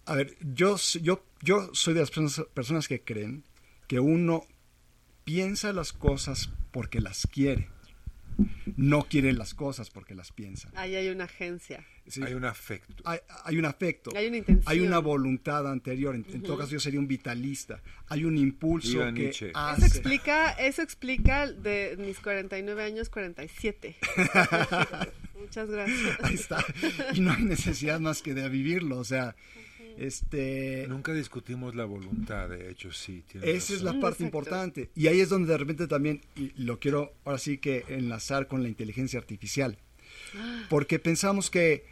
[0.06, 3.44] A ver, yo, yo, yo soy de las personas, personas que creen
[3.88, 4.46] que uno
[5.24, 7.70] piensa las cosas porque las quiere.
[8.76, 10.72] No quiere las cosas porque las piensa.
[10.76, 11.86] Ahí hay una agencia.
[12.08, 13.04] Sí, Hay un afecto.
[13.06, 14.12] hay, hay un afecto.
[14.16, 14.66] Hay una intención.
[14.68, 16.16] Hay una voluntad anterior.
[16.16, 17.82] En, en todo caso, yo sería un vitalista.
[18.08, 19.52] Hay un impulso Viva que Nietzsche.
[19.78, 23.96] Eso explica, eso explica de mis 49 años, 47.
[25.40, 26.18] Muchas gracias.
[26.24, 26.66] Ahí está.
[27.14, 28.98] Y no hay necesidad más que de vivirlo.
[28.98, 29.36] O sea,
[29.98, 30.86] este.
[30.88, 33.24] Nunca discutimos la voluntad, de hecho, sí.
[33.42, 34.24] Esa es la parte Exacto.
[34.24, 34.90] importante.
[34.96, 38.64] Y ahí es donde de repente también, y lo quiero ahora sí que enlazar con
[38.64, 39.78] la inteligencia artificial.
[40.70, 41.86] Porque pensamos que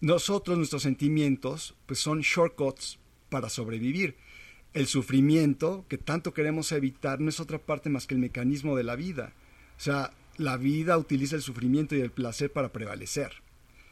[0.00, 2.98] nosotros, nuestros sentimientos, pues son shortcuts
[3.28, 4.16] para sobrevivir.
[4.74, 8.84] El sufrimiento que tanto queremos evitar no es otra parte más que el mecanismo de
[8.84, 9.34] la vida.
[9.76, 13.32] O sea, la vida utiliza el sufrimiento y el placer para prevalecer.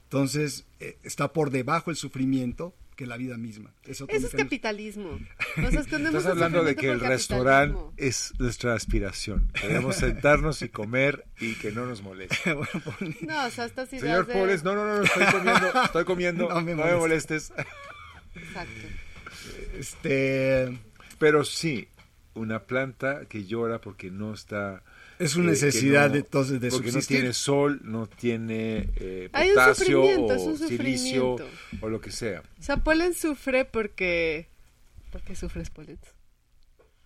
[0.05, 3.73] Entonces, eh, está por debajo el sufrimiento que la vida misma.
[3.87, 5.19] Eso es capitalismo.
[5.57, 9.51] Nos Estás hablando de que el restaurante es nuestra aspiración.
[9.59, 12.37] Queremos sentarnos y comer y que no nos moleste.
[12.55, 14.35] Bueno, No, o sea, estas ideas Señor de...
[14.35, 17.55] Poles, no, no, no, no, estoy comiendo, estoy comiendo, No no me me, molestes.
[18.35, 18.87] Exacto.
[19.79, 20.79] Este,
[21.19, 21.89] Pero sí,
[22.35, 24.83] una planta que llora porque no está...
[25.21, 29.29] Es una eh, necesidad no- de- entonces, de Porque no tiene sol, no tiene eh,
[29.31, 31.37] potasio o silicio
[31.81, 32.43] o lo que sea.
[32.59, 34.49] O sea, Polen sufre porque...
[35.13, 35.99] ¿Por qué sufres, Polen?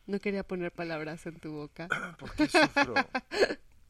[0.06, 1.88] No quería poner palabras en tu boca.
[2.18, 2.94] ¿Por qué sufro?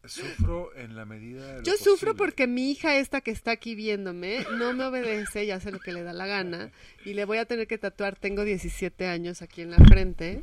[0.07, 2.15] Sufro en la medida de lo Yo sufro posible.
[2.15, 5.93] porque mi hija esta que está aquí viéndome no me obedece y hace lo que
[5.93, 6.71] le da la gana
[7.07, 10.43] y le voy a tener que tatuar, tengo 17 años aquí en la frente.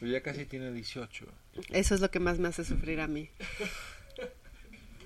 [0.00, 1.24] Pero ya casi tiene 18.
[1.70, 3.28] Eso es lo que más me hace sufrir a mí.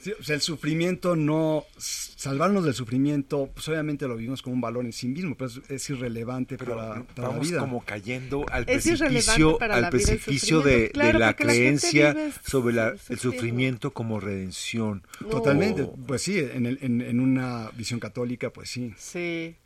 [0.01, 1.65] sí, o sea, el sufrimiento no.
[1.79, 5.61] Salvarnos del sufrimiento, pues obviamente lo vivimos como un valor en sí mismo, pero es,
[5.71, 7.61] es irrelevante Pero para, para la vamos vida.
[7.61, 10.93] como cayendo al Es precipicio, para al la vida el precipicio de, sufrimiento.
[10.93, 12.17] Claro, de la creencia
[12.47, 15.03] sobre la- el sufrimiento como redención.
[15.31, 18.93] Totalmente, O- pues sí, en, el- en, en una visión católica, pues sí.
[18.99, 19.57] Sí,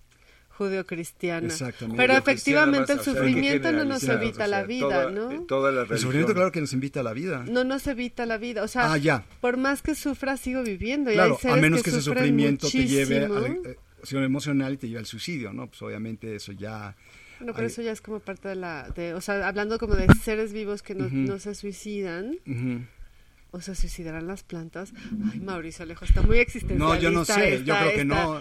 [0.58, 1.46] judio-cristiana.
[1.46, 1.96] Exactamente.
[1.96, 5.30] Pero Judeo-cristiana efectivamente el sufrimiento no nos evita o sea, la vida, toda- ¿no?
[5.32, 7.44] eh, Toda la El sufrimiento, claro que nos invita a la vida.
[7.48, 8.62] No nos evita la vida.
[8.62, 9.24] O sea, Ah, ya.
[9.40, 11.10] por más que sufra, sigo viviendo.
[11.10, 14.74] y Claro, hay seres a menos que, ese sufrimiento te lleve a la eh, emocional
[14.74, 15.66] y te lleve al suicidio, ¿no?
[15.68, 16.94] Pues obviamente eso ya
[17.40, 18.88] No, pero Hay- eso ya es como parte de la...
[18.94, 22.38] De, o sea, hablando como de seres vivos que no, se suicidan,
[23.50, 24.92] o se suicidarán las plantas.
[25.32, 26.94] Ay, Mauricio Alejo, está muy existencialista.
[26.94, 28.40] No, yo no sé, yo esta- creo que esta- no.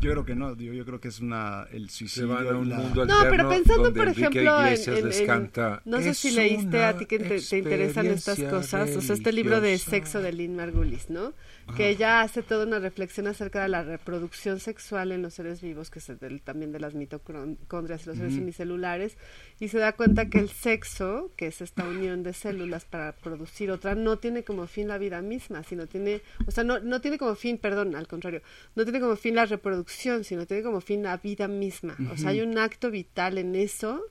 [0.00, 2.28] Yo creo que no, yo, yo creo que es una el Se suicidio.
[2.28, 5.26] van a un la- mundo No, pero pensando, donde por ejemplo, en- en- les en-
[5.26, 9.00] canta, no sé "Es si leíste a ti que te, te interesan estas cosas, o
[9.00, 9.90] sea, este libro de religiosa".
[9.90, 11.32] sexo de Lynn Margulis, ¿no?
[11.76, 15.90] Que ella hace toda una reflexión acerca de la reproducción sexual en los seres vivos,
[15.90, 19.16] que es del- también de las mitocondrias y los seres unicelulares,
[19.58, 23.70] y se da cuenta que el sexo, que es esta unión de células para producir
[23.72, 27.18] otra, no tiene como fin la vida misma, sino tiene, o sea, no, no tiene
[27.18, 28.42] como fin, perdón, al contrario,
[28.76, 29.85] no tiene como fin la reproducción,
[30.24, 31.96] sino tiene como fin la vida misma.
[32.12, 34.02] O sea, hay un acto vital en eso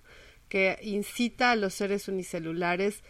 [0.49, 3.03] que incita a los seres unicelulares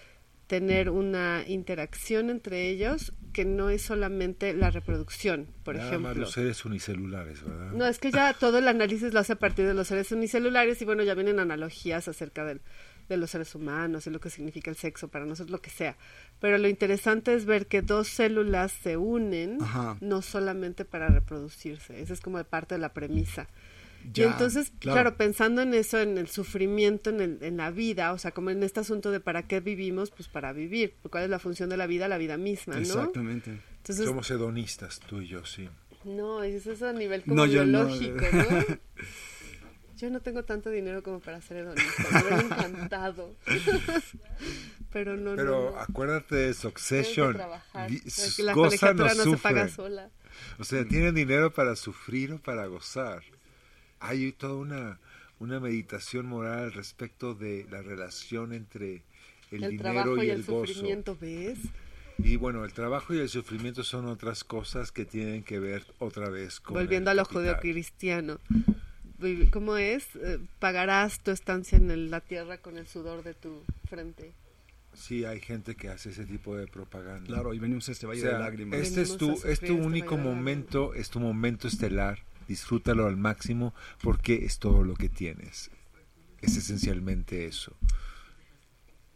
[0.47, 6.09] tener una interacción entre ellos que no es solamente la reproducción, por Nada ejemplo.
[6.09, 7.71] más los seres unicelulares, ¿verdad?
[7.71, 10.81] No, es que ya todo el análisis lo hace a partir de los seres unicelulares
[10.81, 12.61] y bueno, ya vienen analogías acerca del,
[13.09, 15.95] de los seres humanos y lo que significa el sexo para nosotros, lo que sea.
[16.39, 19.97] Pero lo interesante es ver que dos células se unen, Ajá.
[20.01, 22.01] no solamente para reproducirse.
[22.01, 23.47] Esa es como parte de la premisa.
[24.13, 24.95] y entonces, claro.
[25.01, 25.17] claro.
[25.17, 28.61] pensando en eso, en el sufrimiento, en, el- en la vida, o sea, como en
[28.63, 30.93] este asunto de para qué vivimos, pues para vivir.
[31.09, 32.07] ¿Cuál es la función de la vida?
[32.07, 32.81] La vida misma, ¿no?
[32.81, 33.59] Exactamente.
[33.77, 35.69] Entonces, Somos hedonistas, tú y yo, sí.
[36.03, 37.85] no, eso es a nivel como No, yo no.
[37.87, 38.77] biológico, ¿no?
[39.95, 43.33] Yo no tengo tanto dinero como para ser hedonista, me hubiera encantado.
[44.91, 45.77] Pero no, Pero no, no.
[45.79, 47.33] acuérdate de Tienes que Succession.
[47.33, 47.89] trabajar.
[47.89, 50.09] Di- Es que la no se paga sola.
[50.59, 53.23] O sea, tienen dinero para sufrir o para gozar.
[53.99, 54.99] Hay toda una,
[55.39, 59.03] una meditación moral al respecto de la relación entre
[59.51, 60.67] el, El, dinero y y el, el gozo.
[60.73, 61.57] sufrimiento, ¿ves?
[62.17, 66.29] Y bueno, el trabajo y el sufrimiento son otras cosas que tienen que ver otra
[66.29, 67.43] vez con Volviendo a el lo capital.
[69.51, 70.05] ¿Cómo es?
[70.15, 74.31] Eh, Pagarás tu estancia en el- la tierra con el sudor de tu frente.
[74.93, 77.25] Sí, hay gente que hace ese tipo de propaganda.
[77.27, 78.79] Claro, y venimos a este O valle sea, de lágrimas.
[78.79, 82.19] este es Venimos a tu, sufrir es tu este único momento, es tu momento estelar.
[82.47, 85.69] Disfrútalo al máximo porque es todo lo que tienes.
[86.41, 87.75] Es esencialmente eso.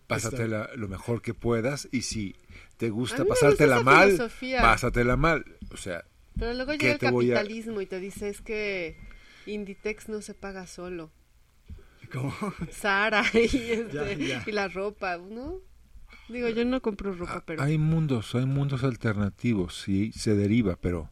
[0.08, 2.36] Pásatela lo mejor que puedas y si
[2.78, 4.62] te gusta gusta pasártela esa mal, filosofía.
[4.62, 5.46] pásatela mal.
[5.72, 6.04] O sea,
[6.38, 8.98] Pero luego ¿Qué llega el voy a- capitalismo y te dice es que
[9.50, 11.12] Inditex no se paga solo.
[12.12, 12.34] ¿Cómo?
[12.72, 14.44] Sara y, este, Ya, ya.
[14.46, 15.60] y la ropa, ¿no?
[16.28, 17.62] Digo, yo no compro ropa, Ah, pero...
[17.64, 21.10] hay mundos, hay mundos alternativos y se deriva, pero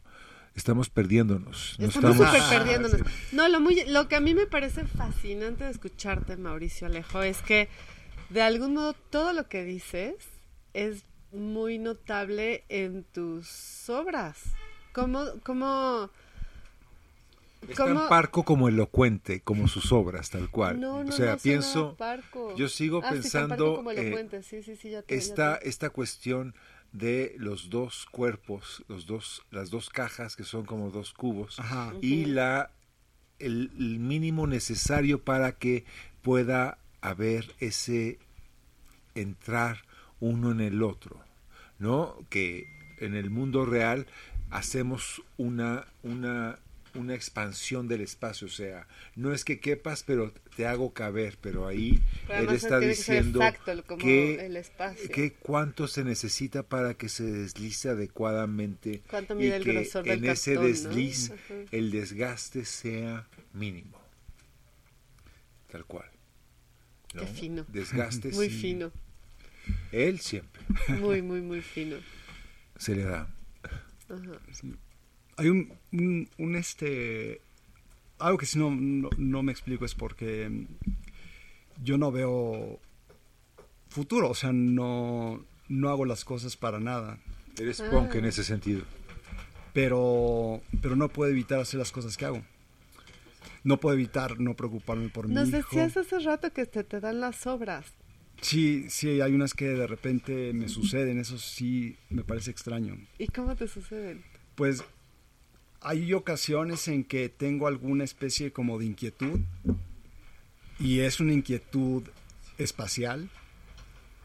[0.54, 1.76] estamos perdiéndonos.
[1.78, 2.98] No Estamos estamos, súper Ah, perdiéndonos.
[2.98, 3.36] sí.
[3.36, 7.42] No, lo, muy, lo que a mí me parece fascinante de escucharte, Mauricio Alejo, es
[7.42, 7.68] que
[8.30, 10.14] de algún modo todo lo que dices
[10.74, 14.40] es muy notable en tus obras.
[14.92, 16.10] ¿Cómo, cómo,
[17.66, 20.78] es cómo- tan parco como elocuente, como sus obras, tal cual.
[20.80, 22.54] No, no, o sea, no, pienso, parco.
[22.56, 24.42] yo sigo Ah, sí, tan pensando parco como eh, elocuente.
[24.42, 26.54] Sí, sí, sí, ya te- ya esta, te- esta cuestión
[26.92, 31.92] de los dos cuerpos, los dos, las dos cajas que son como dos cubos Ajá.
[32.00, 32.70] y la
[33.38, 35.84] el, el mínimo necesario para que
[36.22, 38.18] pueda haber ese
[39.14, 39.82] entrar
[40.20, 41.20] uno en el otro,
[41.78, 42.16] ¿no?
[42.30, 42.66] Que
[42.98, 44.06] en el mundo real
[44.50, 46.58] hacemos una una
[46.98, 51.66] una expansión del espacio, o sea, no es que quepas, pero te hago caber, pero
[51.66, 55.08] ahí Pero él está tiene que diciendo exacto, el- como que el espacio.
[55.10, 60.04] que cuánto se necesita para que se deslice adecuadamente ¿Cuánto y mide el que grosor
[60.04, 61.32] del en ese cartón, desliz
[61.72, 63.98] el desgaste sea mínimo
[65.70, 66.08] tal cual
[67.14, 67.20] ¿no?
[67.20, 67.64] Qué fino.
[67.68, 68.90] desgaste Muy fino,
[69.92, 70.60] él siempre
[71.00, 71.96] muy, muy, muy fino.
[72.78, 73.28] se le da
[74.08, 74.40] Ajá.
[75.38, 77.40] Hay un, un, un, este
[78.18, 80.50] algo que si no, no, no me explico es porque
[81.82, 82.78] yo no veo
[83.88, 87.18] futuro, o sea, no, no hago las cosas para nada,
[87.58, 87.88] eres Ah.
[87.90, 88.82] punk en ese sentido
[89.72, 92.42] pero, pero no puedo evitar hacer las cosas que hago.
[93.62, 95.68] No puedo evitar no preocuparme por Nos mi hijo.
[95.68, 97.84] decías hace rato que te, te dan las obras.
[98.40, 102.96] Sí, sí, hay unas que de repente me suceden, eso sí me parece extraño.
[103.18, 104.24] ¿Y cómo te suceden?
[104.56, 104.82] Pues
[105.80, 109.40] hay ocasiones en que tengo alguna especie como de inquietud
[110.78, 112.04] y es una inquietud
[112.58, 113.30] espacial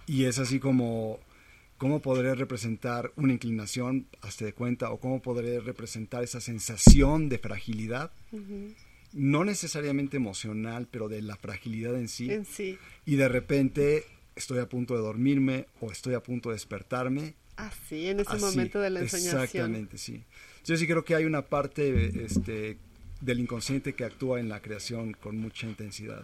[0.07, 1.19] y es así como
[1.77, 7.39] cómo podré representar una inclinación, hazte de cuenta, o cómo podré representar esa sensación de
[7.39, 8.11] fragilidad,
[9.11, 12.31] no necesariamente emocional, pero de la fragilidad en sí.
[12.31, 12.77] En sí.
[13.05, 14.05] Y de repente
[14.35, 18.31] estoy a punto de dormirme o estoy a punto de despertarme Ah, sí, en ese
[18.31, 19.43] Así, momento de la ensoñación.
[19.43, 20.23] Exactamente, sí.
[20.65, 22.77] Yo sí creo que hay una parte este,
[23.21, 26.23] del inconsciente que actúa en la creación con mucha intensidad.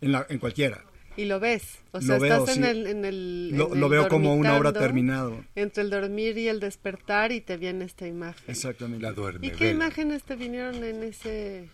[0.00, 0.84] En, la, en cualquiera.
[1.16, 2.68] Y lo ves, o sea, Lo estás veo, en, sí.
[2.70, 3.50] el, en el...
[3.56, 5.30] Lo, en lo el veo como una obra terminada.
[5.54, 8.42] Entre el dormir y el despertar y te viene esta imagen.
[8.48, 9.00] Exactamente.
[9.02, 9.46] La duerme.
[9.46, 9.76] ¿Y qué vela.
[9.86, 11.68] imágenes te vinieron en ese...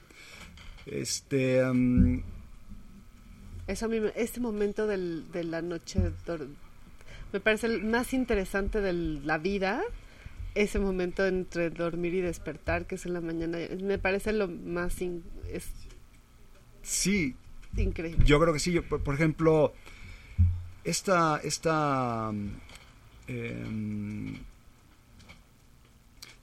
[0.86, 2.22] Este, am,
[3.66, 6.00] Eso a mí, me- este momento del, de la noche
[7.32, 9.82] me parece el más interesante de la vida,
[10.54, 15.00] ese momento entre dormir y despertar, que es en la mañana, me parece lo más
[15.00, 15.22] in-
[15.52, 15.70] es
[16.82, 17.34] sí,
[17.76, 18.24] increíble.
[18.26, 18.72] Yo creo que sí.
[18.72, 19.72] Yo, por, por ejemplo,
[20.84, 22.48] esta, esta, mm,
[23.28, 24.34] em,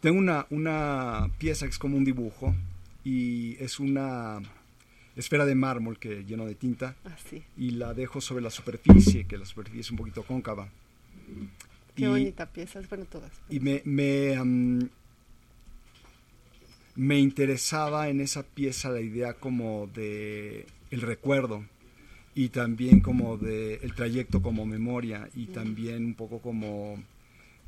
[0.01, 2.55] tengo una, una pieza que es como un dibujo
[3.03, 4.39] y es una
[5.15, 9.37] esfera de mármol que lleno de tinta Así, y la dejo sobre la superficie, que
[9.37, 10.69] la superficie es un poquito cóncava.
[11.97, 13.31] Qué Y- bonita pieza, bueno, todas.
[13.49, 14.37] y me, me,
[16.95, 21.65] me interesaba en esa pieza la idea como de el recuerdo
[22.33, 27.03] y también como de el trayecto como memoria y también un poco como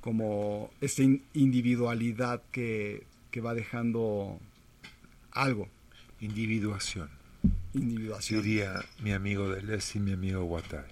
[0.02, 4.40] como esta in- individualidad que, que va dejando
[5.32, 5.68] algo
[6.22, 7.10] Individuación.
[7.74, 10.92] individuación Diría mi amigo Deleuze y mi amigo Guattari.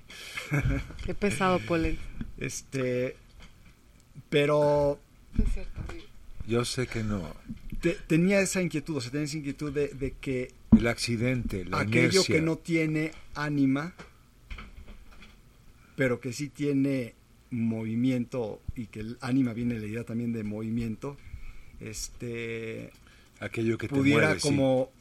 [1.05, 1.97] Qué pesado polen.
[2.37, 3.15] este
[4.29, 4.99] pero
[5.37, 5.99] Es cierto, sí.
[6.47, 7.33] Yo sé que no.
[7.81, 11.79] te- tenía esa inquietud o sea tenía esa inquietud de, de que El accidente, la
[11.81, 12.35] aquello inercia.
[12.35, 13.93] que no tiene ánima,
[15.95, 17.15] pero que sí tiene
[17.49, 21.17] movimiento y que el ánima viene la idea también de movimiento,
[21.79, 22.91] este
[23.39, 24.47] aquello que te pudiera mueve, sí.
[24.47, 24.91] como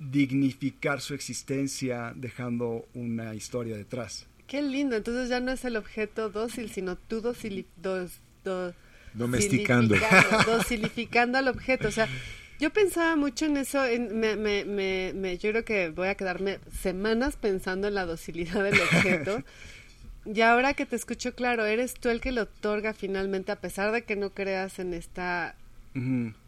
[0.00, 4.26] dignificar su existencia dejando una historia detrás.
[4.54, 8.72] Qué lindo, entonces ya no es el objeto dócil, sino tú docili- dos, do-
[9.12, 9.96] Domesticando.
[10.46, 11.88] Docilificando, al objeto.
[11.88, 12.06] O sea,
[12.60, 13.84] yo pensaba mucho en eso.
[13.84, 18.04] En, me, me, me, me- yo creo que voy a quedarme semanas pensando en la
[18.06, 19.42] docilidad del objeto.
[20.26, 23.90] Y ahora que te escucho claro, eres tú el que lo otorga finalmente, a pesar
[23.92, 25.56] de que no creas en esta...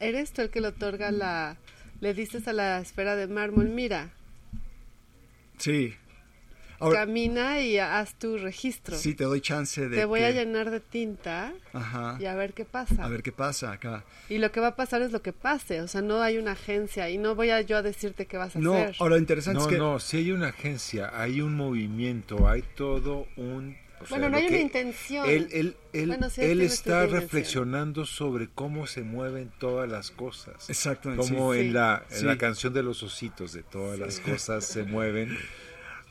[0.01, 1.57] Eres tú el que le otorga la...
[2.01, 4.13] Le dices a la esfera de mármol, mira,
[5.59, 5.95] Sí.
[6.79, 8.97] Ahora, camina y haz tu registro.
[8.97, 12.17] sí te doy chance de te voy a que- llenar de tinta Ajá.
[12.21, 13.05] y a ver qué pasa.
[13.05, 14.05] A ver qué pasa acá.
[14.29, 16.53] Y lo que va a pasar es lo que pase, o sea, no hay una
[16.53, 18.97] agencia y no voy a yo a decirte qué vas a No, hacer.
[18.99, 22.63] ahora lo interesante No, es que no, si hay una agencia, hay un movimiento, hay
[22.75, 23.77] todo un...
[24.01, 25.29] o sea, bueno, no hay una intención.
[25.29, 30.69] Él, él, él, Bueno, sí, él está reflexionando sobre cómo se mueven todas las cosas.
[30.69, 31.61] Exactamente, Como sí.
[31.61, 31.73] en, Sí.
[31.73, 35.37] la, en la canción de los ositos, de todas las cosas se mueven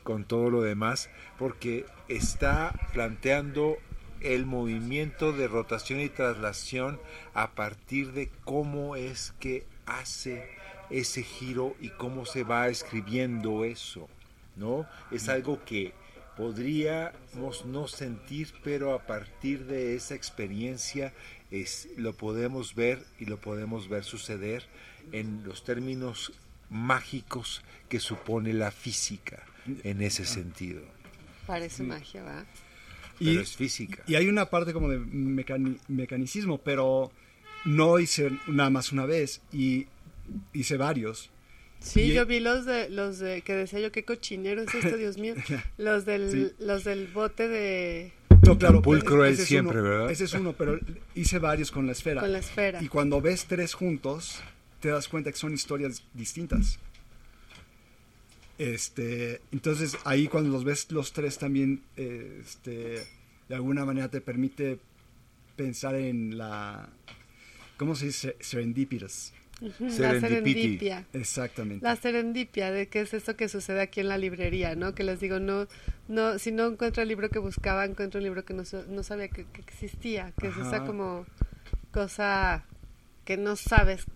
[0.06, 3.76] con todo lo demás, porque está planteando
[4.20, 7.00] el movimiento de rotación y traslación
[7.34, 10.48] a partir de cómo es que hace
[10.90, 14.08] ese giro y cómo se va escribiendo eso,
[14.54, 14.86] ¿no?
[15.10, 15.92] Es algo que
[16.36, 21.12] podríamos no sentir, pero a partir de esa experiencia
[21.50, 24.62] es, lo podemos ver y lo podemos ver suceder
[25.10, 26.32] en los términos
[26.70, 29.42] mágicos que supone la física
[29.84, 30.82] en ese sentido.
[31.46, 32.44] Parece magia, ¿va?
[33.18, 34.02] y, Pero es física.
[34.06, 37.10] y hay una parte como de mecani- mecanicismo, pero
[37.64, 39.86] no hice nada más una vez y
[40.52, 41.30] hice varios.
[41.80, 44.96] Sí, Y- yo vi los de los de que decía yo qué cochinero es esto,
[44.96, 45.34] Dios mío.
[45.78, 46.52] Los del Sí.
[46.58, 48.12] los del bote de
[48.44, 50.10] No, claro, pulcro él es siempre, uno, ¿verdad?
[50.10, 50.78] Ese es uno, pero
[51.14, 52.20] hice varios con la esfera.
[52.22, 52.82] con la esfera.
[52.82, 54.40] Y cuando ves tres juntos,
[54.80, 56.78] te das cuenta que son historias distintas.
[58.58, 63.06] Este, entonces ahí cuando los ves los tres también, eh, este,
[63.48, 64.78] de alguna manera te permite
[65.56, 66.88] pensar en la,
[67.76, 68.36] ¿cómo se dice?
[68.40, 69.32] Serendipitous.
[69.60, 71.06] Ujú, La serendipia.
[71.14, 71.82] Exactamente.
[71.82, 74.94] La serendipia, de qué es eso que sucede aquí en la librería, ¿no?
[74.94, 75.66] Que les digo, no,
[76.08, 79.28] no, si no encuentro el libro que buscaba, encuentro un libro que no, no sabía
[79.28, 81.26] que, que existía, que es esa como
[81.90, 82.66] cosa
[83.24, 84.06] que no sabes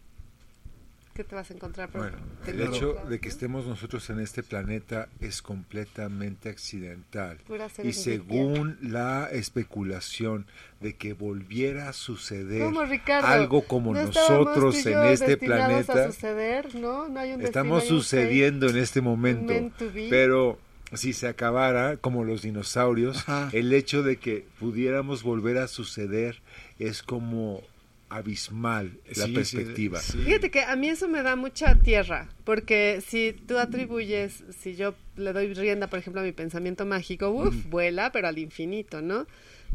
[1.15, 1.91] que te vas a encontrar.
[1.93, 2.17] Bueno,
[2.47, 7.39] el hecho de que estemos nosotros en este planeta es completamente accidental.
[7.83, 10.47] Y según la especulación
[10.81, 13.27] de que volviera a suceder ¿Cómo, Ricardo?
[13.27, 16.75] algo como ¿No estábamos nosotros en este planeta, a suceder?
[16.75, 17.09] ¿No?
[17.09, 18.03] No hay un estamos destino, hay un fate.
[18.03, 19.53] sucediendo en este momento.
[20.09, 20.59] Pero
[20.95, 23.51] si se acabara, como los dinosaurios, Ajá.
[23.53, 26.41] el hecho de que pudiéramos volver a suceder
[26.79, 27.63] es como
[28.11, 30.01] abismal la Sí, perspectiva.
[30.01, 30.19] sí.
[30.19, 34.95] Fíjate que a mí eso me da mucha tierra, porque si tú atribuyes, si yo
[35.17, 39.27] le doy rienda, por ejemplo, a mi pensamiento mágico, uff, vuela, pero al infinito, ¿no?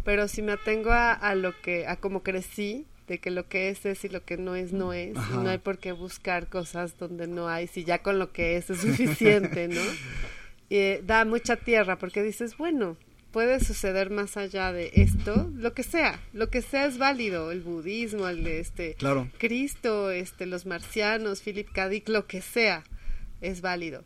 [0.04, 3.70] Pero si me atengo a, a lo que, a cómo crecí, de que lo que
[3.70, 5.42] es es y lo que no es no es, y Ajá.
[5.44, 8.70] no hay por qué buscar cosas donde no hay, si ya con lo que es
[8.70, 9.82] es suficiente, ¿no?
[10.70, 12.98] eh, da mucha tierra porque dices, bueno,
[13.36, 17.60] puede suceder más allá de esto, lo que sea, lo que sea es válido, el
[17.60, 19.28] budismo, el de este Claro.
[19.38, 21.90] Cristo, este los marcianos, Philip K.
[21.90, 22.86] Dick, lo que sea
[23.42, 24.06] es válido.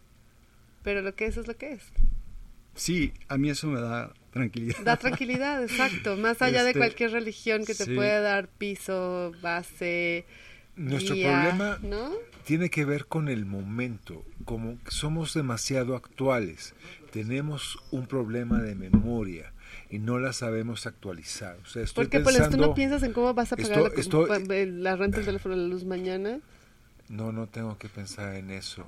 [0.81, 1.83] Pero lo que es es lo que es.
[2.73, 4.79] Sí, a mí eso me da tranquilidad.
[4.83, 7.93] Da tranquilidad, exacto, más allá de Este, cualquier religión que te sí.
[7.93, 10.25] puede dar piso, base,
[10.79, 12.11] Nuestro guía, problema ¿no?
[12.45, 16.73] tiene que ver con el momento, como somos demasiado actuales,
[17.11, 19.53] tenemos un problema de memoria
[19.91, 21.57] y no la sabemos actualizar.
[21.63, 24.25] O sea, estoy Porque pues, tú pensando, no piensas en cómo vas a pagar Esto-
[24.27, 26.39] la, la renta del teléfono la luz mañana.
[27.09, 28.87] no, no tengo que pensar en eso,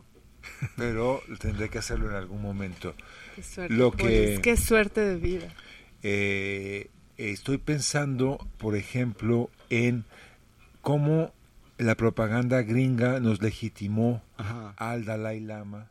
[0.78, 2.96] pero tendré que hacerlo en algún momento.
[3.36, 3.74] Qué suerte.
[3.76, 5.54] Lo que- Polis, qué suerte de vida.
[6.04, 10.04] Eh, estoy pensando, por ejemplo, en
[10.82, 11.32] cómo
[11.82, 14.74] la propaganda gringa nos legitimó Ajá.
[14.78, 15.90] al Dalai Lama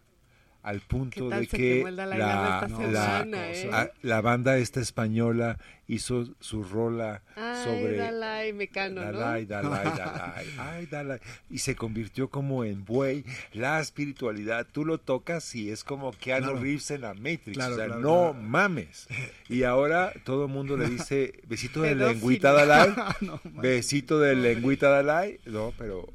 [0.63, 3.71] al ¿Qué punto de que quemó el Dalai la, la- semana, eh?
[3.73, 5.59] a- la banda esta española
[5.89, 9.19] hizo su rola Ay, sobre Dalai Mecano, ¿no?
[9.19, 11.19] Dalai, Dalai, Dalai, ay, Dalai.
[11.49, 13.25] Y se convirtió como en buey.
[13.53, 16.61] La espiritualidad, tú lo tocas y es como Keanu Claro.
[16.63, 17.55] Reeves en la Matrix.
[17.55, 18.35] Claro, o sea, claro, no claro.
[18.35, 19.09] mames.
[19.49, 24.91] Y ahora todo el mundo le dice, besito de lengüita Dalai, No, besito de lengüita
[24.91, 25.41] Dalai.
[25.47, 26.07] No, pero...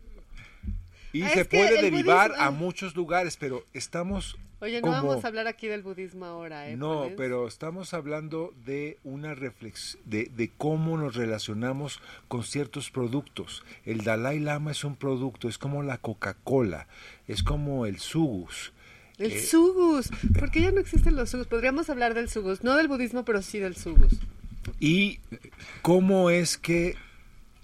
[1.16, 5.24] Y Ah, se puede derivar budismo- a muchos lugares, pero estamos Oye, no como- vamos
[5.24, 6.76] a hablar aquí del budismo ahora, ¿eh?
[6.76, 13.64] no, pero estamos hablando de una reflexión, de, de cómo nos relacionamos con ciertos productos.
[13.86, 16.88] El Dalai Lama es un producto, es como la Coca-Cola,
[17.28, 18.74] es como el Sugus.
[19.18, 20.10] El Eh, sugus.
[20.38, 21.48] ¿Por qué ya no existen los sugus?
[21.48, 22.66] Podríamos hablar del sugus.
[22.66, 24.20] No del budismo, pero sí del sugus.
[24.82, 25.20] Y
[25.82, 26.96] cómo es que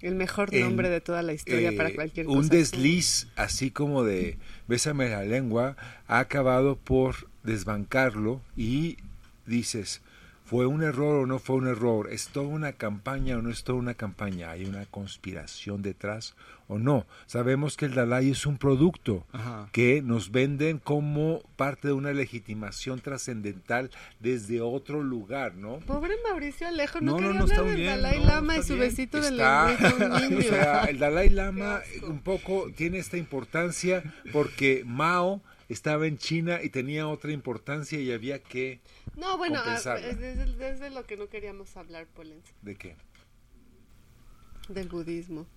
[0.02, 2.50] El mejor nombre de toda la historia eh, para cualquier un cosa.
[2.56, 4.38] desliz así como de
[4.68, 5.76] bésame la lengua
[6.08, 8.98] ha acabado por desbancarlo y
[9.46, 10.02] dices
[10.52, 13.64] fue un error o no fue un error es toda una campaña o no es
[13.64, 16.36] toda una campaña hay una conspiración detrás
[16.68, 19.70] o no sabemos que el Dalai es un producto Ajá.
[19.72, 26.68] que nos venden como parte de una legitimación trascendental desde otro lugar no Pobre Mauricio
[26.68, 28.80] Alejo, no, No, no, quería no, hablar del bien, Dalai no, Lama y su bien.
[28.80, 30.38] besito de Está- lengüita a un niño.
[30.40, 32.08] o sea, el Dalai Lama asco.
[32.08, 34.04] un poco tiene esta importancia
[34.34, 35.42] porque Mao
[35.72, 38.80] estaba en China y tenía otra importancia y había que
[39.16, 42.96] no, bueno, ah, es desde, desde lo que no queríamos hablar, Polens, de qué
[44.70, 45.48] del budismo.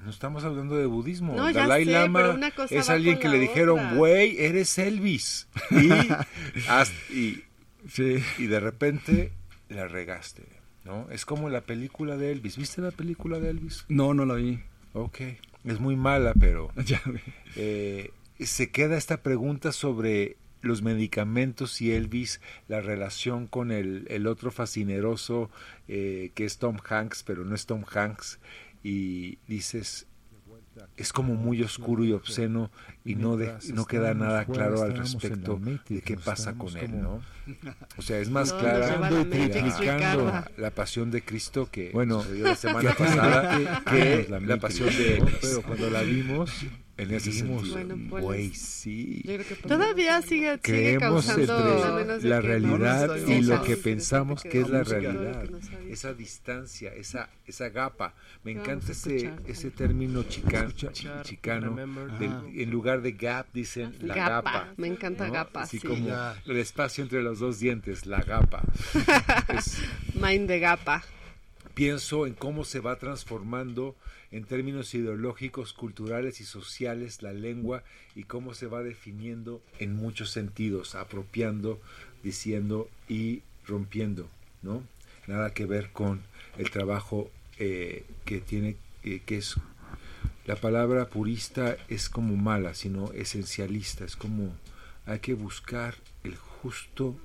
[0.00, 1.34] no estamos hablando de budismo.
[1.34, 2.38] No, Dalai sé, Lama
[2.70, 5.48] es alguien que le dijeron güey eres Elvis
[7.10, 7.42] y,
[7.88, 8.22] Sí.
[8.38, 9.32] y de repente
[9.68, 10.44] la regaste
[10.84, 12.56] no es como la película de Elvis.
[12.56, 14.60] Viste la película de Elvis No, no la vi.
[14.94, 15.20] Ok,
[15.64, 17.20] es muy mala pero Ya vi.
[17.56, 18.10] eh,
[18.40, 24.50] se queda esta pregunta sobre los medicamentos y Elvis, la relación con el, el otro
[24.52, 25.50] fascineroso
[25.88, 28.38] eh, que es Tom Hanks, pero no es Tom Hanks,
[28.84, 30.06] y dices,
[30.96, 32.70] es como muy oscuro y obsceno
[33.04, 37.04] y no, de- no queda nada claro al respecto de qué pasa con él.
[37.96, 42.94] O sea, es más No, clara la la, pasión de Cristo que Bueno, la semana
[42.94, 45.22] pasada 20 que la, pasión de.
[45.42, 46.50] Pero cuando la vimos,
[47.02, 47.72] En ese sentido.
[47.72, 49.22] Bueno, pues, Güey, sí.
[49.66, 54.82] Todavía sigue, sigue causando entre la realidad no, y lo que pensamos que es la
[54.84, 55.44] realidad.
[55.88, 58.14] Esa distancia, esa, esa gapa.
[58.44, 60.72] Me encanta ese, ese término chican-
[61.22, 61.76] chicano.
[62.18, 64.68] del- en lugar de gap dicen la Gapa, gapa.
[64.76, 65.32] me encanta ¿no?
[65.32, 65.86] gapa, Así sí.
[65.86, 66.08] como
[66.46, 68.62] el espacio entre los dos dientes, la gapa.
[69.56, 69.78] Es-
[70.14, 71.02] Mind de gapa.
[71.74, 73.96] pienso en cómo se va transformando
[74.32, 77.84] en términos ideológicos, culturales y sociales la lengua
[78.14, 81.80] y cómo se va definiendo en muchos sentidos, apropiando,
[82.22, 84.28] diciendo y rompiendo,
[84.62, 84.82] ¿no?
[85.26, 86.22] Nada que ver con
[86.56, 89.56] el trabajo eh, que tiene, eh, que es
[90.46, 94.56] la palabra purista es como mala, sino esencialista, es como
[95.06, 95.94] hay que buscar
[96.24, 97.16] el justo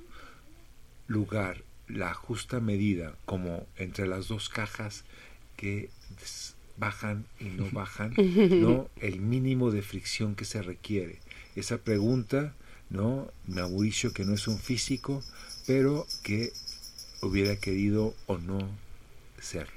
[1.07, 5.05] lugar, la justa medida, como entre las dos cajas
[5.55, 5.89] que
[6.77, 8.89] bajan y no bajan, ¿no?
[9.01, 11.19] El mínimo de fricción que se requiere.
[11.55, 12.53] Esa pregunta,
[12.89, 13.31] ¿no?
[13.47, 15.23] Mauricio, que no es un físico,
[15.65, 16.51] pero que
[17.21, 18.59] hubiera querido o no
[19.39, 19.73] serlo.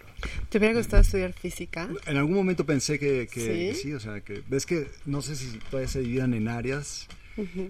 [0.51, 1.89] ¿Te hubiera gustado estudiar física?
[2.07, 3.47] En algún momento pensé que, que- ¿Sí?
[3.47, 7.07] que sí, o sea, que ves que no sé si todavía se dividan en áreas.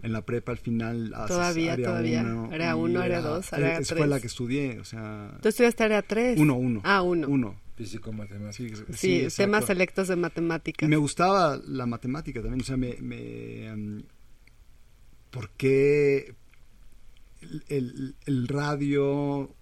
[0.02, 2.22] En la prepa al final haces Todavía, área todavía.
[2.22, 4.08] uno Área y uno, área era- dos, área Esa fue tres.
[4.08, 6.40] la que estudié, o sea, ¿Tú estudiaste área 3?
[6.40, 6.80] uno, uno.
[6.82, 7.28] Ah, uno.
[7.28, 7.54] Uno.
[7.84, 8.78] Físico matemático.
[8.94, 10.88] Sí, temas selectos de matemáticas.
[10.88, 12.96] me gustaba la matemática también, o sea, me...
[13.00, 14.02] me em,
[15.30, 16.34] ¿Por qué
[17.40, 19.54] el, el- el radio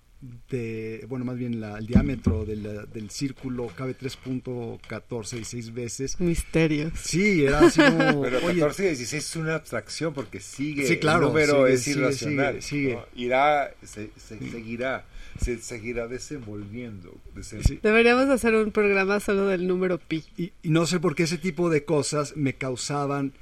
[0.51, 2.63] de, bueno, más bien la- el diámetro del,
[2.93, 6.19] del círculo cabe 3.14 veces.
[6.21, 6.93] Misterios.
[7.01, 10.97] Sí, era así como, Pero oye, 14 y 16 es una abstracción porque sigue, Sí,
[10.99, 12.63] claro, el número sigue, es sigue, irracional.
[12.63, 12.95] sigue, sigue.
[12.95, 13.05] ¿no?
[13.15, 15.05] Irá, se, se- seguirá,
[15.41, 17.15] se seguirá desenvolviendo.
[17.43, 17.79] Sí.
[17.83, 20.25] Deberíamos hacer un programa solo del número pi.
[20.37, 23.33] y, y no sé por qué ese tipo de cosas me causaban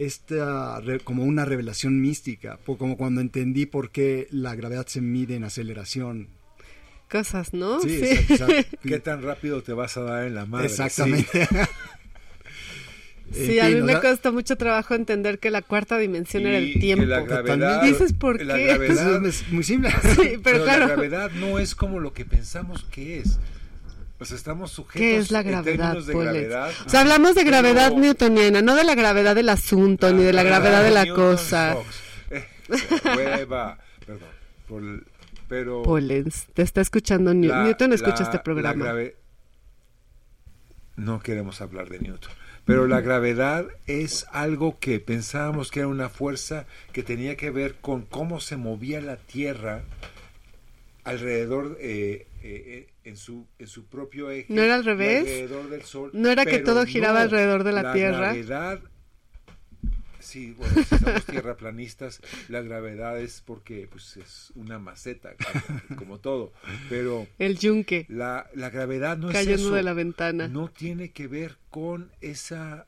[0.00, 5.44] esta como una revelación mística, como cuando entendí por qué la gravedad se mide en
[5.44, 6.28] aceleración.
[7.10, 7.80] Cosas, ¿no?
[7.80, 8.78] Sí, exacto, exacto.
[8.82, 10.66] ¿Qué tan rápido te vas a dar en la madre?
[10.66, 11.46] Exactamente.
[11.46, 11.56] Sí,
[13.34, 16.72] En a mí o me costó mucho trabajo entender que la cuarta dimensión era Y
[16.72, 17.02] el tiempo.
[17.02, 18.64] que la gravedad, Dices, ¿por la qué?
[18.66, 19.90] gravedad- pues, es muy simple.
[20.16, 20.80] Sí, pero, claro.
[20.88, 23.38] la gravedad no es como lo que pensamos que es.
[24.18, 26.70] O sea, estamos sujetos ¿Qué es la en gravedad, términos de gravedad.
[26.86, 30.32] O sea, hablamos de gravedad Pero- newtoniana, no de la gravedad del asunto, ni de
[30.32, 31.76] la gravedad de la cosa.
[32.30, 32.44] Eh,
[33.16, 34.28] hueva, perdón.
[34.68, 35.04] por-
[35.48, 37.58] pero Pollens, te está escuchando Newton.
[37.58, 38.84] la- Newton escucha la- este la programa.
[38.84, 39.16] grave-
[40.96, 42.30] No queremos hablar de Newton.
[42.70, 47.74] Pero la gravedad es algo que pensábamos que era una fuerza que tenía que ver
[47.80, 49.82] con cómo se movía la Tierra
[51.02, 54.54] alrededor eh, eh, en su en su propio eje.
[54.54, 55.22] ¿No era al revés?
[55.22, 56.10] Alrededor del Sol.
[56.12, 58.34] ¿No era que todo giraba alrededor de la Tierra?
[58.34, 58.78] gravedad
[60.30, 65.34] Sí, bueno, si somos tierraplanistas, la gravedad es porque pues es una maceta,
[65.98, 66.52] como, todo,
[66.88, 70.46] pero El yunque la, la gravedad no es cayendo de la ventana.
[70.46, 72.86] No tiene que ver con esa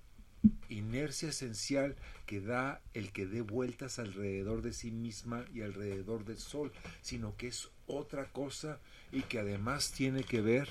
[0.69, 1.97] inercia esencial
[2.27, 6.71] que da el que dé vueltas alrededor de sí misma y alrededor del sol,
[7.01, 8.79] sino que es otra cosa
[9.11, 10.69] y que además tiene que ver.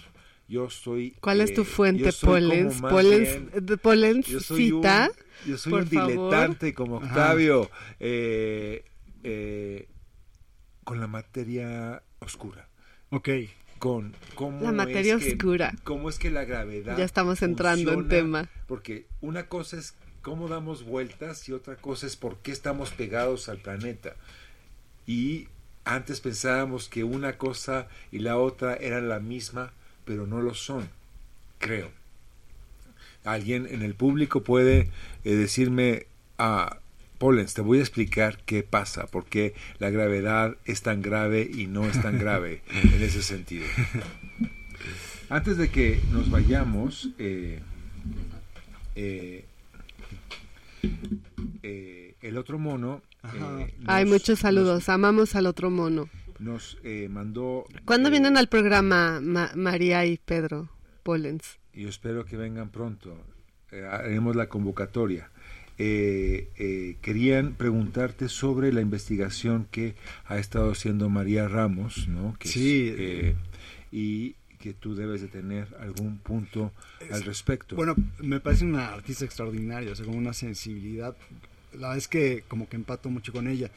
[0.52, 1.16] Yo soy.
[1.22, 4.84] ¿Cuál es tu eh, fuente, Pollens, bien- eh, yo soy un,
[5.46, 6.12] yo soy por un favor.
[6.12, 6.98] diletante como.
[6.98, 7.72] Octavio
[8.02, 8.84] eh,
[9.24, 9.88] eh,
[10.84, 12.68] con la materia oscura
[13.12, 13.30] ok.
[13.80, 15.74] con cómo La materia es que- oscura.
[15.86, 18.50] cómo es que la gravedad Ya estamos entrando en tema.
[18.68, 23.48] porque una cosa es cómo damos vueltas y otra cosa es por qué estamos pegados
[23.48, 24.16] al planeta
[25.08, 25.48] y
[25.86, 29.72] antes pensábamos que una cosa y la otra eran la misma
[30.06, 30.90] pero no lo son
[31.60, 31.92] creo
[33.24, 34.90] alguien en el público puede
[35.24, 36.08] eh, decirme
[36.38, 36.78] ah
[37.20, 41.68] Pollens, te voy a explicar qué pasa, por qué la gravedad es tan grave y
[41.68, 43.68] no es tan grave en ese sentido.
[45.30, 47.60] Antes de que nos vayamos, eh,
[48.96, 49.46] eh,
[51.62, 53.02] eh, el otro mono
[53.36, 54.90] eh, Hay nos- muchos saludos.
[54.90, 56.10] Amamos al otro mono.
[56.42, 57.66] Nos, eh, mandó.
[57.86, 60.70] ¿Cuándo eh, vienen al programa Ma- María y Pedro
[61.04, 61.58] Pollens?
[61.74, 63.16] yo espero que vengan pronto.
[63.72, 65.30] Eh, haremos la convocatoria.
[65.78, 69.96] Eh, eh, querían preguntarte sobre la investigación que
[70.26, 72.36] ha estado haciendo María Ramos, ¿no?
[72.38, 72.94] Que es, Sí.
[72.98, 73.36] eh,
[73.92, 76.72] y que tú debes de tener algún punto
[77.12, 77.76] al respecto.
[77.76, 81.16] Bueno, me parece una artista extraordinaria, o sea, con una sensibilidad.
[81.74, 83.72] La verdad es que como que empato mucho con ella.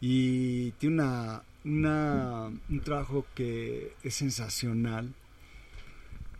[0.00, 5.12] Y tiene una, una- un trabajo que es sensacional.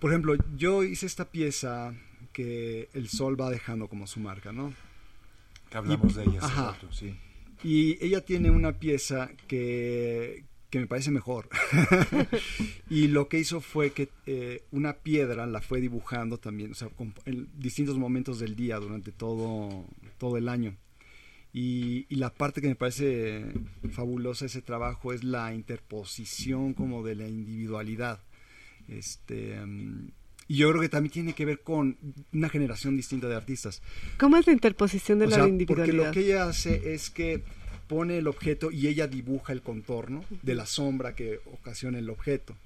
[0.01, 1.95] Por ejemplo, yo hice esta pieza
[2.33, 4.73] que el sol va dejando como su marca, ¿no?
[5.71, 6.73] que hablamos de ella hace Ajá.
[6.73, 7.15] rato, sí.
[7.65, 11.49] Y ella tiene una pieza que, que me parece mejor.
[12.91, 16.89] y lo que hizo fue que eh, una piedra la fue dibujando también, o sea,
[16.89, 19.87] con- en distintos momentos del día durante todo,
[20.19, 20.77] todo el año.
[21.53, 23.45] Y, y la parte que me parece
[23.91, 28.21] fabulosa de ese trabajo es la interposición como de la individualidad.
[28.89, 30.09] Este, mm,
[30.49, 31.97] y yo creo que también tiene que ver con
[32.33, 33.83] una generación distinta de artistas.
[34.19, 35.87] ¿Cómo es la interposición de O la sea, individualidad?
[35.87, 37.43] Porque lo que ella hace es que
[37.89, 42.57] pone el objeto y ella dibuja el contorno de la sombra que ocasiona el objeto.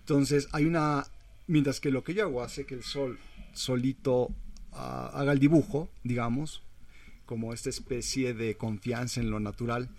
[0.00, 1.06] Entonces hay una,
[1.46, 3.18] mientras que lo que yo hago hace que el sol
[3.52, 4.30] solito
[4.72, 6.62] ah, haga el dibujo, digamos,
[7.28, 9.90] como esta especie de confianza en lo natural.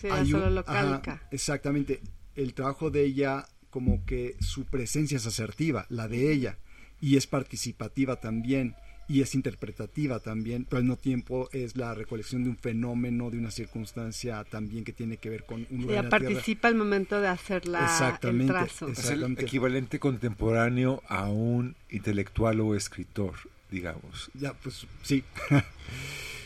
[0.00, 2.00] Sí, Hay un- ajá, exactamente.
[2.34, 6.56] El trabajo de ella, como que su presencia es asertiva, la de ella,
[7.00, 8.74] y es participativa también,
[9.06, 13.38] y es interpretativa también, pero al mismo tiempo es la recolección de un fenómeno, de
[13.38, 16.74] una circunstancia también que tiene que ver con un lugar Ella en la participa al
[16.74, 18.86] momento de hacer la, el Exactamente, trazo.
[18.86, 19.44] es- Es el Exactamente.
[19.44, 23.34] equivalente contemporáneo a un intelectual o escritor,
[23.70, 24.30] digamos.
[24.34, 25.22] Ya, pues sí.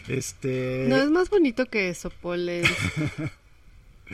[0.08, 0.86] este.
[0.88, 2.12] No es más bonito que eso.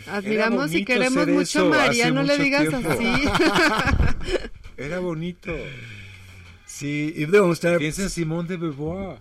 [0.07, 2.91] Admiramos y queremos mucho a María, no le digas tiempo.
[2.91, 3.05] así.
[4.77, 5.53] Era bonito.
[6.67, 7.79] Sí, y debemos estar.
[7.79, 9.19] Piensa en Simón de Beauvoir.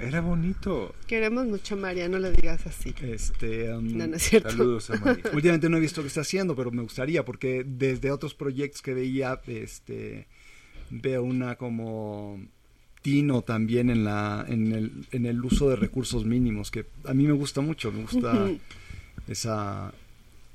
[0.00, 0.94] Era bonito.
[1.06, 2.94] Queremos mucho a María, no le digas así.
[3.02, 4.50] Este, um, No, no es cierto.
[4.50, 5.24] Saludos a María.
[5.32, 8.94] Últimamente no he visto qué está haciendo, pero me gustaría, porque desde otros proyectos que
[8.94, 10.28] veía, este,
[10.90, 12.40] veo una como
[13.02, 17.26] tino también en la, en el, en el uso de recursos mínimos, que a mí
[17.26, 18.50] me gusta mucho, me gusta
[19.28, 19.92] esa,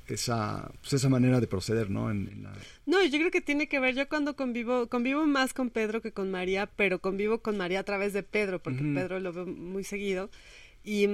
[0.08, 2.10] esa, pues esa manera de proceder, ¿no?
[2.10, 2.52] En, en la-
[2.86, 6.12] No, yo creo que tiene que ver, yo cuando convivo, convivo más con Pedro que
[6.12, 8.82] con María, pero convivo con María a través de Pedro, porque.
[8.82, 10.30] Pedro lo veo muy seguido.
[10.86, 11.08] Y,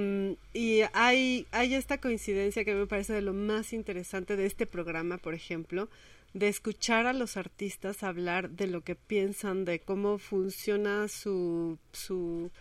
[0.53, 5.17] y hay, hay esta coincidencia que me parece de lo más interesante de este programa,
[5.17, 5.87] por ejemplo,
[6.33, 12.51] de escuchar a los artistas hablar de lo que piensan, de cómo funciona su, su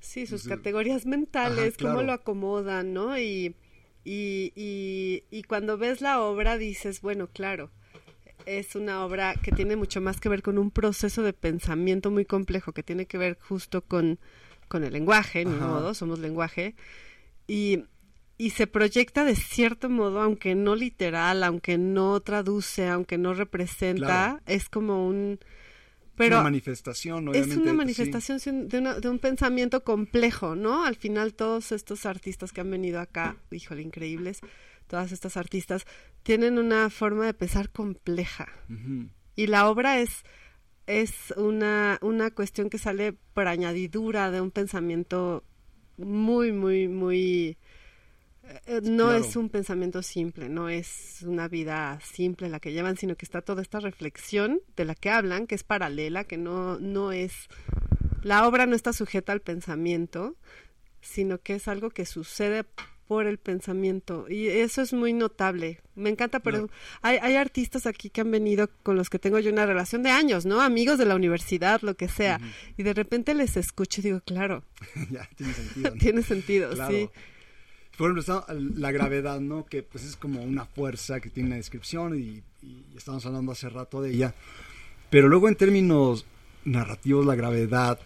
[0.00, 1.94] sí, sus Su- categorías mentales, Ajá, claro.
[1.96, 3.18] cómo lo acomodan, ¿no?
[3.18, 3.56] Y,
[4.04, 7.70] y, y, y cuando ves la obra dices, bueno, claro,
[8.46, 12.24] es una obra que tiene mucho más que ver con un proceso de pensamiento muy
[12.24, 14.18] complejo, que tiene que ver justo con,
[14.68, 15.66] con el lenguaje, ni Ajá.
[15.66, 16.74] modo, somos lenguaje,
[17.46, 17.84] y,
[18.38, 24.06] y se proyecta de cierto modo, aunque no literal, aunque no traduce, aunque no representa,
[24.06, 24.40] Claro.
[24.46, 25.38] es como un...
[25.40, 27.56] es Pero una manifestación, es obviamente.
[27.62, 27.76] una sí.
[27.76, 30.84] manifestación de, una- de un pensamiento complejo, ¿no?
[30.84, 34.40] Al final todos estos artistas que han venido acá, híjole, increíbles,
[34.86, 35.84] todas estas artistas,
[36.22, 38.48] tienen una forma de pensar compleja.
[39.34, 40.22] Y la obra es,
[40.86, 45.44] es una, una cuestión que sale por añadidura de un pensamiento
[45.96, 47.58] muy, muy, muy...
[48.66, 49.24] eh, No Claro.
[49.24, 53.42] es un pensamiento simple, no es una vida simple la que llevan, sino que está
[53.42, 57.48] toda esta reflexión de la que hablan, que es paralela, que no, no es...
[58.22, 60.36] La obra no está sujeta al pensamiento,
[61.00, 62.64] sino que es algo que sucede
[63.06, 65.80] por el pensamiento y eso es muy notable.
[65.94, 66.68] Me encanta, pero
[67.00, 70.10] hay, hay artistas aquí que han venido con los que tengo yo una relación de
[70.10, 70.60] años, ¿no?
[70.60, 72.38] Amigos de la universidad, lo que sea.
[72.76, 74.62] Y de repente les escucho y digo, claro,
[75.10, 75.90] ya, tiene sentido.
[75.90, 75.98] ¿no?
[75.98, 76.92] tiene sentido, Claro.
[76.94, 77.08] sí.
[77.98, 78.46] Por ejemplo,
[78.76, 79.66] la gravedad, ¿no?
[79.66, 83.68] Que pues es como una fuerza que tiene una descripción y, y estamos hablando hace
[83.68, 84.34] rato de ella.
[85.10, 86.24] Pero luego en términos
[86.64, 87.98] narrativos, la gravedad,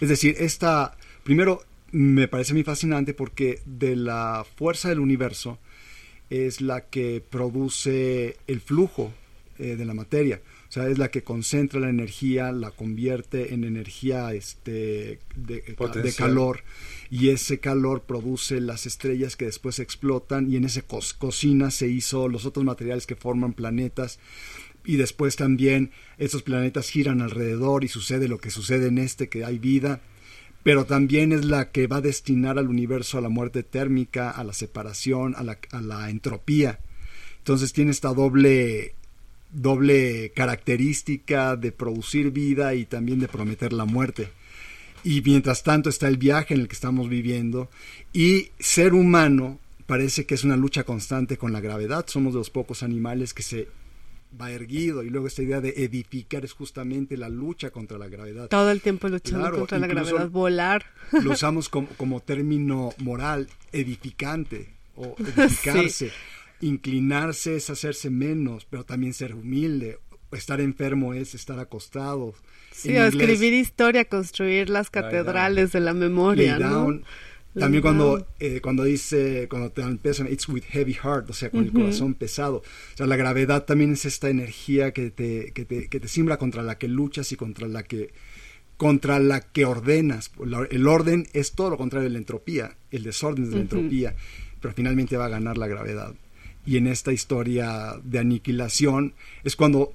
[0.00, 5.58] es decir, esta, primero me parece muy fascinante porque de la fuerza del universo
[6.30, 9.12] es la que produce el flujo
[9.58, 10.40] eh, de la materia.
[10.68, 15.62] O sea, es la que concentra la energía, la convierte en energía este, de,
[16.16, 16.64] calor.
[17.08, 21.86] Y ese calor produce las estrellas que después explotan y en ese co- cocina se
[21.88, 24.18] hizo los otros materiales que forman planetas.
[24.84, 29.44] Y después también esos planetas giran alrededor y sucede lo que sucede en este, que
[29.44, 30.00] hay vida,
[30.62, 34.42] pero también es la que va a destinar al universo a la muerte térmica, a
[34.44, 36.80] la separación, a la, a la entropía.
[37.38, 38.94] Entonces tiene esta doble
[39.52, 44.28] doble característica de producir vida y también de prometer la muerte.
[45.04, 47.70] Y mientras tanto está el viaje en el que estamos viviendo
[48.12, 52.06] y ser humano parece que es una lucha constante con la gravedad.
[52.08, 53.68] Somos de los pocos animales que se
[54.38, 58.48] va erguido y luego esta idea de edificar es justamente la lucha contra la gravedad.
[58.48, 60.84] Todo el tiempo luchando Claro, contra la gravedad, volar.
[61.12, 66.10] Lo usamos como, como término moral, edificante o edificarse.
[66.60, 69.98] Inclinarse es hacerse menos, pero también ser humilde.
[70.32, 72.34] Estar enfermo es estar acostado.
[72.72, 77.00] Sí, o escribir historia, construir las catedrales de la memoria, ¿no?
[77.58, 81.64] También cuando, eh, cuando dice, cuando te empiezan, it's with heavy heart, o sea, con
[81.64, 82.56] el corazón pesado.
[82.58, 86.36] O sea, la gravedad también es esta energía que te, que te, que te simbra
[86.36, 88.12] contra la que luchas y contra la que,
[88.76, 90.32] contra la que ordenas.
[90.70, 94.14] El orden es todo lo contrario de la entropía, el desorden es la entropía,
[94.60, 96.14] pero finalmente va a ganar la gravedad.
[96.66, 99.14] Y en esta historia de aniquilación
[99.44, 99.94] es cuando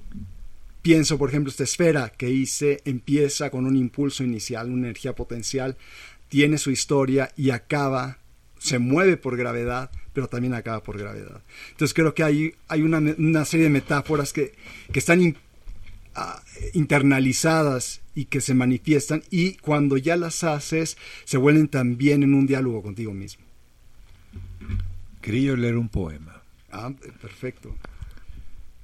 [0.80, 5.76] pienso, por ejemplo, esta esfera que hice empieza con un impulso inicial, una energía potencial,
[6.28, 8.18] tiene su historia y acaba,
[8.58, 11.42] se mueve por gravedad, pero también acaba por gravedad.
[11.70, 14.54] Entonces creo que hay, hay una, una serie de metáforas que,
[14.90, 15.36] que están in-
[16.14, 16.42] ah,
[16.72, 22.46] internalizadas y que se manifiestan y cuando ya las haces se vuelven también en un
[22.46, 23.44] diálogo contigo mismo.
[25.20, 26.41] Quería leer un poema.
[26.74, 26.90] Ah,
[27.20, 27.76] perfecto.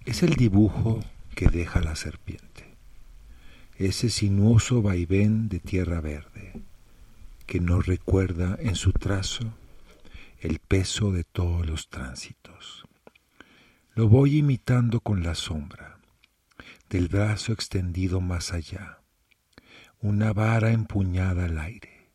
[0.05, 1.01] Es el dibujo
[1.35, 2.77] que deja la serpiente,
[3.77, 6.61] ese sinuoso vaivén de tierra verde,
[7.47, 9.55] que nos recuerda en su trazo
[10.41, 12.85] el peso de todos los tránsitos.
[13.95, 15.99] Lo voy imitando con la sombra,
[16.91, 18.99] del brazo extendido más allá,
[20.03, 22.11] una vara empuñada al aire,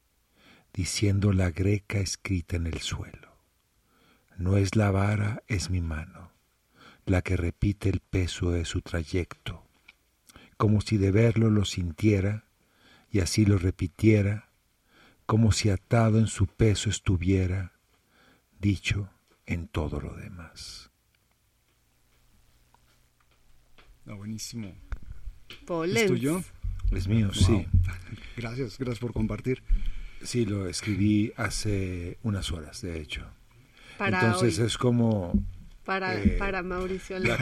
[0.71, 3.22] diciendo la greca escrita en el suelo.
[4.37, 6.31] No es la vara, es mi mano
[7.05, 9.65] la que repite el peso de su trayecto,
[10.55, 12.45] como si de verlo lo sintiera
[13.11, 14.47] y así lo repitiera,
[15.25, 17.73] como si atado en su peso estuviera,
[18.57, 19.09] dicho
[19.45, 20.91] en todo lo demás.
[24.05, 24.73] Ah, buenísimo.
[25.65, 26.01] Polens.
[26.03, 26.41] ¿Es tuyo?
[26.91, 27.33] Es mío, Wow.
[27.33, 27.67] sí.
[28.37, 29.61] Gracias, gracias por compartir.
[30.21, 33.27] Sí, lo escribí hace unas horas, de hecho.
[33.97, 35.33] Para Entonces hoy, es como
[35.85, 37.37] para, eh, para Mauricio la,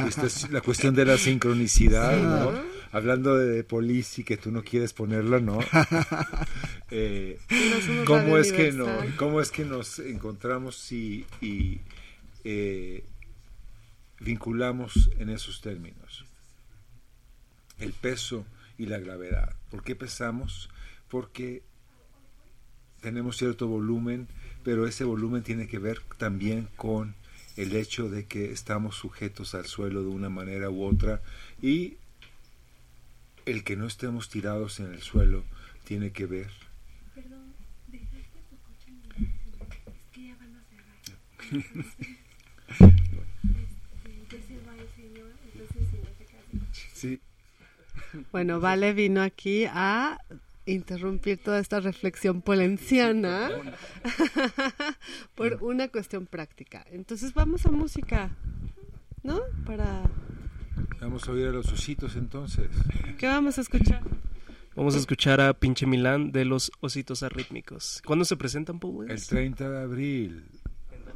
[0.50, 2.52] la cuestión de la sincronicidad, Sí, ¿no?
[2.52, 2.62] ¿no?
[2.92, 5.60] Hablando de, de Polisi, que tú no quieres ponerlo, ¿no?
[6.94, 8.86] Eh, No ¿cómo, es que no.
[9.16, 11.80] ¿Cómo es que nos encontramos y, y,
[12.44, 13.06] eh,
[14.20, 16.26] vinculamos en esos términos?
[17.80, 18.46] El peso
[18.78, 19.56] y la gravedad.
[19.70, 20.70] ¿Por qué pesamos?
[21.08, 21.64] Porque
[23.00, 24.28] tenemos cierto volumen,
[24.64, 27.16] pero ese volumen tiene que ver también con
[27.58, 31.22] el hecho de que estamos sujetos al suelo de una manera u otra
[31.62, 31.96] y
[33.46, 35.44] el que no estemos tirados en el suelo
[35.84, 36.50] tiene que ver
[37.14, 37.54] Perdón,
[37.88, 39.32] dejaste tu coche en el
[39.94, 40.96] Es que ya van a cerrar.
[42.72, 46.88] Este, ya se va el señor, entonces si no te quedas.
[46.94, 47.20] Sí.
[48.32, 50.20] Bueno, Vale vino aquí a
[50.74, 53.50] interrumpir toda esta reflexión polenciana
[55.36, 56.86] por una cuestión práctica.
[56.92, 58.36] Entonces vamos a música,
[59.24, 59.42] ¿no?
[59.66, 60.04] Para...
[61.00, 62.70] Vamos a oír a los ositos entonces.
[63.18, 64.02] ¿Qué vamos a escuchar?
[64.76, 68.02] Vamos a escuchar a Pinche Milán de los Ositos Arrítmicos.
[68.06, 69.12] ¿Cuándo se presentan, Paul?
[69.12, 70.46] El 30 de abril,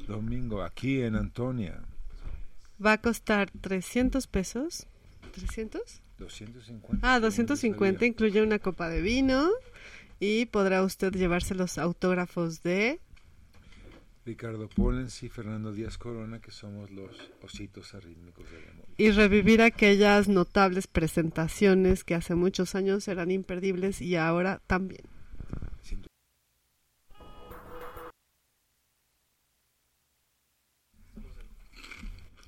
[0.08, 1.82] domingo, aquí en Antonia.
[2.84, 4.88] Va a costar 300 pesos.
[5.34, 5.80] ¿300?
[6.18, 7.00] 250.
[7.02, 8.08] Ah, sí, no 250 sabía.
[8.08, 9.50] incluye una copa de vino
[10.20, 13.00] y podrá usted llevarse los autógrafos de...
[14.26, 18.86] Ricardo Polens y Fernando Díaz Corona, que somos los ositos arrítmicos del amor.
[18.98, 25.04] y revivir aquellas notables presentaciones que hace muchos años eran imperdibles y ahora también.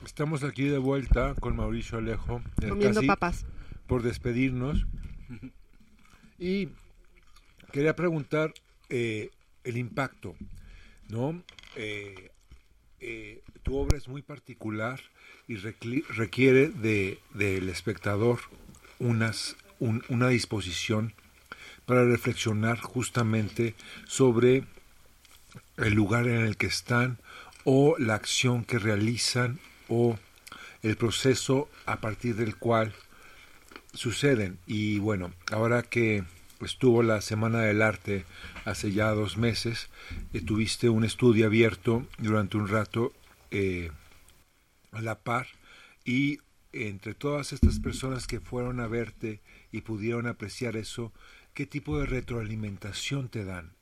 [0.05, 3.45] Estamos aquí de vuelta con Mauricio Alejo, Comiendo casi papas.
[3.87, 4.85] Por despedirnos.
[6.37, 6.69] Y
[7.71, 8.53] quería preguntar
[8.89, 9.31] eh,
[9.63, 10.35] el impacto,
[11.09, 11.41] ¿no?
[11.75, 12.31] Eh,
[12.99, 14.99] eh, tu obra es muy particular
[15.47, 18.39] y requiere de, del espectador
[18.99, 21.13] unas, un- una disposición
[21.85, 24.63] para reflexionar justamente sobre
[25.77, 27.17] el lugar en el que están
[27.63, 30.17] o la acción que realizan o
[30.83, 32.93] el proceso a partir del cual
[33.97, 34.59] suceden.
[34.65, 36.23] Y bueno, ahora que
[36.61, 38.25] estuvo la Semana del Arte
[38.65, 39.89] hace ya dos meses,
[40.33, 43.13] eh, tuviste un estudio abierto durante un rato
[43.51, 43.91] eh,
[44.91, 45.47] a la par
[46.05, 46.39] y
[46.73, 49.41] entre todas estas personas que fueron a verte
[49.71, 51.11] y pudieron apreciar eso,
[51.53, 53.73] ¿qué tipo de retroalimentación te dan?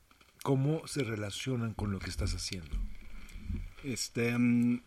[0.42, 2.76] ¿Cómo se relacionan con lo que estás haciendo?
[3.84, 4.80] Este, mm,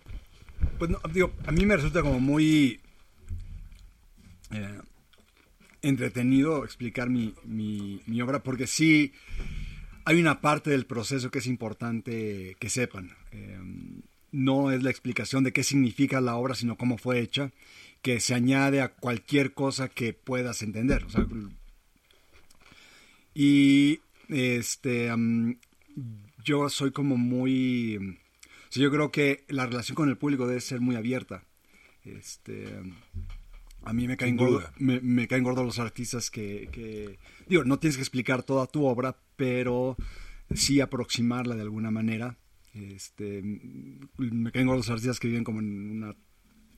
[0.78, 2.80] pues digo, a mí me resulta como muy
[4.52, 4.80] eh,
[5.82, 9.14] entretenido explicar mi, mi, obra porque sí
[10.06, 13.12] hay una parte del proceso que es importante que sepan.
[13.32, 13.60] Eh,
[14.32, 17.52] no es la explicación de qué significa la obra, sino cómo fue hecha,
[18.02, 21.06] que se añade a cualquier cosa que puedas entender.
[23.34, 25.12] Y este,
[26.44, 27.98] yo soy como muy...
[27.98, 31.44] o sea, yo creo que la relación con el público debe ser muy abierta.
[32.04, 32.80] Este,
[33.84, 37.80] a mí me caen, gordo, me, me caen gordos los artistas que, que- Digo, no
[37.80, 39.96] tienes que explicar toda tu obra, pero
[40.54, 42.38] sí aproximarla de alguna manera.
[42.74, 43.42] Este,
[44.18, 46.16] me caen gordos los artistas que viven como en una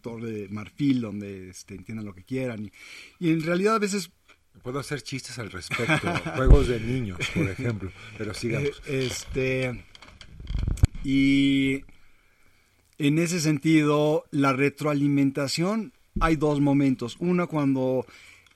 [0.01, 2.65] torre de marfil donde este, entiendan lo que quieran.
[2.65, 2.71] Y,
[3.19, 4.11] y en realidad a veces
[4.63, 8.81] Puedo hacer chistes al respecto, juegos de niños, por ejemplo, pero sigamos.
[8.85, 9.85] Eh, Este.
[11.03, 11.83] Y
[12.97, 17.15] en ese sentido, la retroalimentación, hay dos momentos.
[17.19, 18.05] Una, cuando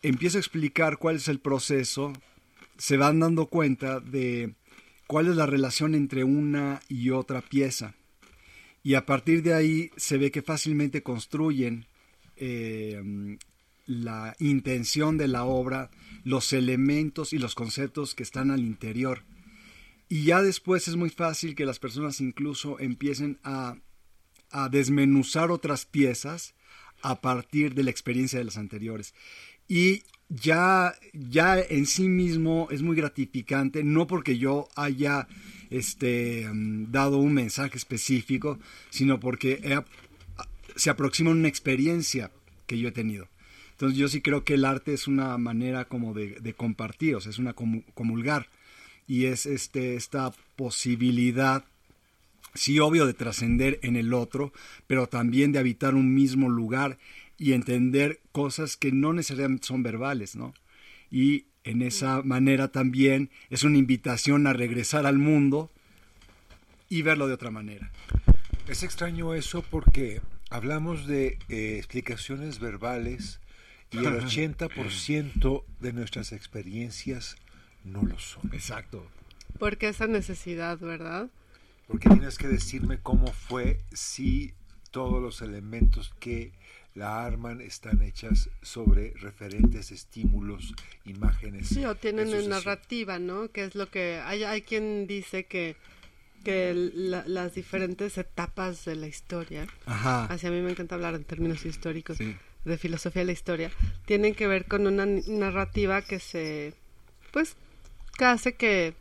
[0.01, 2.13] empiezo a explicar cuál es el proceso,
[2.77, 4.55] se van dando cuenta de
[5.07, 7.95] cuál es la relación entre una y otra pieza.
[8.83, 11.87] Y a partir de ahí se ve que fácilmente construyen
[12.35, 13.01] eh,
[13.87, 15.89] la intención de la obra,
[16.23, 19.23] los elementos y los conceptos que están al interior.
[20.07, 23.77] Y ya después es muy fácil que las personas incluso empiecen a
[24.69, 26.53] desmenuzar otras piezas
[27.11, 29.13] a partir de la experiencia de las anteriores.
[29.67, 35.27] Y ya, ya en sí mismo es muy gratificante, no porque yo haya
[35.69, 38.59] este, mm, dado un mensaje específico,
[38.89, 39.59] sino porque
[40.75, 42.31] se aproxima una experiencia
[42.67, 43.27] que yo he tenido.
[43.71, 47.21] Entonces yo sí creo que el arte es una manera como de, de compartir, o
[47.21, 48.47] sea, es una comu- comulgar.
[49.07, 51.63] y es este, esta posibilidad,
[52.55, 54.51] sí obvio, de trascender en el otro,
[54.87, 56.97] pero también de habitar un mismo lugar
[57.37, 60.53] y entender cosas que no necesariamente son verbales, ¿no?
[61.11, 65.71] Y en esa manera también es una invitación a regresar al mundo
[66.89, 67.91] y verlo de otra manera.
[68.67, 73.39] Es extraño eso porque hablamos de eh, explicaciones verbales
[73.91, 77.35] y el 80% de nuestras experiencias
[77.83, 78.53] no lo son.
[78.53, 79.07] Exacto.
[79.59, 81.29] Porque esa necesidad, ¿verdad?
[81.87, 84.53] Porque tienes que decirme cómo fue si
[84.91, 86.51] todos los elementos que
[86.95, 90.73] la arman están hechas sobre referentes, estímulos,
[91.05, 91.67] imágenes.
[91.67, 93.49] Sí, o tienen en una narrativa, ¿no?
[93.51, 94.21] Que es lo que...
[94.23, 95.75] Hay, hay quien dice que,
[96.45, 100.25] que la- las diferentes etapas de la historia, Ajá.
[100.25, 102.35] así a mí me encanta hablar en términos históricos, Sí.
[102.63, 103.71] de filosofía de la historia,
[104.05, 106.73] tienen que ver con una narrativa que se...
[107.31, 107.57] pues
[108.17, 108.93] que hace que,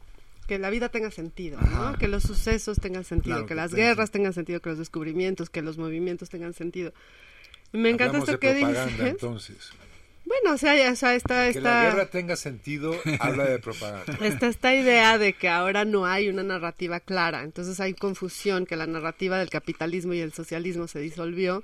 [0.47, 1.97] que la vida tenga sentido, ¿no?
[1.99, 4.79] Que los sucesos tengan sentido, Claro, que que las tenga guerras tengan sentido, que los
[4.79, 6.93] descubrimientos, que los movimientos tengan sentido.
[7.73, 9.01] Me encanta Hablamos esto de que dices.
[9.01, 9.71] entonces.
[10.27, 13.59] Bueno, o sea, ya- o sea, esta, Que la esta, guerra tenga sentido, habla de
[13.59, 14.17] propaganda.
[14.27, 18.77] está esta idea de que ahora no hay una narrativa clara, entonces hay confusión, que
[18.77, 21.63] la narrativa del capitalismo y el socialismo se disolvió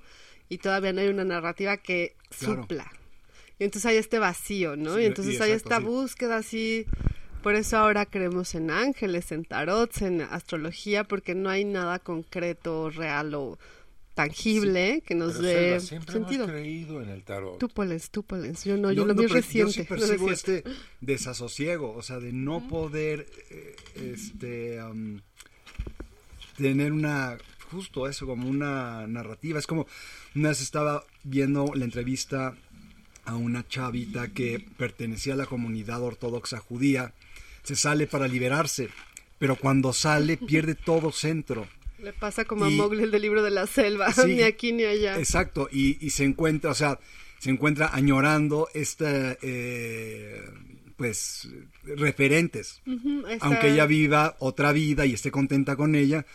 [0.51, 2.63] y todavía no hay una narrativa que Claro.
[2.63, 2.93] supla.
[3.59, 4.97] Y entonces hay este vacío, ¿no?
[4.97, 5.85] Sí, y entonces y hay esta sí.
[5.85, 6.87] búsqueda así.
[7.43, 12.91] Por eso ahora creemos en ángeles, en tarots, en astrología, porque no hay nada concreto,
[12.91, 13.59] real o
[14.15, 16.45] tangible que nos Pero, dé Selva, siempre sentido.
[16.45, 17.59] hemos creído en el tarot.
[17.59, 18.65] Tú polens, tú polens.
[18.65, 19.73] Yo no, yo lo no, vi pero Yo reciente.
[19.73, 20.59] sí percibo reciente.
[20.69, 25.23] este desasosiego, o sea, de no poder eh, este, am,
[26.59, 27.39] tener una,
[27.71, 29.59] justo eso, como una narrativa.
[29.59, 29.87] Es como,
[30.35, 32.55] una vez estaba viendo la entrevista
[33.25, 37.15] a una chavita que pertenecía a la comunidad ortodoxa judía,
[37.63, 38.89] se sale para liberarse,
[39.39, 41.67] pero cuando sale pierde todo centro.
[42.03, 44.85] Le pasa como a Mowgli el del libro de la selva, Sí, ni aquí ni
[44.85, 45.19] allá.
[45.19, 46.99] Exacto, y, y se encuentra, o sea,
[47.39, 50.43] se encuentra añorando esta, eh,
[50.97, 51.49] pues,
[51.85, 52.83] referentes.
[53.29, 56.27] Esa- Aunque ella viva otra vida y esté contenta con ella,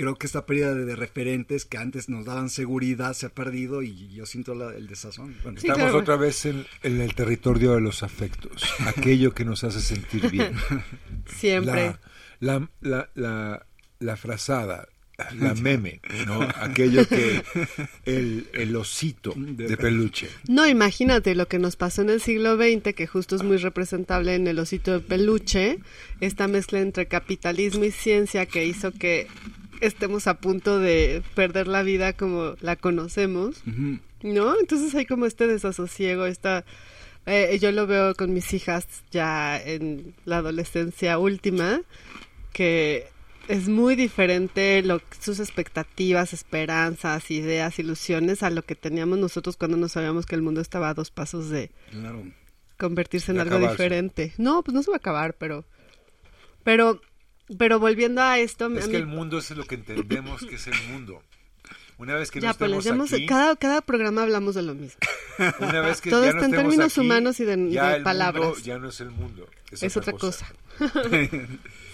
[0.00, 3.82] creo que esta pérdida de, de referentes que antes nos daban seguridad se ha perdido
[3.82, 5.36] y yo siento la- el desazón.
[5.42, 5.98] Bueno, Sí, Estamos claro.
[5.98, 10.52] otra vez en, en el territorio de los afectos, aquello que nos hace sentir bien.
[11.36, 11.96] Siempre.
[12.40, 13.66] La, la, la, la,
[13.98, 14.88] la frazada,
[15.38, 16.40] la meme, ¿no?
[16.56, 17.42] Aquello que
[18.06, 20.30] el, el osito de peluche.
[20.48, 24.34] No, imagínate lo que nos pasó en el siglo XX, que justo es muy representable
[24.34, 25.78] en el osito de peluche,
[26.22, 29.26] esta mezcla entre capitalismo y ciencia que hizo que
[29.80, 33.62] estemos a punto de perder la vida como la conocemos,
[34.22, 34.54] ¿no?
[34.60, 36.64] Entonces hay como este desasosiego, esta...
[37.26, 41.80] eh, yo lo veo con mis hijas ya en la adolescencia última,
[42.52, 43.08] que
[43.48, 49.76] es muy diferente lo, sus expectativas, esperanzas, ideas, ilusiones a lo que teníamos nosotros cuando
[49.76, 52.22] no sabíamos que el mundo estaba a dos pasos de claro.
[52.78, 53.82] convertirse en De algo acabarse.
[53.82, 54.32] diferente.
[54.38, 55.64] No, pues no se va a acabar, pero
[56.62, 57.00] pero
[57.58, 60.54] pero volviendo a esto, a Es mí- que el mundo es lo que entendemos que
[60.56, 61.22] es el mundo.
[61.98, 64.74] Una vez que no ya, pues estemos damos- aquí, cada cada programa hablamos de lo
[64.74, 64.98] mismo.
[65.60, 67.96] una vez que todo ya está no en términos aquí, humanos y de- ya de
[67.98, 68.42] el palabras.
[68.44, 70.46] mundo ya no es el mundo, es, Es otra cosa.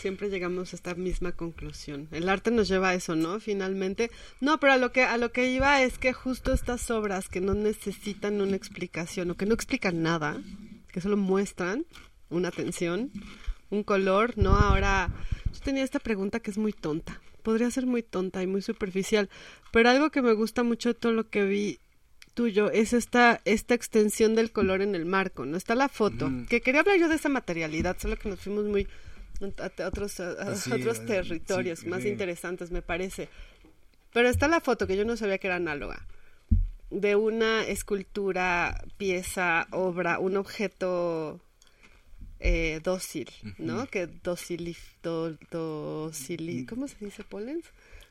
[0.00, 2.06] Siempre llegamos a esta misma conclusión.
[2.12, 3.40] El arte nos lleva a eso, ¿no?
[3.40, 4.10] Finalmente.
[4.40, 7.40] No, pero a lo que a lo que iba es que justo estas obras que
[7.40, 10.40] no necesitan una explicación o que no explican nada,
[10.92, 11.84] que solo muestran
[12.28, 13.10] una tensión,
[13.70, 14.54] un color, ¿no?
[14.56, 15.10] Ahora
[15.66, 17.20] tenía esta pregunta que es muy tonta.
[17.42, 19.28] Podría ser muy tonta y muy superficial,
[19.72, 21.80] pero algo que me gusta mucho de todo lo que vi
[22.34, 25.56] tuyo es esta esta extensión del color en el marco, ¿no?
[25.56, 26.46] Está la foto, Ujú.
[26.46, 28.86] que quería hablar yo de esa materialidad, solo que nos fuimos muy
[29.40, 33.28] a, otros a, otros eh, territorios sí, más interesantes, me parece.
[34.12, 36.06] Pero está la foto que yo no sabía que era análoga
[36.90, 41.40] de una escultura, pieza, obra, un objeto
[42.40, 43.86] eh, dócil, ¿no?
[43.86, 47.64] Que docili, do- docili- ¿cómo se dice, Pollens?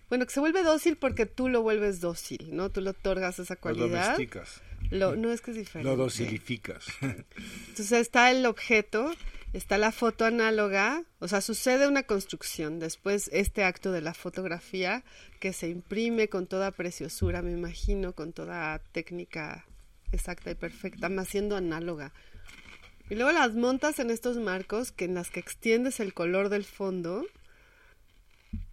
[0.09, 2.69] Bueno, que se vuelve dócil porque tú lo vuelves dócil, ¿no?
[2.69, 3.87] Tú le otorgas esa Lo cualidad.
[4.13, 4.61] domesticas,
[4.91, 5.89] Lo, no es que es diferente.
[5.89, 6.85] lo dosilificas.
[7.01, 9.11] Entonces está el objeto,
[9.53, 15.03] está la foto análoga, o sea, sucede una construcción, después este acto de la fotografía
[15.39, 19.65] que se imprime con toda preciosura, me imagino, con toda técnica
[20.11, 22.13] exacta y perfecta, más siendo análoga.
[23.09, 26.65] Y luego las montas en estos marcos que en las que extiendes el color del
[26.65, 27.25] fondo.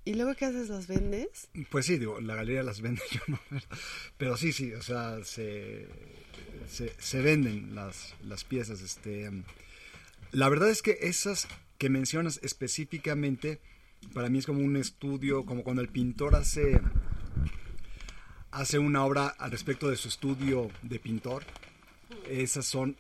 [0.05, 0.69] ¿Y luego qué haces?
[0.69, 1.49] ¿Las vendes?
[1.71, 3.39] Pues sí, digo, la galería las vende yo, ¿no?
[4.17, 5.87] Pero sí, sí, o sea, se,
[6.69, 8.81] se, se venden las, las piezas.
[8.81, 9.31] Este,
[10.33, 11.47] la verdad es que esas
[11.77, 13.61] que mencionas específicamente,
[14.15, 16.81] para mí es como un estudio, como cuando el pintor hace,
[18.51, 21.45] hace una obra al respecto de su estudio de pintor.
[22.29, 22.97] Esas son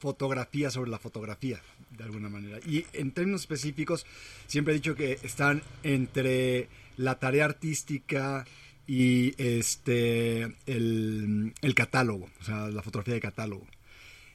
[0.00, 1.60] fotografías sobre la fotografía,
[1.90, 2.58] de alguna manera.
[2.66, 4.06] Y en términos específicos,
[4.46, 8.46] siempre he dicho que están entre la tarea artística
[8.86, 13.66] y este el, el catálogo, o sea, la fotografía de catálogo.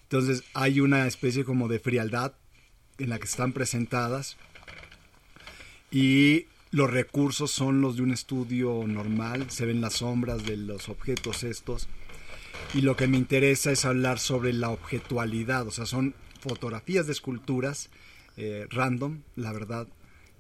[0.04, 2.34] Entonces hay una especie como de frialdad
[3.00, 4.38] en la que están presentadas
[5.92, 10.90] y los recursos son los de un estudio normal, se ven las sombras de los
[10.90, 11.88] objetos estos
[12.74, 17.14] y lo que me interesa es hablar sobre la objetualidad, o sea, son fotografías de
[17.14, 17.90] esculturas
[18.38, 19.88] eh, random, la verdad,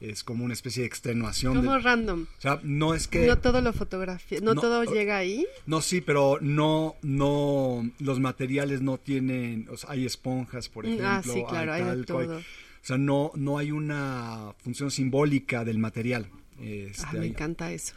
[0.01, 1.55] es como una especie de extenuación.
[1.55, 2.23] Como random.
[2.37, 3.25] o sea, no es que...
[3.25, 5.45] No todo lo fotografía, no, No, todo llega ahí.
[5.65, 10.87] No, sí, pero no, no, los materiales no tienen, o sea, hay esponjas, por Mm,
[10.87, 12.37] ejemplo, ah, sí, claro, hay de talco, hay- todo.
[12.37, 12.41] o
[12.81, 16.27] sea, no, no hay una función simbólica del material,
[16.59, 17.95] este, Ah, me hay- encanta eso.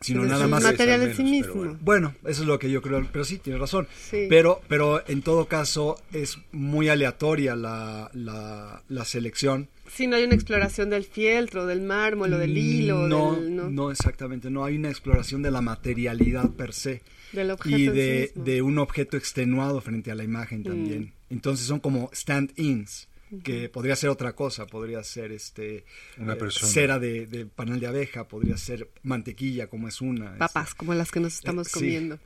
[0.00, 0.64] Sino Es nada un más.
[0.64, 1.78] es- material al en sí pero mismo.
[1.80, 3.88] Bueno, eso es lo que yo creo, pero sí, tienes razón.
[4.10, 4.26] Sí.
[4.28, 9.68] Pero, pero en todo caso es muy aleatoria la, la, la selección.
[9.88, 13.70] Sí, no hay una exploración del fieltro, del mármol o del hilo, no, del, no,
[13.70, 17.02] no exactamente, no hay una exploración de la materialidad per se.
[17.32, 20.64] del objeto y en sí de, de un objeto extenuado frente a la imagen Mm.
[20.64, 21.12] también.
[21.30, 23.06] Entonces son como stand-ins,
[23.42, 25.84] que podría ser otra cosa, podría ser este
[26.18, 26.72] Una eh, persona.
[26.72, 30.26] cera de, de panal de abeja, podría ser mantequilla como es una.
[30.26, 30.38] este.
[30.38, 31.78] Papas, como las que nos estamos Eh, sí.
[31.80, 32.18] comiendo.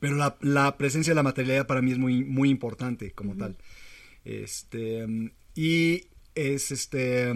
[0.00, 3.56] Pero la, la presencia de la materialidad para mí es muy, muy importante como tal.
[4.24, 5.06] Este,
[5.54, 7.32] y es este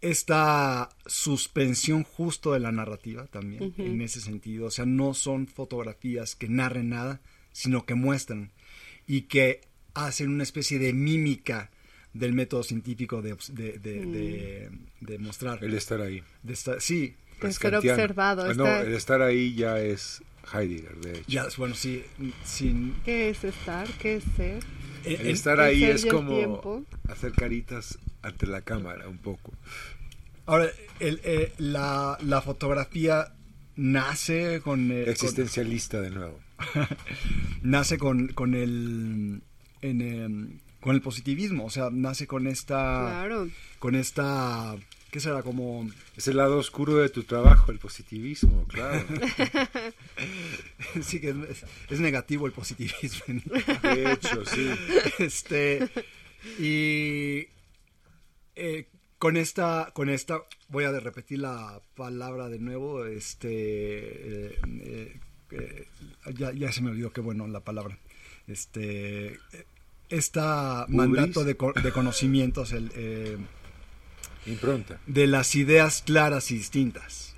[0.00, 4.66] esta suspensión justo de la narrativa también, en ese sentido.
[4.66, 7.20] O sea, no son fotografías que narren nada,
[7.52, 8.52] sino que muestran
[9.06, 9.62] y que
[10.06, 11.70] hacen una especie de mímica
[12.12, 14.70] del método científico de, obs- de, de- de-
[15.00, 15.62] de mostrar.
[15.62, 16.22] El estar ahí.
[16.42, 17.94] de esta- sí, De ser Kantiano.
[17.96, 18.42] observado.
[18.50, 20.22] Ah, no, el estar ahí ya es
[20.52, 21.24] Heidegger, de hecho.
[21.28, 22.02] ya, bueno, sí,
[22.44, 23.86] sin, ¿Qué es estar?
[24.00, 24.64] ¿Qué es ser?
[25.04, 26.84] en- El en- estar el ahí ser es como tiempo.
[27.08, 29.52] hacer caritas ante la cámara un poco.
[30.46, 30.66] Ahora,
[31.00, 33.34] el- eh, la, la fotografía
[33.76, 36.40] nace con, eh, con- Existencialista de nuevo.
[37.62, 39.42] nace con, con el
[39.82, 42.76] en, em, con el positivismo, o sea, nace con esta
[43.26, 43.48] Claro.
[43.78, 44.76] con esta
[45.10, 45.42] ¿qué será?
[45.42, 49.04] como Es el lado oscuro de tu trabajo, el positivismo, claro.
[51.02, 53.42] sí que es, es negativo el positivismo.
[53.82, 54.70] De hecho, sí.
[55.18, 55.88] este
[56.58, 57.48] y
[58.54, 58.86] eh,
[59.18, 65.86] con esta con esta voy a repetir la palabra de nuevo este eh, eh, eh,
[66.34, 67.98] ya, ya se me olvidó qué bueno la palabra
[68.48, 69.38] este
[70.08, 70.96] esta Hubris.
[70.96, 73.36] mandato de, co- de conocimientos el, eh,
[74.46, 75.00] Impronta.
[75.06, 77.34] de las ideas claras y distintas.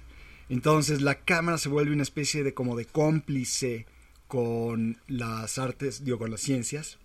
[0.49, 3.87] Entonces la cámara se vuelve una especie de como de cómplice
[4.29, 6.99] con las artes, digo, con las ciencias,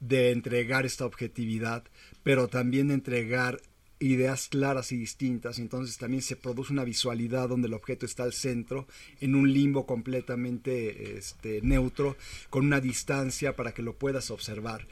[0.00, 1.82] de entregar esta objetividad,
[2.22, 3.60] pero también de entregar
[4.02, 5.58] ideas claras y distintas.
[5.58, 8.86] Entonces también se produce una visualidad donde el objeto está al centro,
[9.20, 12.16] en un limbo completamente este, neutro,
[12.50, 14.86] con una distancia para que lo puedas observar.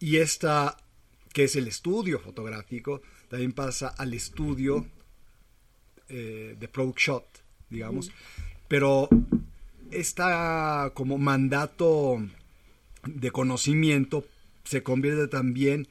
[0.00, 0.76] Y esta,
[1.32, 4.86] que es el estudio fotográfico, también pasa al estudio
[6.08, 7.26] eh, de product shot,
[7.70, 8.10] digamos.
[8.68, 9.08] Pero
[9.90, 12.18] esta como mandato
[13.06, 14.24] de conocimiento
[14.64, 15.88] se convierte también en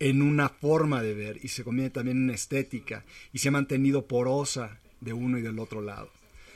[0.00, 4.06] una forma de ver y se convierte también en una estética y se ha mantenido
[4.06, 6.10] porosa de uno y del otro lado.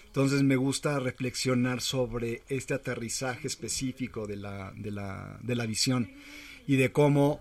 [0.06, 6.10] Entonces me gusta reflexionar sobre este aterrizaje específico de la, de la, de la visión
[6.66, 7.40] y de cómo,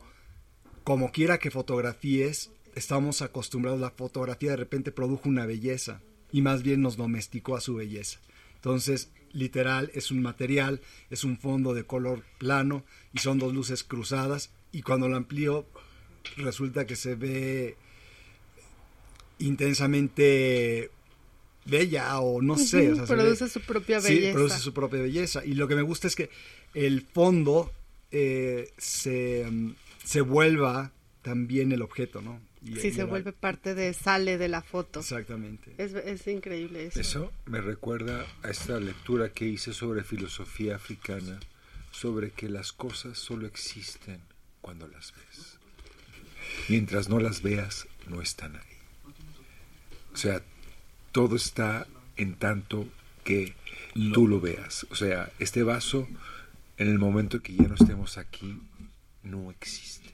[0.83, 6.01] como quiera que fotografíes, estamos acostumbrados, la fotografía de repente produjo una belleza
[6.31, 8.19] y más bien nos domesticó a su belleza.
[8.55, 13.83] Entonces, literal, es un material, es un fondo de color plano y son dos luces
[13.83, 15.67] cruzadas y cuando lo amplío
[16.37, 17.75] resulta que se ve
[19.39, 20.91] intensamente
[21.65, 22.91] bella o no sé.
[22.91, 24.33] o sea, se ve- produce su propia Sí, belleza.
[24.33, 25.45] produce su propia belleza.
[25.45, 26.29] Y lo que me gusta es que
[26.73, 27.71] el fondo
[28.11, 29.45] eh, se,
[30.03, 30.91] se vuelva
[31.21, 32.41] también el objeto, ¿no?
[32.63, 34.99] Y- Sí, y se el- vuelve parte de, sale de la foto.
[34.99, 35.73] Exactamente.
[35.77, 36.99] Es, es increíble eso.
[36.99, 41.39] Eso me recuerda a esta lectura que hice sobre filosofía africana,
[41.91, 44.21] sobre que las cosas solo existen
[44.61, 45.57] cuando las ves.
[46.69, 48.61] Mientras no las veas, no están ahí.
[50.13, 50.41] O sea,
[51.11, 52.87] todo está en tanto
[53.23, 53.53] que
[54.13, 54.85] tú lo veas.
[54.89, 56.07] O sea, este vaso,
[56.77, 58.59] en el momento que ya no estemos aquí,
[59.23, 60.09] no existe.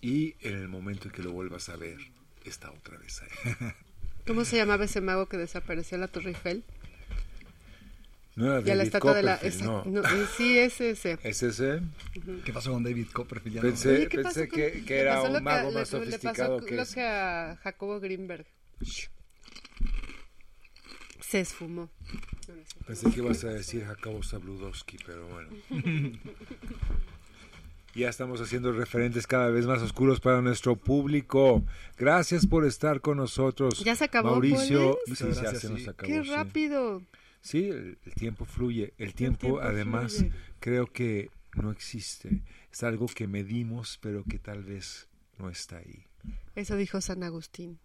[0.00, 1.98] y en el momento en que lo vuelvas a ver,
[2.44, 3.72] está otra vez ahí.
[4.26, 6.64] ¿Cómo se llamaba ese mago que desapareció en la Torre Eiffel?
[8.36, 9.34] No era Y a la estatua de la...
[9.36, 9.84] Esa- no.
[9.86, 10.02] no,
[10.36, 11.18] sí, es ese.
[11.22, 11.80] ¿Es ese?
[12.44, 13.56] ¿Qué pasó con David Copperfield?
[13.56, 15.74] Ya no- Pensé, Oye, ¿qué pasó pensé con- que, le que era un mago que-
[15.74, 16.94] más le- le sofisticado pasó que lo es.
[16.94, 18.46] que a Jacobo Greenberg.
[21.20, 21.90] Se esfumó.
[22.86, 25.48] Pensé que ibas a decir Jacobo Zabludowski, pero bueno.
[27.94, 31.64] Ya estamos haciendo referentes cada vez más oscuros para nuestro público.
[31.96, 33.82] Gracias por estar con nosotros.
[33.82, 36.12] ¿Ya se acabó, Mauricio, sí, Muchas ya gracias, se nos acabó.
[36.12, 37.00] ¡Qué rápido!
[37.00, 37.06] Sí,
[37.54, 38.94] el, el tiempo fluye.
[38.98, 40.32] El tiempo, tiempo además, fluye.
[40.60, 42.42] creo que no existe.
[42.72, 45.08] Es algo que medimos, pero que tal vez
[45.38, 46.04] no está ahí.
[46.54, 47.78] Eso dijo San Agustín.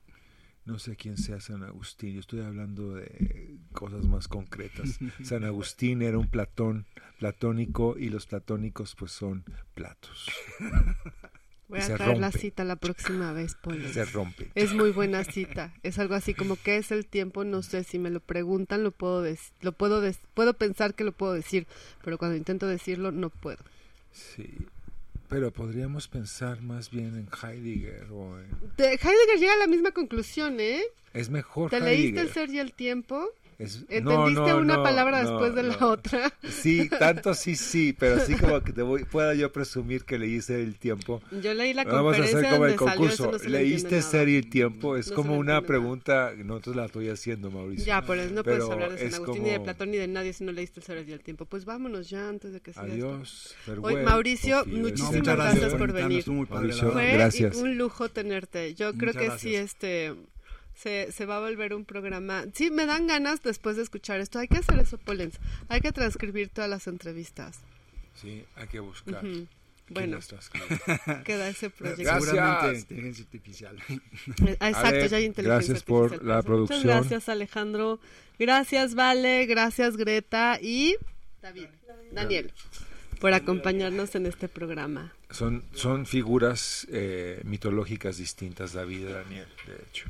[0.64, 5.00] No sé quién sea San Agustín, yo estoy hablando de cosas más concretas.
[5.24, 6.86] San Agustín era un platón
[7.18, 9.44] platónico y los platónicos pues son
[9.74, 10.30] platos.
[11.72, 13.94] Voy a traer la cita la próxima vez, Poles.
[13.94, 14.52] Se rompe.
[14.56, 15.74] Es muy buena cita.
[15.84, 17.46] Es algo así como ¿qué es el tiempo?
[17.46, 19.24] No sé, si me lo preguntan lo puedo
[19.62, 20.02] lo puedo
[20.34, 21.68] puedo pensar que lo puedo decir,
[22.04, 23.64] pero cuando intento decirlo no puedo.
[24.12, 24.50] Sí.
[25.30, 28.50] Pero podríamos pensar más bien en Heidegger o en...
[28.76, 30.82] De Heidegger llega a la misma conclusión, ¿eh?
[31.14, 31.98] Es mejor ¿Te Heidegger.
[31.98, 33.30] leíste el ser y el tiempo?
[33.62, 36.34] Es- ¿Entendiste no, no, una no, palabra no, después de la otra?
[36.50, 40.62] Sí, tanto sí, sí, pero así como que te voy, pueda yo presumir que leíste
[40.62, 41.22] el tiempo.
[41.42, 43.32] Yo leí la Vamos a hacer como el salió, concurso.
[43.32, 44.02] no se le ¿Leíste nada.
[44.10, 44.98] Ser y el tiempo?
[44.98, 47.86] Es como una pregunta, nosotros la estoy haciendo, Mauricio.
[47.86, 49.92] Ya, por eso no Pero puedes hablar de San es Agustín ni de como- Platón
[49.92, 51.46] ni de nadie si no leíste el ser y el tiempo.
[51.46, 52.94] Pues vámonos ya antes de que siga esto.
[53.14, 53.56] Adiós.
[53.68, 56.24] Oye, farewell, Mauricio, muchísimas gracias por venir.
[56.24, 57.58] Fue Gracias.
[57.58, 58.74] un lujo tenerte.
[58.74, 59.42] Yo creo que gracias.
[59.42, 60.14] sí, este,
[60.82, 62.46] se, se va a volver un programa.
[62.54, 64.40] Sí, me dan ganas después de escuchar esto.
[64.40, 65.40] Hay que hacer eso, Polens.
[65.70, 67.60] Hay que transcribir todas las entrevistas.
[68.16, 69.24] Sí, hay que buscar.
[69.90, 70.20] Bueno,
[71.26, 72.04] queda ese proyecto.
[72.04, 72.30] Gracias.
[72.30, 73.78] Seguramente inteligencia artificial.
[73.90, 74.00] Eh,
[74.54, 76.80] Exacto, Ale, ya hay inteligencia gracias por artificial la producción.
[76.80, 78.00] Muchas gracias, Alejandro.
[78.40, 79.46] Gracias, Vale.
[79.46, 80.60] Gracias, Greta.
[80.62, 80.96] Y
[81.42, 81.68] David,
[82.12, 82.54] Daniel,
[83.20, 85.14] por acompañarnos en este programa.
[85.30, 90.06] Son, son figuras eh, mitológicas distintas, David y Daniel, de hecho.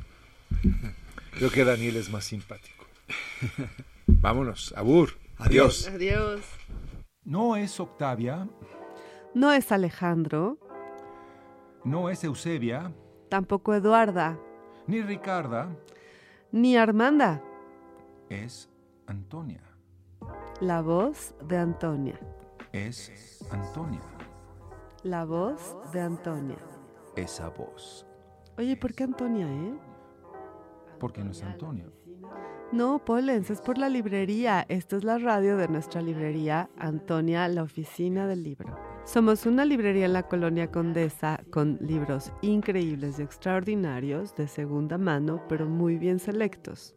[1.36, 2.84] Creo que Daniel es más simpático.
[4.06, 5.10] Vámonos, Abur.
[5.38, 5.88] Adiós.
[5.88, 6.40] Adiós.
[7.24, 8.48] No es Octavia,
[9.34, 10.58] No es Alejandro,
[11.84, 12.92] no es Eusebia,
[13.28, 14.38] tampoco Eduarda,
[14.86, 15.68] ni Ricarda,
[16.50, 17.42] ni Armanda.
[18.28, 18.68] es
[19.06, 19.62] Antonia.
[20.60, 22.18] La voz de Antonia.
[22.72, 24.00] Es Antonia.
[25.02, 26.58] La voz de Antonia.
[27.16, 28.06] Esa voz.
[28.58, 29.74] Oye, ¿por qué Antonia, eh?
[31.02, 31.92] Porque no es Antonio.
[32.70, 34.64] No, Polens, es por la librería.
[34.68, 38.78] Esta es la radio de nuestra librería, Antonia, la oficina del libro.
[39.04, 45.42] Somos una librería en la colonia Condesa con libros increíbles y extraordinarios de segunda mano,
[45.48, 46.94] pero muy bien selectos.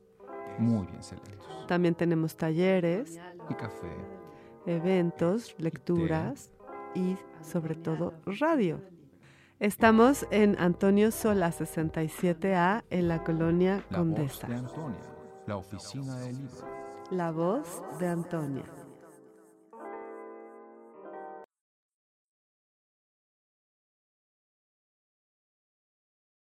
[0.59, 1.65] Muy bien selectos.
[1.67, 3.19] También tenemos talleres,
[3.49, 3.89] Y café.
[4.67, 6.51] eventos, lecturas
[6.93, 8.79] y sobre todo radio.
[9.59, 14.47] Estamos en Antonio Sola 67A en la colonia La voz Condesa.
[14.47, 14.99] de Antonia.
[15.47, 16.67] La oficina del libro.
[17.11, 18.63] La voz de Antonia.